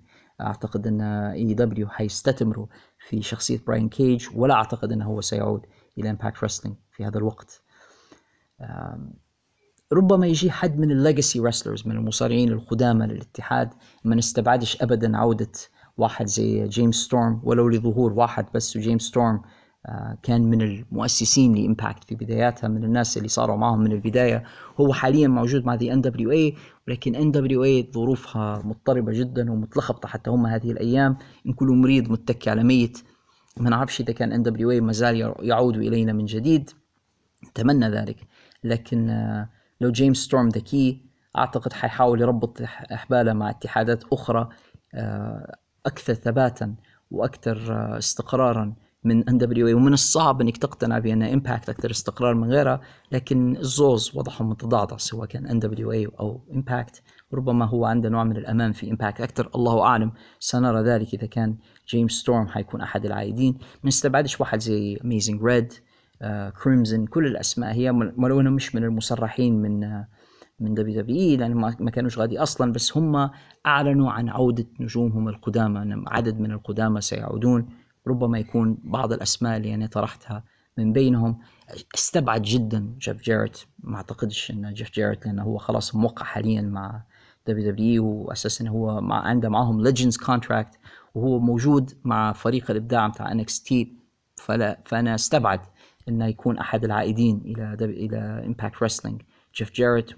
[0.47, 2.67] أعتقد أن AEW حيستثمروا
[2.99, 5.67] في شخصية براين كيج ولا أعتقد أنه هو سيعود
[5.99, 7.62] إلى Impact Wrestling في هذا الوقت.
[9.93, 13.71] ربما يجي حد من ال legacy wrestlers من المصارعين القدامى للاتحاد
[14.05, 15.53] ما نستبعدش ابدا عودة
[15.97, 19.43] واحد زي جيمس ستورم ولو لظهور واحد بس وجيمس ستورم
[20.23, 24.44] كان من المؤسسين ل Impact في بداياتها من الناس اللي صاروا معهم من البداية.
[24.81, 26.55] هو حاليا موجود مع the NWA
[26.89, 31.16] ولكن NWA ظروفها مضطربة جدا ومتلخبطة حتى هم هذه الأيام.
[31.47, 32.98] إن كل مريض متكي على ميت
[33.57, 36.70] ما نعرفش إذا كان NWA ما زال يعود إلينا من جديد.
[37.48, 38.16] نتمنى ذلك.
[38.65, 39.48] لكن آه،
[39.81, 41.02] لو جيمس ستورم ذكي
[41.39, 42.62] أعتقد حيحاول يربط
[42.93, 44.48] أحباله مع اتحادات أخرى
[44.94, 46.74] آه، أكثر ثباتا
[47.11, 47.59] وأكثر
[47.98, 48.74] استقرارا.
[49.05, 52.81] من NWA ومن الصعب إنك تقتنع بأن Impact أكثر استقرار من غيرها
[53.12, 57.03] لكن الزوز وضعهم متضعضع سواء كان NWA أو Impact
[57.35, 60.12] ربما هو عنده نوع من الأمان في Impact أكثر الله أعلم.
[60.39, 61.56] سنرى ذلك إذا كان
[61.89, 63.59] جيمس ستورم حيكون أحد العائدين.
[63.60, 65.72] ما نستبعدش واحد زي اميزنج ريد
[66.62, 70.05] كريمزن كل الأسماء هي ولو مش من المسرحين من uh,
[70.60, 73.31] من WWE لأن ما كانوش غادي أصلا بس هم
[73.66, 77.68] أعلنوا عن عودة نجومهم القدامى عدد من القدامى سيعودون.
[78.06, 80.44] ربما يكون بعض الأسماء اللي أنا طرحتها
[80.78, 81.39] من بينهم.
[81.94, 87.02] استبعد جدا جيف جاريت ما أعتقدش إن جيف جاريت لأنه هو خلاص موقع حاليا مع
[87.47, 90.78] WWE واساسا هو مع عنده معاهم legends contract
[91.14, 93.97] وهو موجود مع فريق الإبداع بتاع NXT
[94.36, 95.60] فلا فأنا استبعد
[96.09, 98.16] إنه يكون أحد العائدين إلى إلى
[98.47, 99.23] Impact Wrestling
[99.56, 100.16] جيف جاريت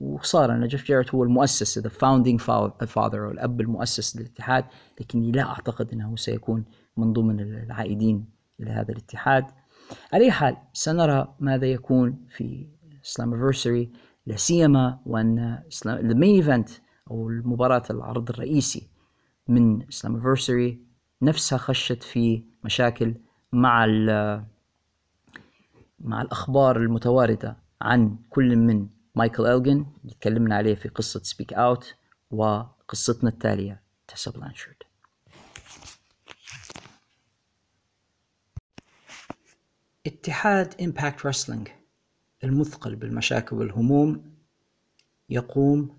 [0.00, 2.40] وصار إن جيف جاريت هو المؤسس the founding
[2.86, 4.64] father الأب المؤسس للاتحاد.
[5.00, 6.64] لكني لا أعتقد إنه سيكون
[6.96, 8.24] من ضمن العائدين
[8.60, 9.44] إلى هذا الاتحاد.
[10.12, 12.66] على أي حال سنرى ماذا يكون في
[13.02, 13.90] Slammiversary
[14.26, 16.68] لا سيما وأن ال main event
[17.10, 18.88] أو المباراة العرض الرئيسي
[19.48, 20.80] من Slammiversary
[21.22, 23.14] نفسها خشت في مشاكل
[23.52, 23.86] مع
[26.00, 31.94] مع الأخبار المتواردة عن كل من مايكل إلجن اللي تكلمنا عليه في قصة Speak Out
[32.30, 34.76] وقصتنا التالية تسا بلانشارد
[40.06, 41.68] اتحاد Impact Wrestling
[42.44, 44.34] المثقل بالمشاكل والهموم
[45.30, 45.98] يقوم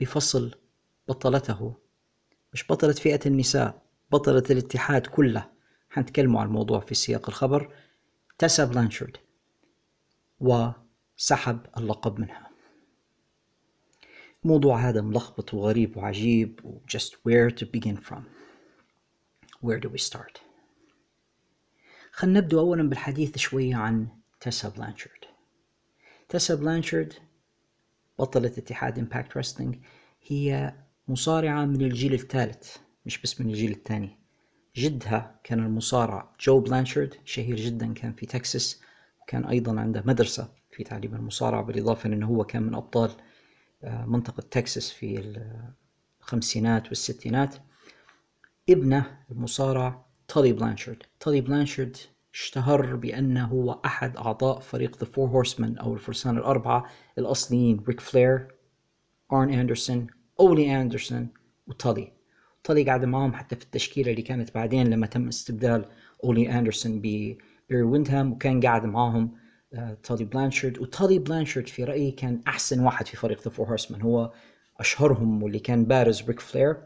[0.00, 0.54] بفصل
[1.08, 1.76] بطلته.
[2.52, 3.82] مش بطلة فئة النساء
[4.12, 5.50] بطلة الاتحاد كله.
[5.90, 7.74] حنتكلموا عن الموضوع في سياق الخبر.
[8.38, 9.16] تسا بلانشارد
[10.40, 12.50] وسحب اللقب منها.
[14.44, 18.22] موضوع هذا ملخبط وغريب وعجيب و just where to begin from.
[19.62, 20.51] Where do we start?
[22.22, 24.08] خلينا نبدو أولا بالحديث شوية عن
[24.40, 25.24] تيسا بلانشارد.
[26.28, 27.12] تيسا بلانشارد
[28.18, 29.76] بطلة اتحاد Impact Wrestling
[30.26, 30.74] هي
[31.08, 32.76] مصارعة من الجيل الثالث
[33.06, 34.18] مش بس من الجيل الثاني.
[34.76, 38.80] جدها كان المصارع جو بلانشارد شهير جدا كان في تكساس
[39.22, 43.10] وكان أيضا عنده مدرسة في تعليم المصارعة بالإضافة أنه هو كان من أبطال
[43.84, 45.34] آه، منطقة تكساس في
[46.20, 47.54] الخمسينات والستينات.
[48.68, 51.02] ابنه المصارع تولي بلانشارد.
[51.20, 51.96] تولي بلانشارد
[52.34, 56.86] اشتهر بأنه هو أحد أعضاء فريق The Four Horsemen أو الفرسان الأربعة
[57.18, 58.48] الأصليين ريك فلير
[59.32, 60.06] أرن أندرسون
[60.40, 61.28] أولي أندرسون
[61.66, 62.12] وتولي
[62.64, 65.84] تولي قاعد معهم حتى في التشكيلة اللي كانت بعدين لما تم استبدال
[66.24, 67.38] أولي أندرسون ببيري
[67.70, 69.32] ويندهام وكان قاعد معهم
[70.02, 74.32] تولي بلانشارد وتولي بلانشارد في رأيي كان أحسن واحد في فريق The Four Horsemen هو
[74.80, 76.76] أشهرهم واللي كان بارز ريك فلير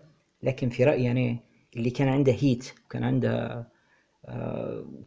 [0.43, 1.39] لكن في رأيي أنا
[1.77, 3.67] اللي كان عنده heat وكان عنده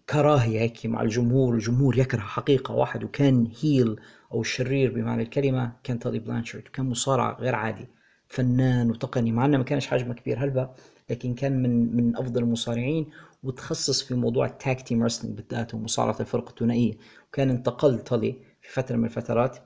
[0.10, 4.00] كراهية هيك مع الجمهور الجمهور يكره حقيقة واحد وكان heel
[4.32, 7.88] أو شرير بمعنى الكلمة كان تولي بلانشارد كان مصارع غير عادي
[8.28, 10.74] فنان وتقني مع إنه ما كانش حجمه كبير هلبا
[11.10, 13.10] لكن كان من من أفضل المصارعين
[13.44, 16.94] وتخصص في موضوع ال tag team wrestling بالذات ومصارعة الفرق الثنائية
[17.28, 19.58] وكان انتقل تولي في فترة من الفترات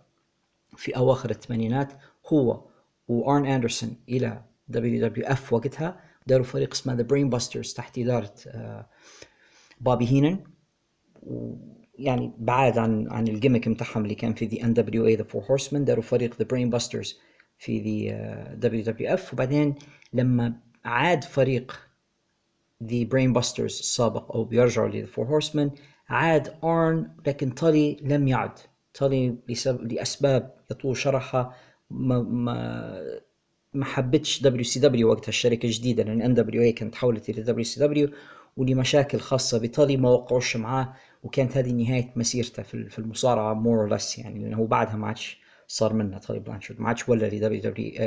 [0.78, 1.94] في أواخر الثمانينات
[2.34, 2.62] هو
[3.08, 8.84] وأرن أندرسون إلى WWF وقتها داروا فريق اسمه The Brain Busters تحت إدارة بابي
[9.88, 10.40] هينن
[12.00, 15.86] يعني بعاد عن عن ال gimmick بتاعهم اللي كان في the NWA The Four Horsemen
[15.86, 17.20] داروا فريق The Brain Busters
[17.58, 19.76] في the WWF وبعدين
[20.14, 20.54] لما
[20.86, 21.88] عاد فريق
[22.84, 25.72] The Brain Busters السابق أو بيرجعوا ل The Four Horsemen
[26.10, 28.60] عاد ارن لكن تولي لم يعد.
[28.94, 29.36] تولي
[29.82, 31.56] لأسباب يطول شرحها
[31.90, 33.24] ما ما
[33.74, 38.10] ما حبتش WCW وقتها الشركة الجديدة لأن NWA كانت تحولت إلى WCW
[38.58, 40.94] ولمشاكل خاصة بتولي ما وقعوش معاه
[41.24, 46.20] وكانت هذه نهاية مسيرته في المصارعة more less يعني لأنه بعدها ما عادش صار منها
[46.20, 46.82] تولي بلانشارد.
[46.82, 47.62] ما عادش ولا ل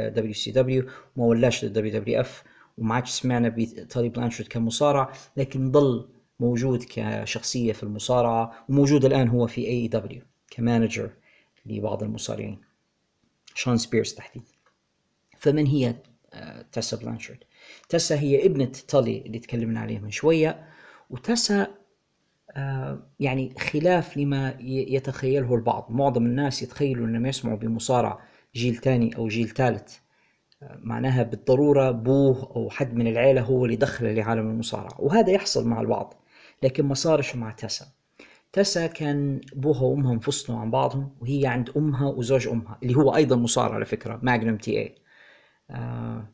[0.08, 0.86] W WCW
[1.16, 2.44] وما ولاش لل WWF
[2.78, 6.08] وما عادش سمعنا بتولي بلانشارد كمصارع لكن ضل
[6.40, 11.10] موجود كشخصية في المصارعة وموجود الآن هو في AEW ك manager
[11.66, 12.58] لبعض المصارعين.
[13.54, 14.46] شون سبيرز تحديدا.
[15.38, 15.94] فمن هي
[16.72, 17.44] تاسا بلانشارد؟
[17.88, 20.66] تاسا هي ابنة تولي اللي تكلمنا عليه من شوية
[21.10, 21.66] وتاسا
[23.20, 25.86] يعني خلاف لما يتخيله البعض.
[25.90, 28.20] معظم الناس يتخيلوا إنهم يسمعوا بمصارع
[28.54, 29.96] جيل ثاني أو جيل ثالث
[30.62, 35.00] معناها بالضرورة بوه أو حد من العيلة هو اللي دخله لعالم المصارعة.
[35.00, 36.14] وهذا يحصل مع البعض
[36.62, 37.86] لكن ما صارش مع تسا.
[38.52, 43.36] تسا كان ابوها وأمها انفصلوا عن بعضهم وهي عند أمها وزوج أمها اللي هو أيضا
[43.36, 44.94] مصارع على فكرة ماجنوم تي اي
[45.70, 46.28] آه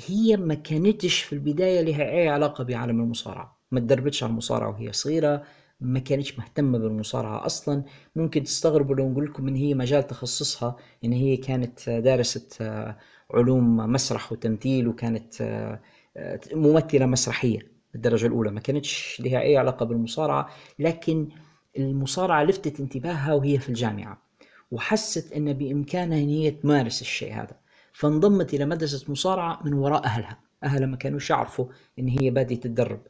[0.00, 3.60] فهي ما كانتش في البداية لها أي علاقة بعالم المصارعة.
[3.70, 5.42] ما تدربتش على المصارعة وهي صغيرة
[5.80, 7.84] ما كانتش مهتمة بالمصارعة أصلا.
[8.16, 12.98] ممكن تستغربوا لو نقول لكم إن هي مجال تخصصها إن هي كانت دارست آه،
[13.34, 15.80] علوم مسرح وتمثيل وكانت آه،
[16.52, 17.58] ممثلة مسرحية
[17.92, 18.50] بالدرجة الأولى.
[18.50, 20.48] ما كانتش لها أي علاقة بالمصارعة
[20.78, 21.28] لكن
[21.78, 24.22] المصارعة لفتت انتباهها وهي في الجامعة
[24.70, 27.60] وحست أن بإمكانها أن هي تمارس الشيء هذا.
[27.92, 30.38] فانضمت إلى مدرسة مصارعة من وراء أهلها.
[30.64, 31.66] أهلها ما كانوش يعرفوا
[31.98, 33.00] أن هي بادية تتدرب.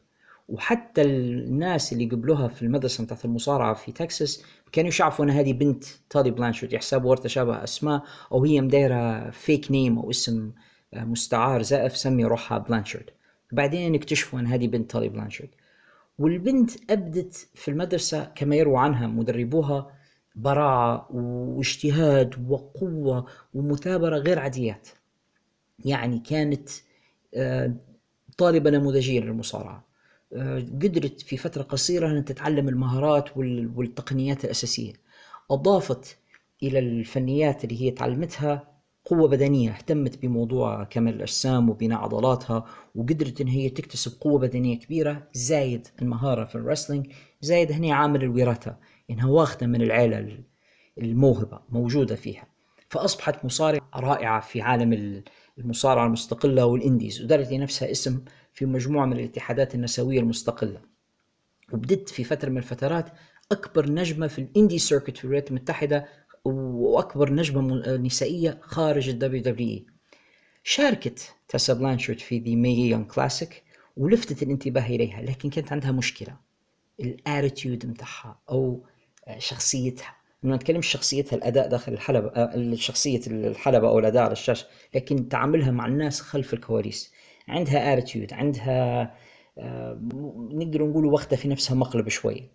[0.49, 5.83] وحتى الناس اللي قبلوها في المدرسة بتاعت المصارعة في تكساس كانوا يعرفوا إن هذه بنت
[6.09, 10.51] تالي بلانشارد يحسبوا تشابه أسماء أو هي مدايرة fake name أو اسم
[10.93, 13.09] مستعار زائف سمي روحها بلانشارد.
[13.51, 15.49] بعدين اكتشفوا إن هذه بنت تالي بلانشارد.
[16.19, 19.91] والبنت أبدت في المدرسة كما يروى عنها مدربوها
[20.35, 24.87] براعه واجتهاد وقوة ومثابرة غير عاديات.
[25.85, 26.69] يعني كانت
[27.35, 27.73] آه،
[28.37, 29.83] طالبة نموذجية للمصارعة.
[30.33, 34.93] آه، قدرت في فترة قصيرة أن تتعلم المهارات والتقنيات الأساسية.
[35.51, 36.17] أضافت
[36.63, 38.71] إلى الفنيات اللي هي تعلمتها
[39.05, 45.27] قوة بدنية اهتمت بموضوع كمال الأجسام وبناء عضلاتها وقدرت إن هي تكتسب قوة بدنية كبيرة
[45.33, 47.07] زايد المهارة في الرسلينج
[47.41, 48.77] زايد هنا عامل الوراثة
[49.11, 50.37] إنها واخدة من العيلة
[50.97, 52.47] الموهبة موجودة فيها.
[52.89, 55.23] فأصبحت مصارعة رائعة في عالم
[55.57, 58.23] المصارعة المستقلة وال indies ودارت لنفسها اسم
[58.53, 60.81] في مجموعة من الاتحادات النسوية المستقلة.
[61.73, 63.09] وبدت في فترة من الفترات
[63.51, 66.05] أكبر نجمة في ال indie circuit في الولايات المتحدة
[66.45, 67.61] وأكبر نجمة
[67.97, 69.85] نسائية خارج ال WWE.
[70.63, 73.63] شاركت تاسا بلانشارد في the Mae Young Classic
[73.97, 76.37] ولفتت الانتباه إليها لكن كانت عندها مشكلة.
[76.99, 78.85] ال attitude متاعها أو
[79.37, 80.15] شخصيتها.
[80.43, 85.85] ما نتكلمش شخصيتها الأداء داخل الحلبة شخصية الحلبة أو الأداء على الشاشة لكن تعاملها مع
[85.85, 87.13] الناس خلف الكواليس.
[87.47, 89.13] عندها attitude عندها
[89.57, 89.99] آه،
[90.51, 92.49] نقدر نقول واخدة في نفسها مقلب شوي.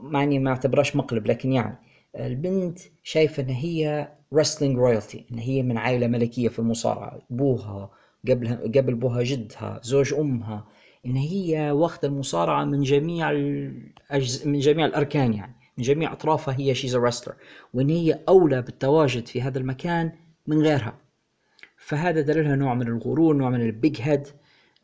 [0.00, 1.78] معني ما اعتبرهاش مقلب لكن يعني
[2.16, 7.18] البنت شايفة إن هي wrestling royalty إن هي من عائلة ملكية في المصارعة.
[7.30, 7.90] أبوها
[8.28, 10.66] قبل قبل أبوها جدها زوج أمها
[11.06, 14.46] إن هي واخدة المصارعة من جميع الأجز...
[14.46, 17.32] من جميع الأركان يعني من جميع أطرافها هي she's wrestler.
[17.74, 20.12] وإن هي أولى بالتواجد في هذا المكان
[20.46, 20.98] من غيرها.
[21.76, 24.28] فهذا دليلها نوع من الغرور نوع من ال big head.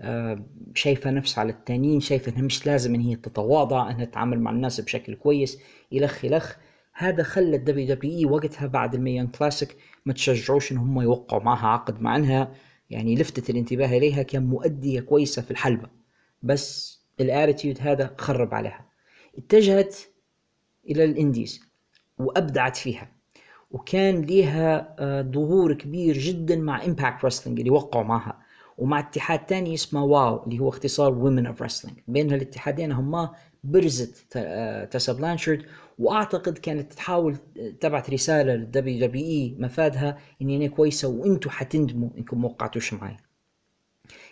[0.01, 4.51] آه، شايفة نفسها على التانيين شايفة إنها مش لازم إن هي تتواضع إنها تتعامل مع
[4.51, 5.59] الناس بشكل كويس
[5.93, 6.57] الخ الخ
[6.95, 9.77] هذا خلى ال WWE وقتها بعد ال Mae Young Classic
[10.07, 12.55] ما تشجعوش إن هم يوقعوا معها عقد مع إنها
[12.91, 15.89] يعني لفتت الانتباه إليها كان مؤديه كويسة في الحلبة.
[16.45, 18.87] بس ال attitude هذا خرب عليها.
[19.39, 19.97] اتجهت
[20.91, 21.61] إلى ال indies
[22.19, 23.09] وأبدعت فيها.
[23.71, 28.41] وكان ليها آه، ظهور كبير جدا مع Impact Wrestling اللي وقعوا معها.
[28.79, 33.35] ومع اتحاد تاني اسمه WOW اللي هو اختصار Women of Wrestling بين هالاتحادين هما
[33.65, 35.63] برزت آه، تاسا بلانشارد.
[35.99, 37.37] وأعتقد كانت تحاول
[37.81, 43.17] تبعت رسالة لل WWE مفادها اني أنا كويسة وأنتم حتندموا إنكم ما وقعتوش معي.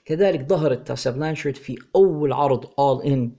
[0.05, 3.33] كذلك ظهرت تاسا بلانشارد في أول عرض All In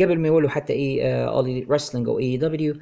[0.00, 2.74] قبل ما يولوا حتى All Elite Wrestling أو AEW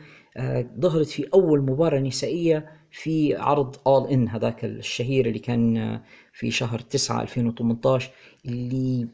[0.80, 6.02] ظهرت في أول مباراة نسائية في عرض All In هذاك الشهير اللي كان آه،
[6.32, 8.10] في شهر 9 2018
[8.46, 9.08] اللي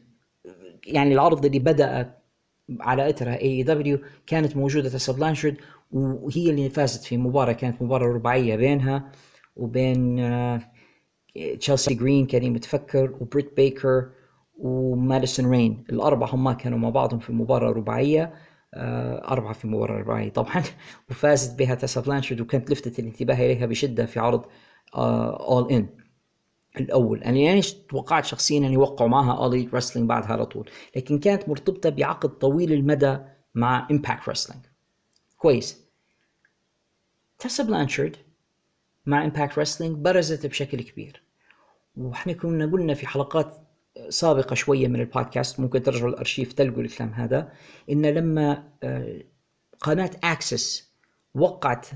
[0.87, 2.15] يعني العرض اللي بدأ
[2.79, 5.57] على إثرها AEW كانت موجودة تسا بلانشارد
[5.91, 9.11] وهي اللي فازت في مباراة كانت مباراة رباعية بينها
[9.55, 10.61] وبين آه،
[11.59, 14.09] تشيلسي جرين كان متفكر وبريت بيكر
[14.57, 15.83] وماديسون رين.
[15.89, 18.33] الأربعة هم كانوا مع بعضهم في مباراة رباعية.
[18.73, 20.63] آه، أربعة في مباراة رباعية طبعا.
[21.09, 24.45] وفازت بها تاسا بلانشارد وكانت لفتت الانتباه إليها بشدة في عرض
[24.95, 25.89] All آه، In
[26.79, 27.23] الأول.
[27.23, 30.69] أنا يعني توقعت شخصيا أن يوقعوا معها All Elite Wrestling بعدها على طول.
[30.95, 33.17] لكن كانت مرتبطة بعقد طويل المدى
[33.55, 34.65] مع Impact Wrestling
[35.37, 35.89] كويس.
[37.39, 38.17] تاسا بلانشارد
[39.05, 41.23] مع Impact Wrestling برزت بشكل كبير.
[41.97, 43.69] وإحنا كنا قلنا في حلقات
[44.09, 47.51] سابقة شوية من البودكاست ممكن ترجعوا الأرشيف تلقوا الكلام هذا
[47.89, 49.23] إن لما آه،
[49.79, 50.93] قناة AXS
[51.35, 51.87] وقعت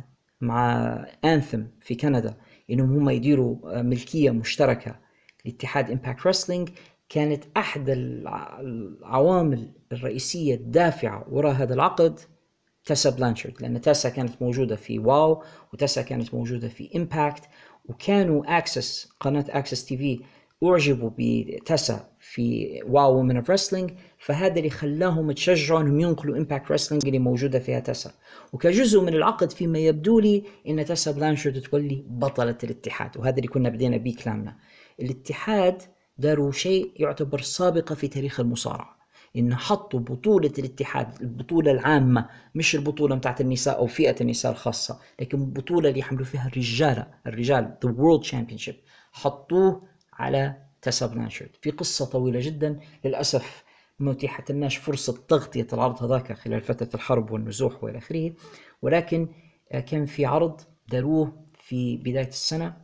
[0.41, 0.93] مع
[1.25, 2.37] Anthem في كندا
[2.69, 4.95] إنهم هم يديروا آه، ملكية مشتركة
[5.45, 6.69] لاتحاد Impact Wrestling
[7.09, 12.19] كانت أحد العوامل الرئيسية الدافعة وراء هذا العقد.
[12.85, 15.43] تاسا بلانشارد لأن تاسا كانت موجودة في WOW
[15.73, 17.43] وتاسا كانت موجودة في Impact
[17.85, 20.19] وكانوا AXS قناة AXS TV
[20.63, 27.05] أعجبوا بتاسا في WOW Women of Wrestling فهذا اللي خلاهم تشجعوا إنهم ينقلوا Impact Wrestling
[27.05, 28.11] اللي موجودة فيها تاسا
[28.53, 33.69] وكجزء من العقد فيما يبدو لي إن تاسا بلانشارد تولي بطلة الاتحاد وهذا اللي كنا
[33.69, 34.55] بدينا به كلامنا.
[34.99, 35.81] الاتحاد
[36.17, 38.92] داروا شيء يعتبر سابقه في تاريخ المصارعة.
[39.35, 45.41] إن حطوا بطولة الاتحاد البطولة العامة مش البطولة بتاعت النساء أو فئة النساء الخاصة لكن
[45.41, 48.75] البطولة اللي يحملوا فيها الرجالة الرجال the world championship
[49.11, 49.81] حطوه
[50.13, 53.63] على تاسا بلانشارد في قصة طويلة جدا للأسف
[53.99, 58.33] ما اتيحت لناش فرصة تغطية العرض هذاك خلال فترة الحرب والنزوح والى آخره
[58.81, 59.27] ولكن
[59.71, 62.77] آه، كان في عرض داروه في بداية السنة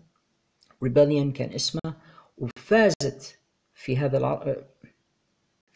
[0.84, 1.94] Rebellion كان اسمه
[2.38, 3.40] وفازت
[3.74, 4.66] في هذا العرض آه،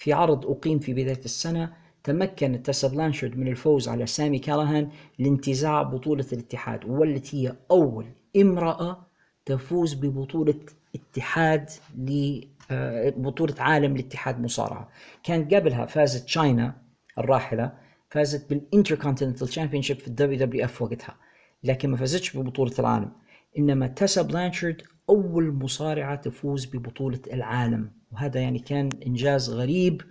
[0.03, 1.73] في عرض أقيم في بداية السنة
[2.03, 4.89] تمكن تاسا بلانشارد من الفوز على سامي كالهان
[5.19, 8.05] لانتزاع بطولة الاتحاد والتي هي أول
[8.37, 9.07] امرأة
[9.45, 10.59] تفوز ببطولة
[10.95, 12.39] اتحاد ل
[12.71, 14.89] آه، بطولة عالم لاتحاد مصارعة.
[15.23, 16.75] كان قبلها فازت تشاينا
[17.17, 17.73] الراحلة
[18.09, 21.15] فازت بال Intercontinental Championship في ال WWF وقتها
[21.63, 23.11] لكن ما فازتش ببطولة العالم.
[23.57, 28.02] إنما تاسا بلانشارد أول مصارعة تفوز ببطولة العالم.
[28.13, 30.01] وهذا يعني كان إنجاز غريب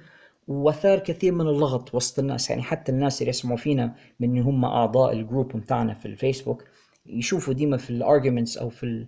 [0.49, 5.13] وأثار كثير من اللغط وسط الناس يعني حتى الناس اللي يسمعوا فينا من هم أعضاء
[5.13, 6.65] ال group بتاعنا في الفيسبوك
[7.07, 9.07] يشوفوا ديما في ال arguments أو في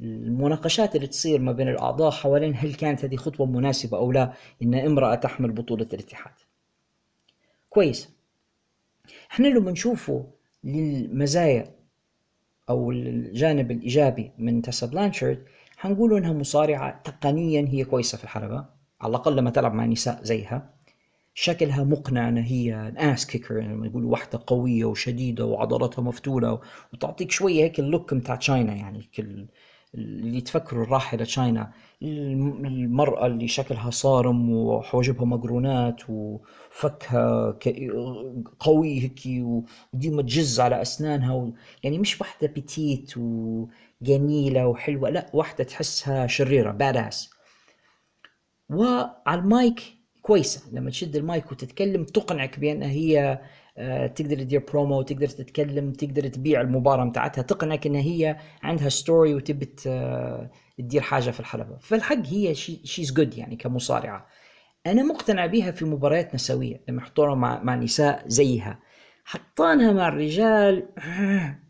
[0.00, 4.32] المناقشات اللي تصير ما بين الأعضاء حوالين هل كانت هذه خطوة مناسبة أو لا
[4.62, 6.32] إن امرأة تحمل بطولة الاتحاد.
[7.70, 8.08] كويس.
[9.30, 10.26] إحنا لما نشوفه
[10.64, 11.74] للمزايا
[12.70, 15.44] أو الجانب الإيجابي من تاسا بلانشارد
[15.76, 18.64] حنقول إنها مصارعة تقنيا هي كويسة في الحلبه
[19.00, 20.76] على الأقل لما تلعب مع نساء زيها.
[21.34, 26.60] شكلها مقنع ان هي ass kicker يعني لما يقولوا واحدة قوية وشديدة وعضلاتها مفتولة
[26.92, 29.46] وتعطيك شوية هيك ال look بتاع تشاينا يعني كل
[29.94, 31.72] اللي تفكروا الراحله تشاينا.
[32.02, 37.58] المرأة اللي شكلها صارم وحواجبها مقرونات وفكها
[38.58, 39.20] قوي هيك
[39.94, 41.52] وديما تجز على أسنانها و...
[41.82, 43.14] يعني مش واحدة petite
[44.00, 45.10] وجميله وحلوة.
[45.10, 47.30] لا واحدة تحسها شريرة badass
[48.70, 49.80] وعلى المايك
[50.22, 50.62] كويسة.
[50.72, 53.40] لما تشد المايك وتتكلم تقنعك بأنها هي
[53.78, 59.34] آه، تقدر تدير برومو تقدر تتكلم تقدر تبيع المباراة بتاعتها تقنعك إنها هي عندها story
[59.34, 59.64] وتبي
[60.78, 61.78] تدير حاجة في الحلبة.
[61.80, 64.26] فالحق هي she's good يعني كمصارعة.
[64.86, 68.78] أنا مقتنع بها في مباريات نسويه لما يحطوها مع مع نساء زيها.
[69.24, 70.88] حطانها مع الرجال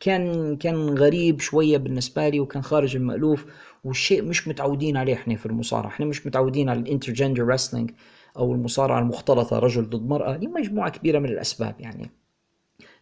[0.00, 3.46] كان كان غريب شوية بالنسبة لي وكان خارج المألوف
[3.84, 5.88] والشيء مش متعودين عليه إحنا في المصارعة.
[5.88, 7.90] إحنا مش متعودين على ال intergender wrestling
[8.36, 10.36] أو المصارعة المختلطة رجل ضد مرأة.
[10.36, 12.10] لمجموعه كبيرة من الأسباب يعني.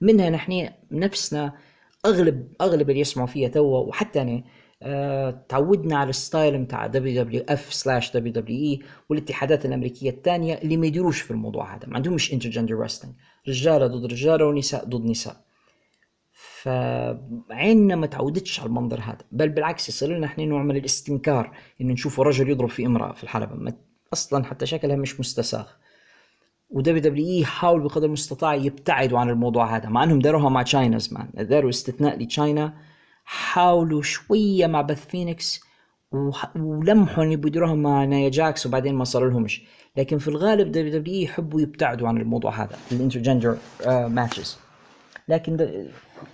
[0.00, 1.52] منها نحن نفسنا
[2.06, 4.42] أغلب أغلب اللي يسمعوا فيها توا وحتى أنا
[4.82, 10.10] آه تعودنا على ال style بتاع دبليو دبليو اف سلاش دبليو دبليو اي والاتحادات الأمريكية
[10.10, 11.86] الثانية اللي ما يديروش في الموضوع هذا.
[11.86, 13.16] ما عندهمش intergender wrestling
[13.48, 15.47] رجالة ضد رجالة ونساء ضد نساء.
[16.68, 21.50] فعيننا ما تعودتش على المنظر هذا بل بالعكس يصير لنا إحنا نوع من الاستنكار
[21.80, 23.72] إنه نشوف رجل يضرب في امرأة في الحلبة
[24.12, 25.66] أصلا حتى شكلها مش مستساغ.
[26.70, 31.28] و WWE حاول بقدر المستطاع يبتعدوا عن الموضوع هذا مع إنهم داروها مع تشاينا زمان.
[31.34, 32.74] داروا استثناء لتشاينا
[33.24, 35.60] حاولوا شوية مع بث فينيكس
[36.56, 39.62] ولمحوا إن يديروها مع نايا جاكس وبعدين ما صار لهمش.
[39.96, 43.56] لكن في الغالب WWE يحبوا يبتعدوا عن الموضوع هذا ال intergender
[43.86, 44.58] matches
[45.28, 45.56] لكن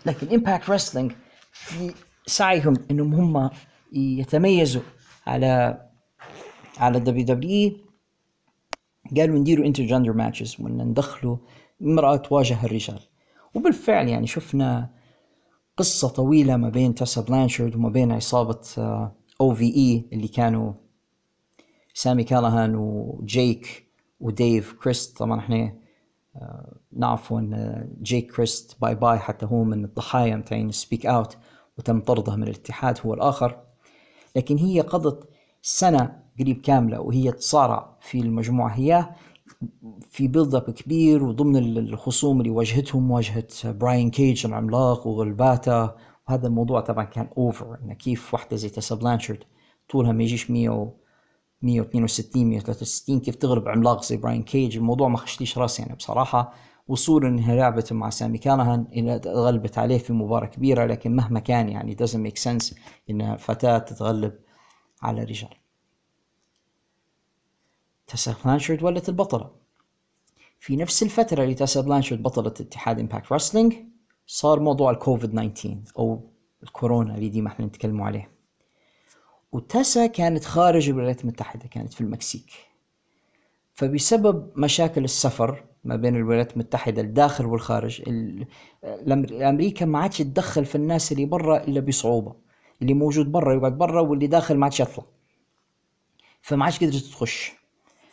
[0.07, 1.13] لكن Impact Wrestling
[1.53, 1.95] في
[2.27, 3.51] سعيهم إنهم هم
[3.93, 4.83] يتميزوا
[5.27, 5.83] على
[6.79, 7.77] على ال WWE
[9.17, 11.37] قالوا نديروا intergender matches وإن ندخلوا
[11.83, 13.01] امرأة تواجه الرجال.
[13.55, 14.91] وبالفعل يعني شفنا
[15.77, 18.61] قصة طويلة ما بين تاسا بلانشارد وما بين عصابة
[19.41, 20.73] OVE اللي كانوا
[21.95, 23.87] سامي كالهان وجيك
[24.21, 25.84] وديف كريست طبعا إحنا
[26.93, 31.37] نعرف أن جيك كريست bye bye حتى هو من الضحايا متاعين Speak Out
[31.79, 33.61] وتم طرده من الاتحاد هو الآخر.
[34.37, 35.29] لكن هي قضت
[35.63, 38.75] سنة قريب كاملة وهي تصارع في المجموعة.
[38.75, 39.09] هي
[40.11, 45.97] في build up كبير وضمن الخصوم اللي واجهتهم مواجهه براين كيج العملاق وغلباتا
[46.29, 49.45] وهذا الموضوع طبعا كان over إن كيف واحدة زي تاسا بلانشارد
[49.91, 50.93] طولها ما يجيش 100
[51.65, 56.53] 162 163 كيف تغلب عملاق زي براين كيج؟ الموضوع ما خشليش راسي يعني بصراحة.
[56.89, 61.97] وصولا إنها لعبت مع سامي كالهان غلبت عليه في مباراة كبيرة لكن مهما كان يعني
[61.97, 62.75] doesn't make sense
[63.11, 64.39] إن فتاة تتغلب
[65.03, 65.51] على رجال.
[68.07, 69.51] تاسا بلانشارد ولت البطلة.
[70.59, 73.75] في نفس الفترة اللي تاسا بلانشارد بطلة اتحاد Impact Wrestling
[74.27, 76.31] صار موضوع الكوفيد 19 أو
[76.63, 78.34] الكورونا اللي ديما إحنا نتكلم عليه.
[79.55, 82.51] وتاسا كانت خارج الولايات المتحدة كانت في المكسيك.
[83.75, 88.03] فبسبب مشاكل السفر ما بين الولايات المتحدة الداخل والخارج
[89.33, 92.37] أمريكا ما عادش تدخل في الناس اللي برا إلا بصعوبة.
[92.83, 95.05] اللي موجود برا يقعد برا واللي داخل ما عادش يطلع.
[96.43, 97.53] فما عادش قدرت تخش.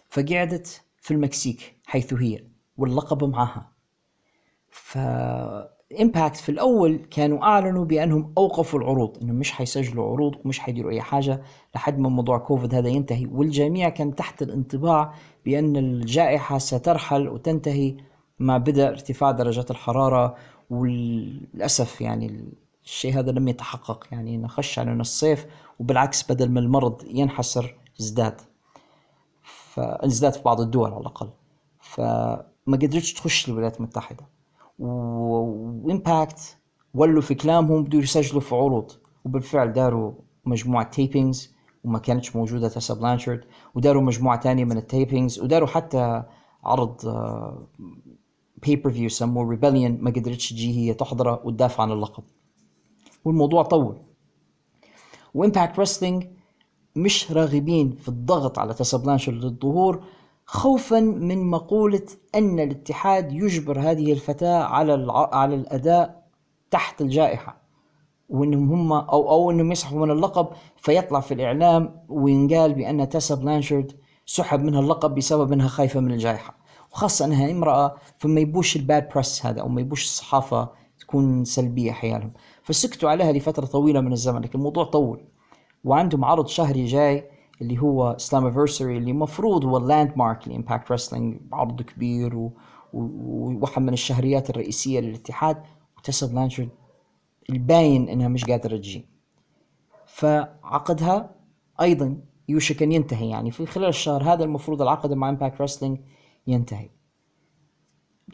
[0.10, 2.44] فقعدت في المكسيك حيث هي
[2.78, 3.72] واللقب معها.
[4.70, 4.98] ف
[6.00, 11.02] Impact في الأول كانوا أعلنوا بأنهم أوقفوا العروض إنهم مش حيسجلوا عروض ومش حيديروا أي
[11.02, 11.42] حاجة
[11.76, 13.26] لحد ما موضوع كوفيد هذا ينتهي.
[13.32, 15.14] والجميع كان تحت الانطباع
[15.46, 17.96] بأن الجائحة سترحل وتنتهي
[18.40, 20.36] مع بدء ارتفاع درجات الحرارة
[20.70, 22.54] وللأسف يعني
[22.84, 24.08] الشيء هذا لم يتحقق.
[24.12, 25.46] يعني نخش علينا الصيف
[25.80, 28.42] وبالعكس بدل ما المرض ينحسر ازداد.
[29.44, 31.30] فنزلت في بعض الدول على الأقل.
[31.80, 34.41] فما قدرتش تخش الولايات المتحدة.
[34.82, 36.58] وإمباكت
[36.94, 38.92] ولوا في كلامهم بدوا يسجلوا في عروض.
[39.26, 40.14] وبالفعل داروا
[40.46, 43.44] مجموعة tapings وما كانتش موجودة تسا بلانشارد
[43.76, 46.24] وداروا مجموعة تانية من tapings ال وداروا حتى
[46.64, 46.96] عرض
[48.58, 52.24] pay-per-view سموه Rebellion ما قدرتش تجي هي تحضره وتدافع عن اللقب.
[53.26, 53.98] والموضوع طول.
[55.34, 56.28] و Impact Wrestling
[56.96, 60.04] مش راغبين في الضغط على تسا بلانشارد للظهور
[60.54, 62.06] خوفا من مقولة
[62.36, 66.24] أن الاتحاد يجبر هذه الفتاة على على الأداء
[66.72, 67.62] تحت الجائحة
[68.30, 70.48] وإنهم هم أو أو إنهم يسحبوا من اللقب
[70.78, 73.92] فيطلع في الإعلام وينقال بأن تاسا بلانشارد
[74.26, 76.58] سحب منها اللقب بسبب إنها خايفة من الجائحة.
[76.92, 80.70] وخاصة إنها امرأة فما يبوش ال bad press هذا أو ما يبوش الصحافة
[81.00, 82.32] تكون سلبية حيالهم.
[82.64, 85.24] فسكتوا عليها لفترة طويلة من الزمن لكن الموضوع طول.
[85.84, 87.30] وعندهم عرض شهري جاي
[87.62, 92.54] اللي هو Slammiversary اللي المفروض هو ال landmark ل Impact Wrestling عرض كبير و...
[92.94, 95.64] وواحد من الشهريات الرئيسية للاتحاد
[95.98, 96.70] وتسا بلانشارد
[97.50, 99.06] الباين إنها مش قادرة تجي.
[100.06, 101.36] فعقدها
[101.82, 106.00] أيضا يوشك إن ينتهي يعني في خلال الشهر هذا المفروض العقد مع Impact Wrestling
[106.48, 106.90] ينتهي.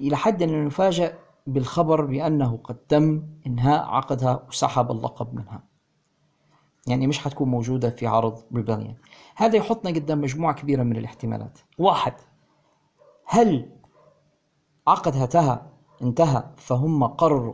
[0.01, 1.17] إلى حد أن نفاجأ
[1.47, 5.63] بالخبر بأنه قد تم إنهاء عقدها وسحب اللقب منها.
[6.87, 8.95] يعني مش حتكون موجودة في عرض ريبليون
[9.35, 11.59] هذا يحطنا قدام مجموعة كبيرة من الاحتمالات.
[11.79, 12.13] واحد
[13.25, 13.69] هل
[14.87, 15.61] عقدها انتهى
[16.01, 17.53] انتهى فهم قرروا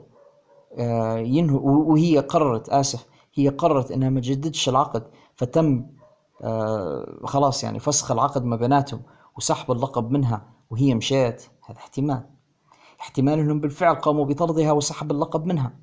[0.78, 5.04] آه، ينهوا وهي قررت آسف هي قررت إنها ما تجددش العقد
[5.36, 5.86] فتم
[6.42, 9.02] آه، خلاص يعني فسخ العقد ما بيناتهم
[9.38, 11.44] وسحب اللقب منها وهي مشيت.
[11.66, 12.24] هذا احتمال.
[13.02, 15.74] احتمال إنهم بالفعل قاموا بطردها وسحب اللقب منها.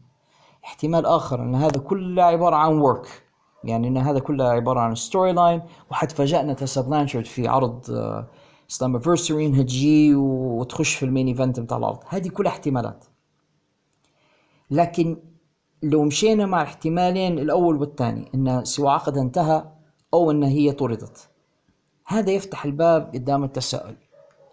[0.64, 3.22] احتمال آخر إن هذا كله عبارة عن work
[3.64, 7.84] يعني إن هذا كله عبارة عن storyline وحتفاجئنا تسا بلانشارد في عرض
[8.68, 9.00] سلام
[9.30, 13.04] إنها تجي وتخش في ال main event بتاع العرض هذه كلها احتمالات.
[14.70, 15.16] لكن
[15.82, 19.64] لو مشينا مع الاحتمالين الأول والثاني أن سواء عقدها انتهى
[20.14, 21.28] أو أن هي طردت.
[22.06, 23.96] هذا يفتح الباب قدام التساؤل.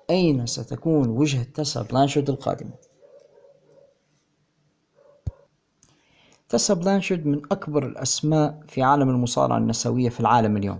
[0.09, 2.86] أين ستكون وجهة تسا بلانشارد القادمة؟
[6.49, 10.79] تسا بلانشارد من أكبر الأسماء في عالم المصارعة النسوية في العالم اليوم.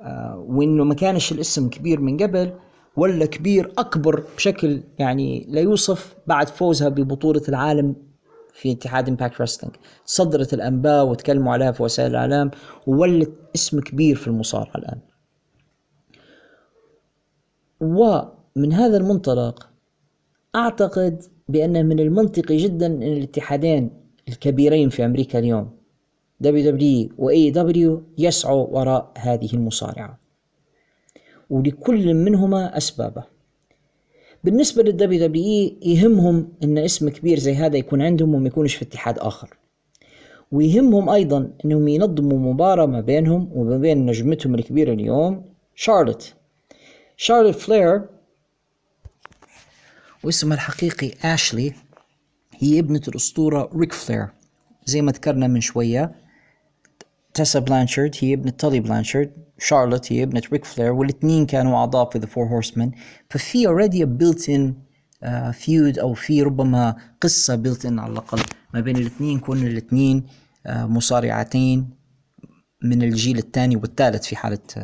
[0.00, 2.52] آه وإنه ما كانش الاسم كبير من قبل
[2.96, 7.96] ولا كبير أكبر بشكل يعني لا يوصف بعد فوزها ببطولة العالم
[8.52, 12.50] في اتحاد Impact Wrestling صدرت الأنباء وتكلموا عليها في وسائل الإعلام
[12.86, 14.98] وولت اسم كبير في المصارعة الآن.
[17.80, 19.68] ومن هذا المنطلق
[20.56, 25.70] أعتقد بأن من المنطقي جدا إن الاتحادين الكبيرين في أمريكا اليوم.
[26.40, 30.18] دبليو واي دبليو يسعوا وراء هذه المصارعة.
[31.50, 33.24] ولكل منهما أسبابه.
[34.44, 39.18] بالنسبة لل WWE يهمهم إن اسم كبير زي هذا يكون عندهم وما يكونش في اتحاد
[39.18, 39.58] آخر.
[40.52, 45.44] ويهمهم أيضا إنهم ينظموا مباراة ما بينهم وما بين نجمتهم الكبيرة اليوم
[45.74, 46.34] شارلوت
[47.16, 48.02] شارلوت فلير
[50.24, 51.72] واسمها الحقيقي أشلي
[52.64, 54.28] هي ابنة الأسطورة ريك فلير
[54.84, 56.12] زي ما ذكرنا من شوية
[57.34, 62.18] تيسا بلانشارد هي ابنة تولي بلانشارد شارلوت هي ابنة ريك فلير والاثنين كانوا أعضاء في
[62.18, 62.92] The Four Horsemen
[63.30, 64.74] ففي already built-in
[65.52, 68.42] feud أو في ربما قصة إن على الأقل
[68.74, 70.26] ما بين الاثنين كون الاثنين
[70.68, 71.90] uh, مصارعتين
[72.82, 74.80] من الجيل الثاني والثالث في حالة uh,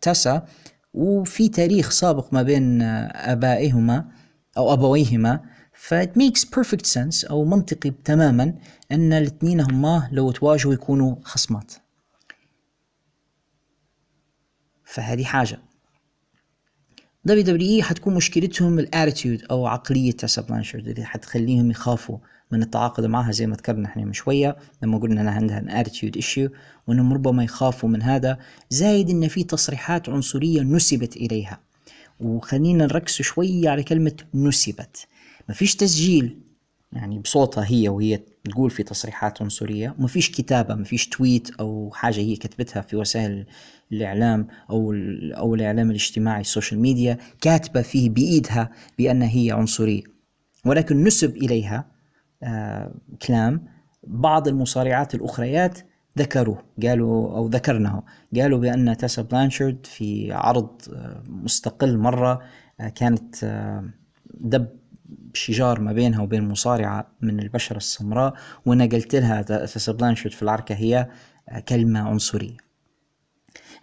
[0.00, 0.46] تاسا
[0.94, 4.04] وفي تاريخ سابق ما بين آبائهما
[4.56, 5.40] أو أبويهما.
[5.82, 8.54] ف it makes perfect sense أو منطقي تماما
[8.92, 11.72] أن الاثنين هما لو تواجهوا يكونوا خصمات.
[14.84, 15.58] فهذه حاجة.
[17.24, 22.18] WWE حتكون مشكلتهم ال attitude أو عقلية تاسا بلانشارد اللي حتخليهم يخافوا
[22.50, 26.16] من التعاقد معها زي ما ذكرنا إحنا من شوية لما قلنا إنها عندها an attitude
[26.16, 26.50] issue
[26.86, 28.38] وإنهم ربما يخافوا من هذا
[28.70, 31.60] زايد إن في تصريحات عنصرية نسبت إليها.
[32.20, 35.11] وخلينا نركز شوية على كلمة نسبت.
[35.48, 36.38] ما فيش تسجيل.
[36.92, 39.94] يعني بصوتها هي وهي تقول في تصريحات عنصرية.
[39.98, 43.46] ما فيش كتابة ما فيش tweet أو حاجة هي كتبتها في وسائل
[43.92, 44.92] الإعلام أو,
[45.36, 50.02] أو الإعلام الاجتماعي ال social media كاتبة فيه بإيدها بأن هي عنصرية.
[50.64, 51.86] ولكن نسب إليها
[52.42, 52.94] آه
[53.26, 53.66] كلام
[54.06, 55.78] بعض المصارعات الأخريات
[56.18, 58.04] ذكروه قالوا أو ذكرناه.
[58.36, 62.42] قالوا بأن تاسا بلانشارد في عرض آه مستقل مرة
[62.80, 63.84] آه كانت آه
[64.34, 64.81] دب
[65.34, 68.34] شجار ما بينها وبين مصارعة من البشرة السمراء
[68.66, 71.08] وأن قالت لها تاسا بلانشارد في العركة هي
[71.68, 72.56] كلمة عنصرية.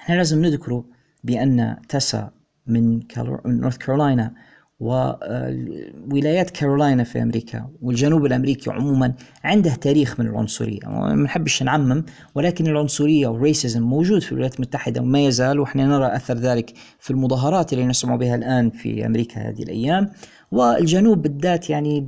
[0.02, 0.86] إحنا لازم نذكره
[1.24, 2.32] بأن تسا
[2.68, 3.00] من
[3.46, 4.34] نورث كارولاينا
[4.80, 10.80] وولايات كارولاينا في أمريكا والجنوب الأمريكي عموما عنده تاريخ من العنصرية.
[10.86, 16.34] ما نحبش نعمم ولكن العنصرية والريسيزم موجود في الولايات المتحدة وما يزال وإحنا نرى أثر
[16.38, 20.10] ذلك في المظاهرات اللي نسمع بها الآن في أمريكا هذه الأيام.
[20.52, 22.08] والجنوب بالذات يعني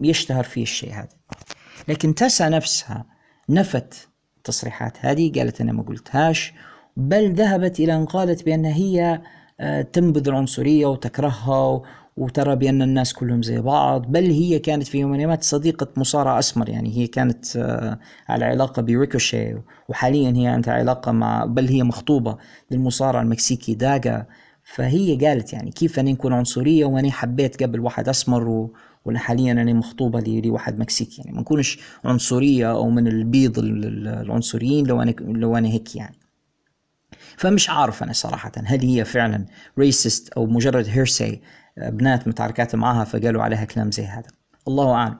[0.00, 1.08] يشتهر فيه الشيء هذا.
[1.88, 3.04] لكن تسا نفسها
[3.48, 6.52] نفت التصريحات هذه قالت أنا ما قلتهاش
[6.96, 9.20] بل ذهبت إلى أن قالت بأن هي
[9.60, 11.82] آه، تنبذ العنصريه وتكرهها
[12.16, 16.38] وترى بأن الناس كلهم زي بعض بل هي كانت في يوم من الأيام صديقة مصارع
[16.38, 17.98] أسمر يعني هي كانت آه،
[18.28, 19.54] على علاقة بريكوشي
[19.88, 22.36] وحاليا هي عندها علاقة مع بل هي مخطوبة
[22.70, 24.26] للمصارع المكسيكي داغا.
[24.64, 28.74] فهي قالت يعني كيف أنا نكون عنصرية وأنا حبيت قبل واحد أسمر و...
[29.04, 31.22] وأنها حاليا هي مخطوبة لواحد مكسيكي.
[31.22, 36.18] يعني ما نكونش عنصرية أو من البيض العنصريين لو أنا لو أنا هيك يعني.
[37.36, 39.46] فمش عارف أنا صراحة هل هي فعلا
[39.78, 41.40] racist أو مجرد hearsay
[41.76, 44.28] بنات متعاركات معها فقالوا عليها كلام زي هذا.
[44.68, 45.18] الله أعلم.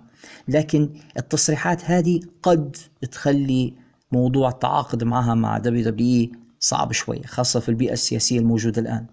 [0.48, 2.76] لكن التصريحات هذه قد
[3.12, 3.74] تخلي
[4.12, 9.06] موضوع التعاقد معها مع WWE صعب شوي خاصة في البيئة السياسية الموجودة الآن.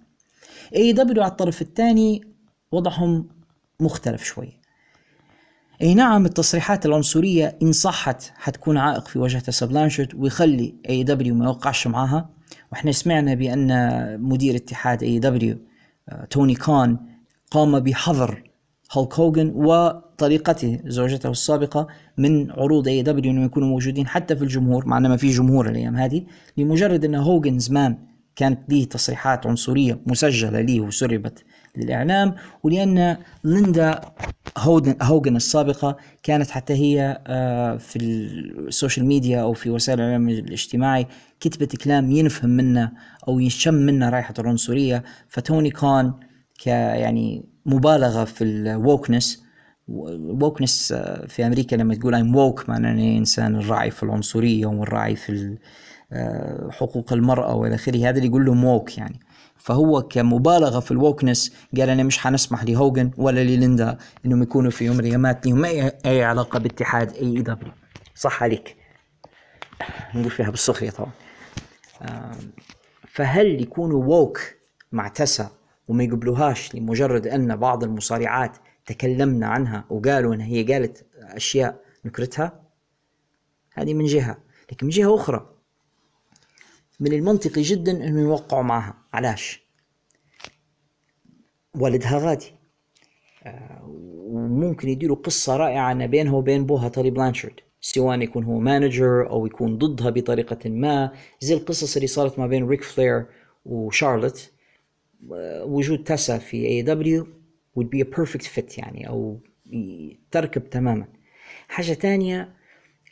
[0.76, 2.22] AEW على الطرف الثاني
[2.72, 3.28] وضعهم
[3.80, 4.62] مختلف شوي.
[5.82, 11.46] أي نعم التصريحات العنصرية إن صحت حتكون عائق في وجه تسا بلانشارد ويخلي AEW ما
[11.46, 12.30] يوقعش معاها
[12.72, 15.58] وإحنا سمعنا بأن مدير اتحاد AEW
[16.10, 16.98] آه، توني خان
[17.52, 18.44] قام بحظر
[18.94, 21.88] هولك هوجن وطليقته زوجته السابقة
[22.18, 25.96] من عروض AEW انهم يكونوا موجودين حتى في الجمهور مع إنه ما في جمهور الأيام
[25.96, 26.24] هذه
[26.58, 27.98] لمجرد إن هوجن زمان
[28.36, 31.44] كانت ليه تصريحات عنصرية مسجلة ليه وسربت
[31.78, 34.02] للإعلام ولأن ليندا
[35.02, 41.08] هوجن السابقة كانت حتى هي آه، في السوشيال ميديا أو في وسائل الإعلام الاجتماعي
[41.40, 42.92] كتبت كلام ينفهم منه
[43.28, 46.14] أو يشم منه رائحة العنصرية فتوني خان
[46.64, 49.44] ك يعني مبالغة في ال wokeness
[49.90, 55.16] ال wokeness آه، في أمريكا لما تقول I'm woke معناه إنسان يراعي في العنصرية ويراعي
[55.16, 55.58] في
[56.72, 58.10] حقوق المرأة وإلى آخره.
[58.10, 59.20] هذا اللي يقولوا له woke يعني.
[59.58, 64.86] فهو كمبالغة في ال wokeness قال أنا مش حنسمح لهوجن ولا لليندا إنهم يكونوا في
[64.86, 67.72] يوم من الايامات لهم اي أي علاقة باتحاد AEW.
[68.16, 68.76] صح عليك.
[70.16, 71.12] نقول فيها بالسخرية طبعا.
[73.08, 74.42] فهل يكونوا woke
[74.92, 75.52] مع تسا
[75.88, 82.62] وما يقبلوهاش لمجرد أن بعض المصارعات تكلمنا عنها وقالوا انها هي قالت أشياء نكرتها؟
[83.74, 84.38] هذه من جهة.
[84.72, 85.51] لكن من جهة أخرى
[87.02, 88.98] من المنطقي جدا إنه يوقعوا معها.
[89.14, 89.62] علاش؟
[91.76, 92.52] والدها غادي.
[93.44, 93.82] آه،
[94.18, 99.78] وممكن يديروا قصة رائعة بينها وبين بوها تالي بلانشارد سواء يكون هو manager أو يكون
[99.78, 101.12] ضدها بطريقة ما.
[101.40, 103.26] زي القصص اللي صارت ما بين ريك فلير
[103.66, 104.52] وشارلوت.
[105.34, 107.28] آه، وجود تاسا في AEW
[107.80, 109.40] would be a perfect fit يعني أو
[110.32, 111.08] تركب تماما.
[111.68, 112.61] حاجة تانية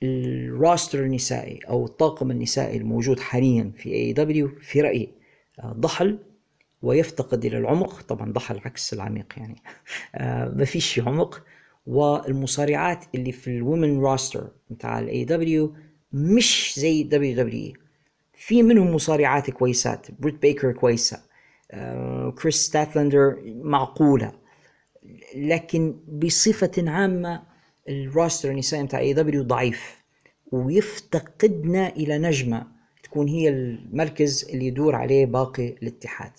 [0.04, 5.14] ال roster النسائي أو الطاقم النسائي الموجود حاليا في AEW في رأيي
[5.60, 6.20] آه، ضحل
[6.82, 8.02] ويفتقد إلى العمق.
[8.02, 9.56] طبعا ضحل عكس العميق يعني.
[10.16, 11.44] آه، ما فيش عمق.
[11.88, 15.76] والمصارعات اللي في ال women roster بتاع ال AEW
[16.14, 17.74] مش زي WWE
[18.34, 20.08] في منهم مصارعات كويسات.
[20.20, 21.20] بريت بيكر كويسة.
[21.72, 24.32] آه، كريس ستاتلندر معقولة.
[25.36, 27.49] لكن بصفة عامة
[27.90, 30.04] ال roster النسائي بتاع AEW ضعيف
[30.52, 32.68] ويفتقد إلى نجمة
[33.04, 36.32] تكون هي المركز اللي يدور عليه باقي الاتحاد.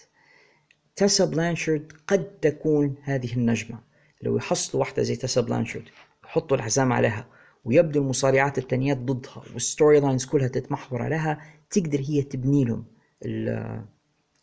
[0.97, 3.78] تاسا بلانشارد قد تكون هذه النجمة.
[4.22, 5.85] لو يحصلوا واحدة زي تاسا بلانشارد
[6.24, 7.27] يحطوا الحزام عليها
[7.64, 11.40] ويبدو المصارعات التانيات ضدها وال storylines كلها تتمحور عليها
[11.70, 12.85] تقدر هي تبني لهم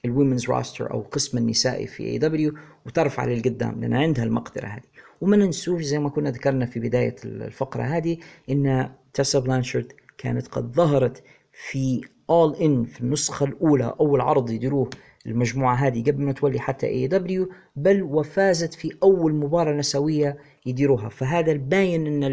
[0.05, 2.53] ال women's roster أو القسم النسائي في AEW
[2.85, 4.96] وترفع للقدام لأن عندها المقدرة هذه.
[5.21, 8.17] وما ننسوش زي ما كنا ذكرنا في بداية الفقرة هذه
[8.49, 14.89] إن تاسا بلانشارد كانت قد ظهرت في All In في النسخة الأولى أول عرض يديروه
[15.25, 21.09] المجموعة هذه قبل ما تولي حتى AEW بل وفازت في أول مباراة نسوية يديروها.
[21.09, 22.23] فهذا الباين أن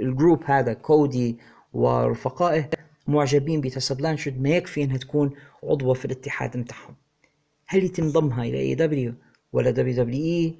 [0.00, 1.38] ال group هذا كودي
[1.72, 2.70] ورفقائه
[3.06, 5.30] معجبين بتاسا بلانشارد ما يكفي أنها تكون
[5.64, 6.94] عضوة في الاتحاد متاعهم
[7.66, 9.14] هل يتم ضمها إلى اي دبليو
[9.52, 10.58] ولا دبليو دبليو اي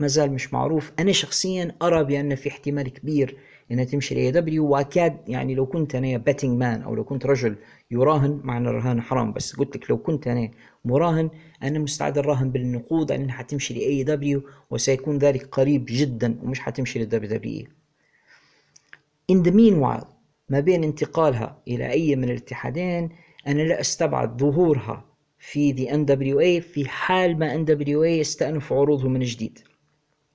[0.00, 0.92] ما زال مش معروف.
[0.98, 3.36] أنا شخصيا أرى بأن في احتمال كبير
[3.70, 7.56] انها تمشي ل AEW وأكاد يعني لو كنت أنا betting man أو لو كنت رجل
[7.90, 10.50] يراهن مع ان الرهان حرام بس قلت لك لو كنت أنا
[10.84, 11.30] مراهن
[11.62, 17.30] أنا مستعد أراهن بالنقود انها حتمشي ل AEW وسيكون ذلك قريب جدا ومش حتمشي لل
[17.30, 17.68] WWE
[19.32, 20.06] in the meanwhile
[20.48, 23.08] ما بين انتقالها إلى أي من الاتحادين
[23.46, 25.04] أنا لا أستبعد ظهورها
[25.38, 29.58] في the NWA في حال ما NWA استأنف عروضه من جديد.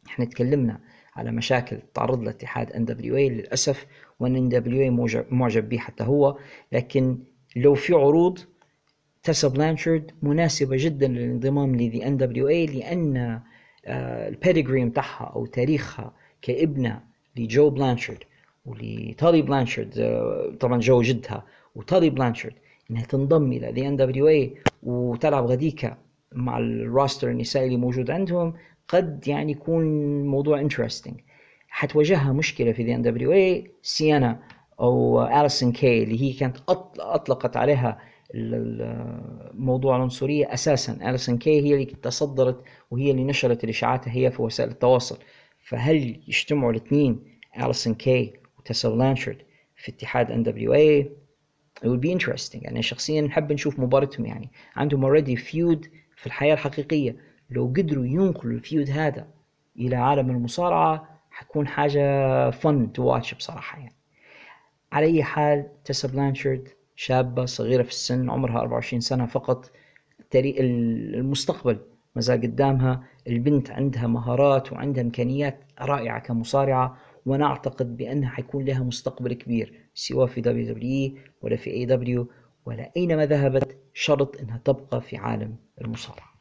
[0.08, 0.80] إحنا تكلمنا
[1.16, 3.86] على مشاكل تعرض لها اتحاد NWA للأسف
[4.20, 4.90] وأنا NWA
[5.32, 6.38] معجب به حتى هو.
[6.72, 7.20] لكن
[7.56, 8.40] لو في عروض
[9.24, 13.18] تسا بلانشارد مناسبة جدا للانضمام ل the NWA لأن
[13.86, 17.02] آه، ال pedigree متاعها أو تاريخها كابنة
[17.36, 18.24] لجو بلانشارد
[18.66, 19.90] ولتالي بلانشارد
[20.60, 21.46] طبعا جو جدها
[21.76, 22.56] وتالي بلانشارد
[22.92, 24.54] إنها تنضم إلى the NWA
[24.84, 25.98] وتلعب غديكا
[26.32, 28.54] مع ال roster النسائي اللي موجود عندهم.
[28.88, 29.84] قد يعني يكون
[30.26, 31.20] موضوع interesting
[31.68, 34.40] حتواجهها مشكلة في the NWA سيانا
[34.80, 36.58] أو أليسون كي اللي هي كانت
[37.00, 38.02] أطلقت عليها
[39.54, 41.10] موضوع العنصرية أساسا.
[41.10, 45.18] أليسون كي هي اللي تصدرت وهي اللي نشرت الإشاعات هي في وسائل التواصل.
[45.60, 49.38] فهل يجتمعوا الاثنين أليسون كي وتسا بلانشارد
[49.76, 51.12] في اتحاد NWA
[51.86, 52.64] it would be interesting.
[52.64, 54.52] يعني شخصيا نحب نشوف مباراتهم يعني.
[54.76, 57.16] عندهم already feud في الحياة الحقيقية.
[57.50, 59.28] لو قدروا ينقلوا ال feud هذا
[59.80, 63.96] إلى عالم المصارعة حتكون حاجة fun to watch بصراحة يعني.
[64.92, 69.72] على أي حال تسا بلانشارد شابة صغيرة في السن عمرها 24 سنة فقط
[70.36, 71.80] المستقبل
[72.16, 73.04] ما زال قدامها.
[73.28, 80.28] البنت عندها مهارات وعندها إمكانيات رائعة كمصارعة وأنا أعتقد بأنها حيكون لها مستقبل كبير سواء
[80.28, 82.28] في WWE ولا في AEW
[82.66, 86.35] ولا أينما ذهبت شرط أنها تبقى في عالم المصارعة.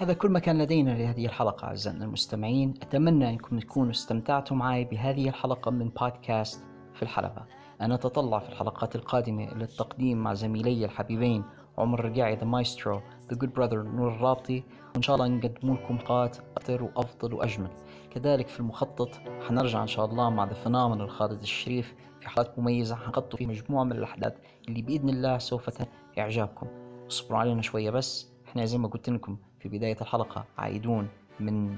[0.00, 5.28] هذا كل ما كان لدينا لهذه الحلقة أعزائنا المستمعين أتمنى أنكم تكونوا استمتعتوا معي بهذه
[5.28, 6.64] الحلقة من بودكاست
[6.94, 7.44] في الحلبة.
[7.80, 11.44] أنا أتطلع في الحلقات القادمة إلى التقديم مع زميلي الحبيبين
[11.78, 13.00] عمر الرقاعي the maestro
[13.30, 14.62] the good brother نور الرابطي.
[14.94, 17.70] وإن شاء الله نقدم لكم حلقات أكثر وأفضل وأجمل.
[18.10, 19.10] كذلك في المخطط
[19.48, 23.84] حنرجع إن شاء الله مع the phenomenal خالد الشريف في حلقات مميزة حنغطوا فيه مجموعة
[23.84, 24.34] من الأحداث
[24.68, 25.70] اللي بإذن الله سوف
[26.18, 26.66] إعجابكم.
[27.10, 28.37] اصبروا علينا شوية بس.
[28.48, 31.08] إحنا زي ما قلت لكم في بداية الحلقة عايدون
[31.40, 31.76] من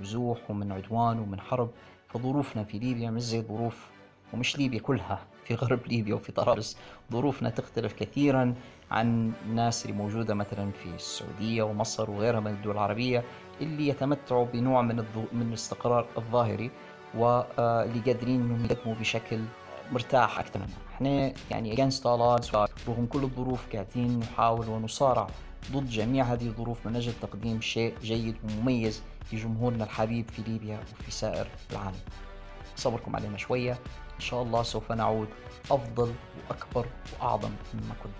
[0.00, 1.70] نزوح ومن عدوان ومن حرب
[2.08, 3.90] فظروفنا في ليبيا مش زي ظروف
[4.34, 6.76] ومش ليبيا كلها في غرب ليبيا وفي طرابلس.
[7.12, 8.54] ظروفنا تختلف كثيرا
[8.90, 13.24] عن الناس اللي موجودة مثلا في السعودية ومصر وغيرها من الدول العربية
[13.60, 14.96] اللي يتمتعوا بنوع من
[15.32, 16.70] من الاستقرار الظاهري
[17.14, 19.40] واللي قادرين إنهم يقدموا بشكل
[19.92, 20.78] مرتاح أكثر منها.
[20.94, 22.54] إحنا يعني against all odds
[22.88, 25.26] رغم كل الظروف قاعدين نحاول ونصارع
[25.72, 29.02] ضد جميع هذه الظروف من أجل تقديم شيء جيد ومميز
[29.32, 32.00] لجمهورنا الحبيب في ليبيا وفي سائر العالم.
[32.76, 33.72] صبركم علينا شوية.
[34.14, 35.28] إن شاء الله سوف نعود
[35.70, 36.14] أفضل
[36.48, 38.12] وأكبر وأعظم مما كنا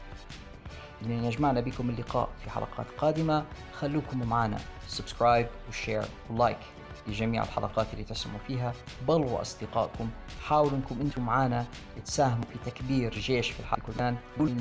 [1.02, 3.44] لين يجمعنا بكم اللقاء في حلقات قادمة.
[3.78, 4.58] خلوكم معنا.
[4.88, 6.58] subscribe و share و like
[7.06, 8.72] لجميع الحلقات اللي تسمعوا فيها.
[9.08, 10.10] بلغوا أصدقائكم
[10.44, 11.66] حاولوا أنكم أنتم معنا
[12.04, 14.16] تساهموا في تكبير جيش في الحلبة.
[14.38, 14.52] كل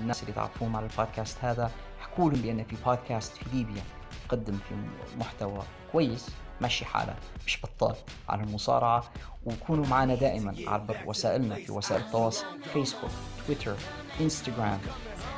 [0.00, 1.70] الناس اللي تعرفون على البودكاست هذا.
[2.18, 3.82] لهم بأن في بودكاست في ليبيا
[4.26, 4.74] يقدم في
[5.18, 5.62] محتوى
[5.92, 6.26] كويس
[6.62, 7.14] مشي حاله
[7.46, 7.94] مش بطال
[8.28, 9.04] عن المصارعة
[9.46, 13.10] وكونوا معنا دائما عبر وسائلنا في وسائل التواصل فيسبوك
[13.46, 13.74] تويتر
[14.20, 14.78] انستغرام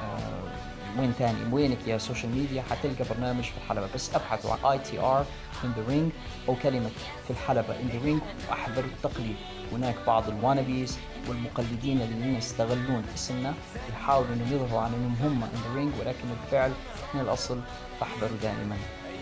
[0.03, 5.27] آه وين تاني؟ وينك يا social media حتلقى برنامج في الحلبة بس ابحثوا عن ITR
[5.65, 6.13] in the ring
[6.49, 6.91] أو كلمة
[7.25, 9.37] في الحلبة in the ring واحذروا التقليد.
[9.73, 10.99] هناك بعض ال wannabes
[11.29, 13.55] والمقلدين الذين يستغلون اسمنا
[13.91, 16.71] يحاولوا انهم يظهروا عن انهم هم ان رينج ولكن الفعل
[17.15, 17.61] من الأصل
[18.01, 18.77] فاحذروا دائما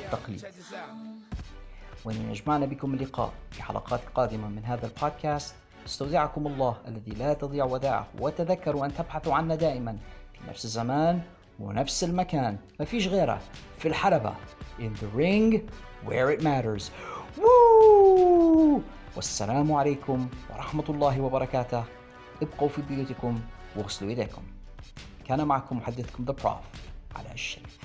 [0.05, 0.45] التقليد
[2.05, 5.55] وأن يجمعنا بكم اللقاء في حلقات قادمة من هذا البودكاست
[5.87, 9.97] استودعكم الله الذي لا تضيع ودائعه وتذكروا أن تبحثوا عنا دائما
[10.33, 11.21] في نفس الزمان
[11.61, 13.41] ونفس المكان ما فيش غيره
[13.79, 14.35] في الحلبة
[14.79, 15.61] in the ring
[16.09, 16.91] where it matters
[17.39, 18.83] Woo!
[19.17, 21.85] والسلام عليكم ورحمة الله وبركاته.
[22.43, 23.41] ابقوا في بيوتكم
[23.77, 24.43] واغسلوا ايديكم
[25.27, 26.67] كان معكم محدثكم ذا بروف
[27.17, 27.79] على الشريف.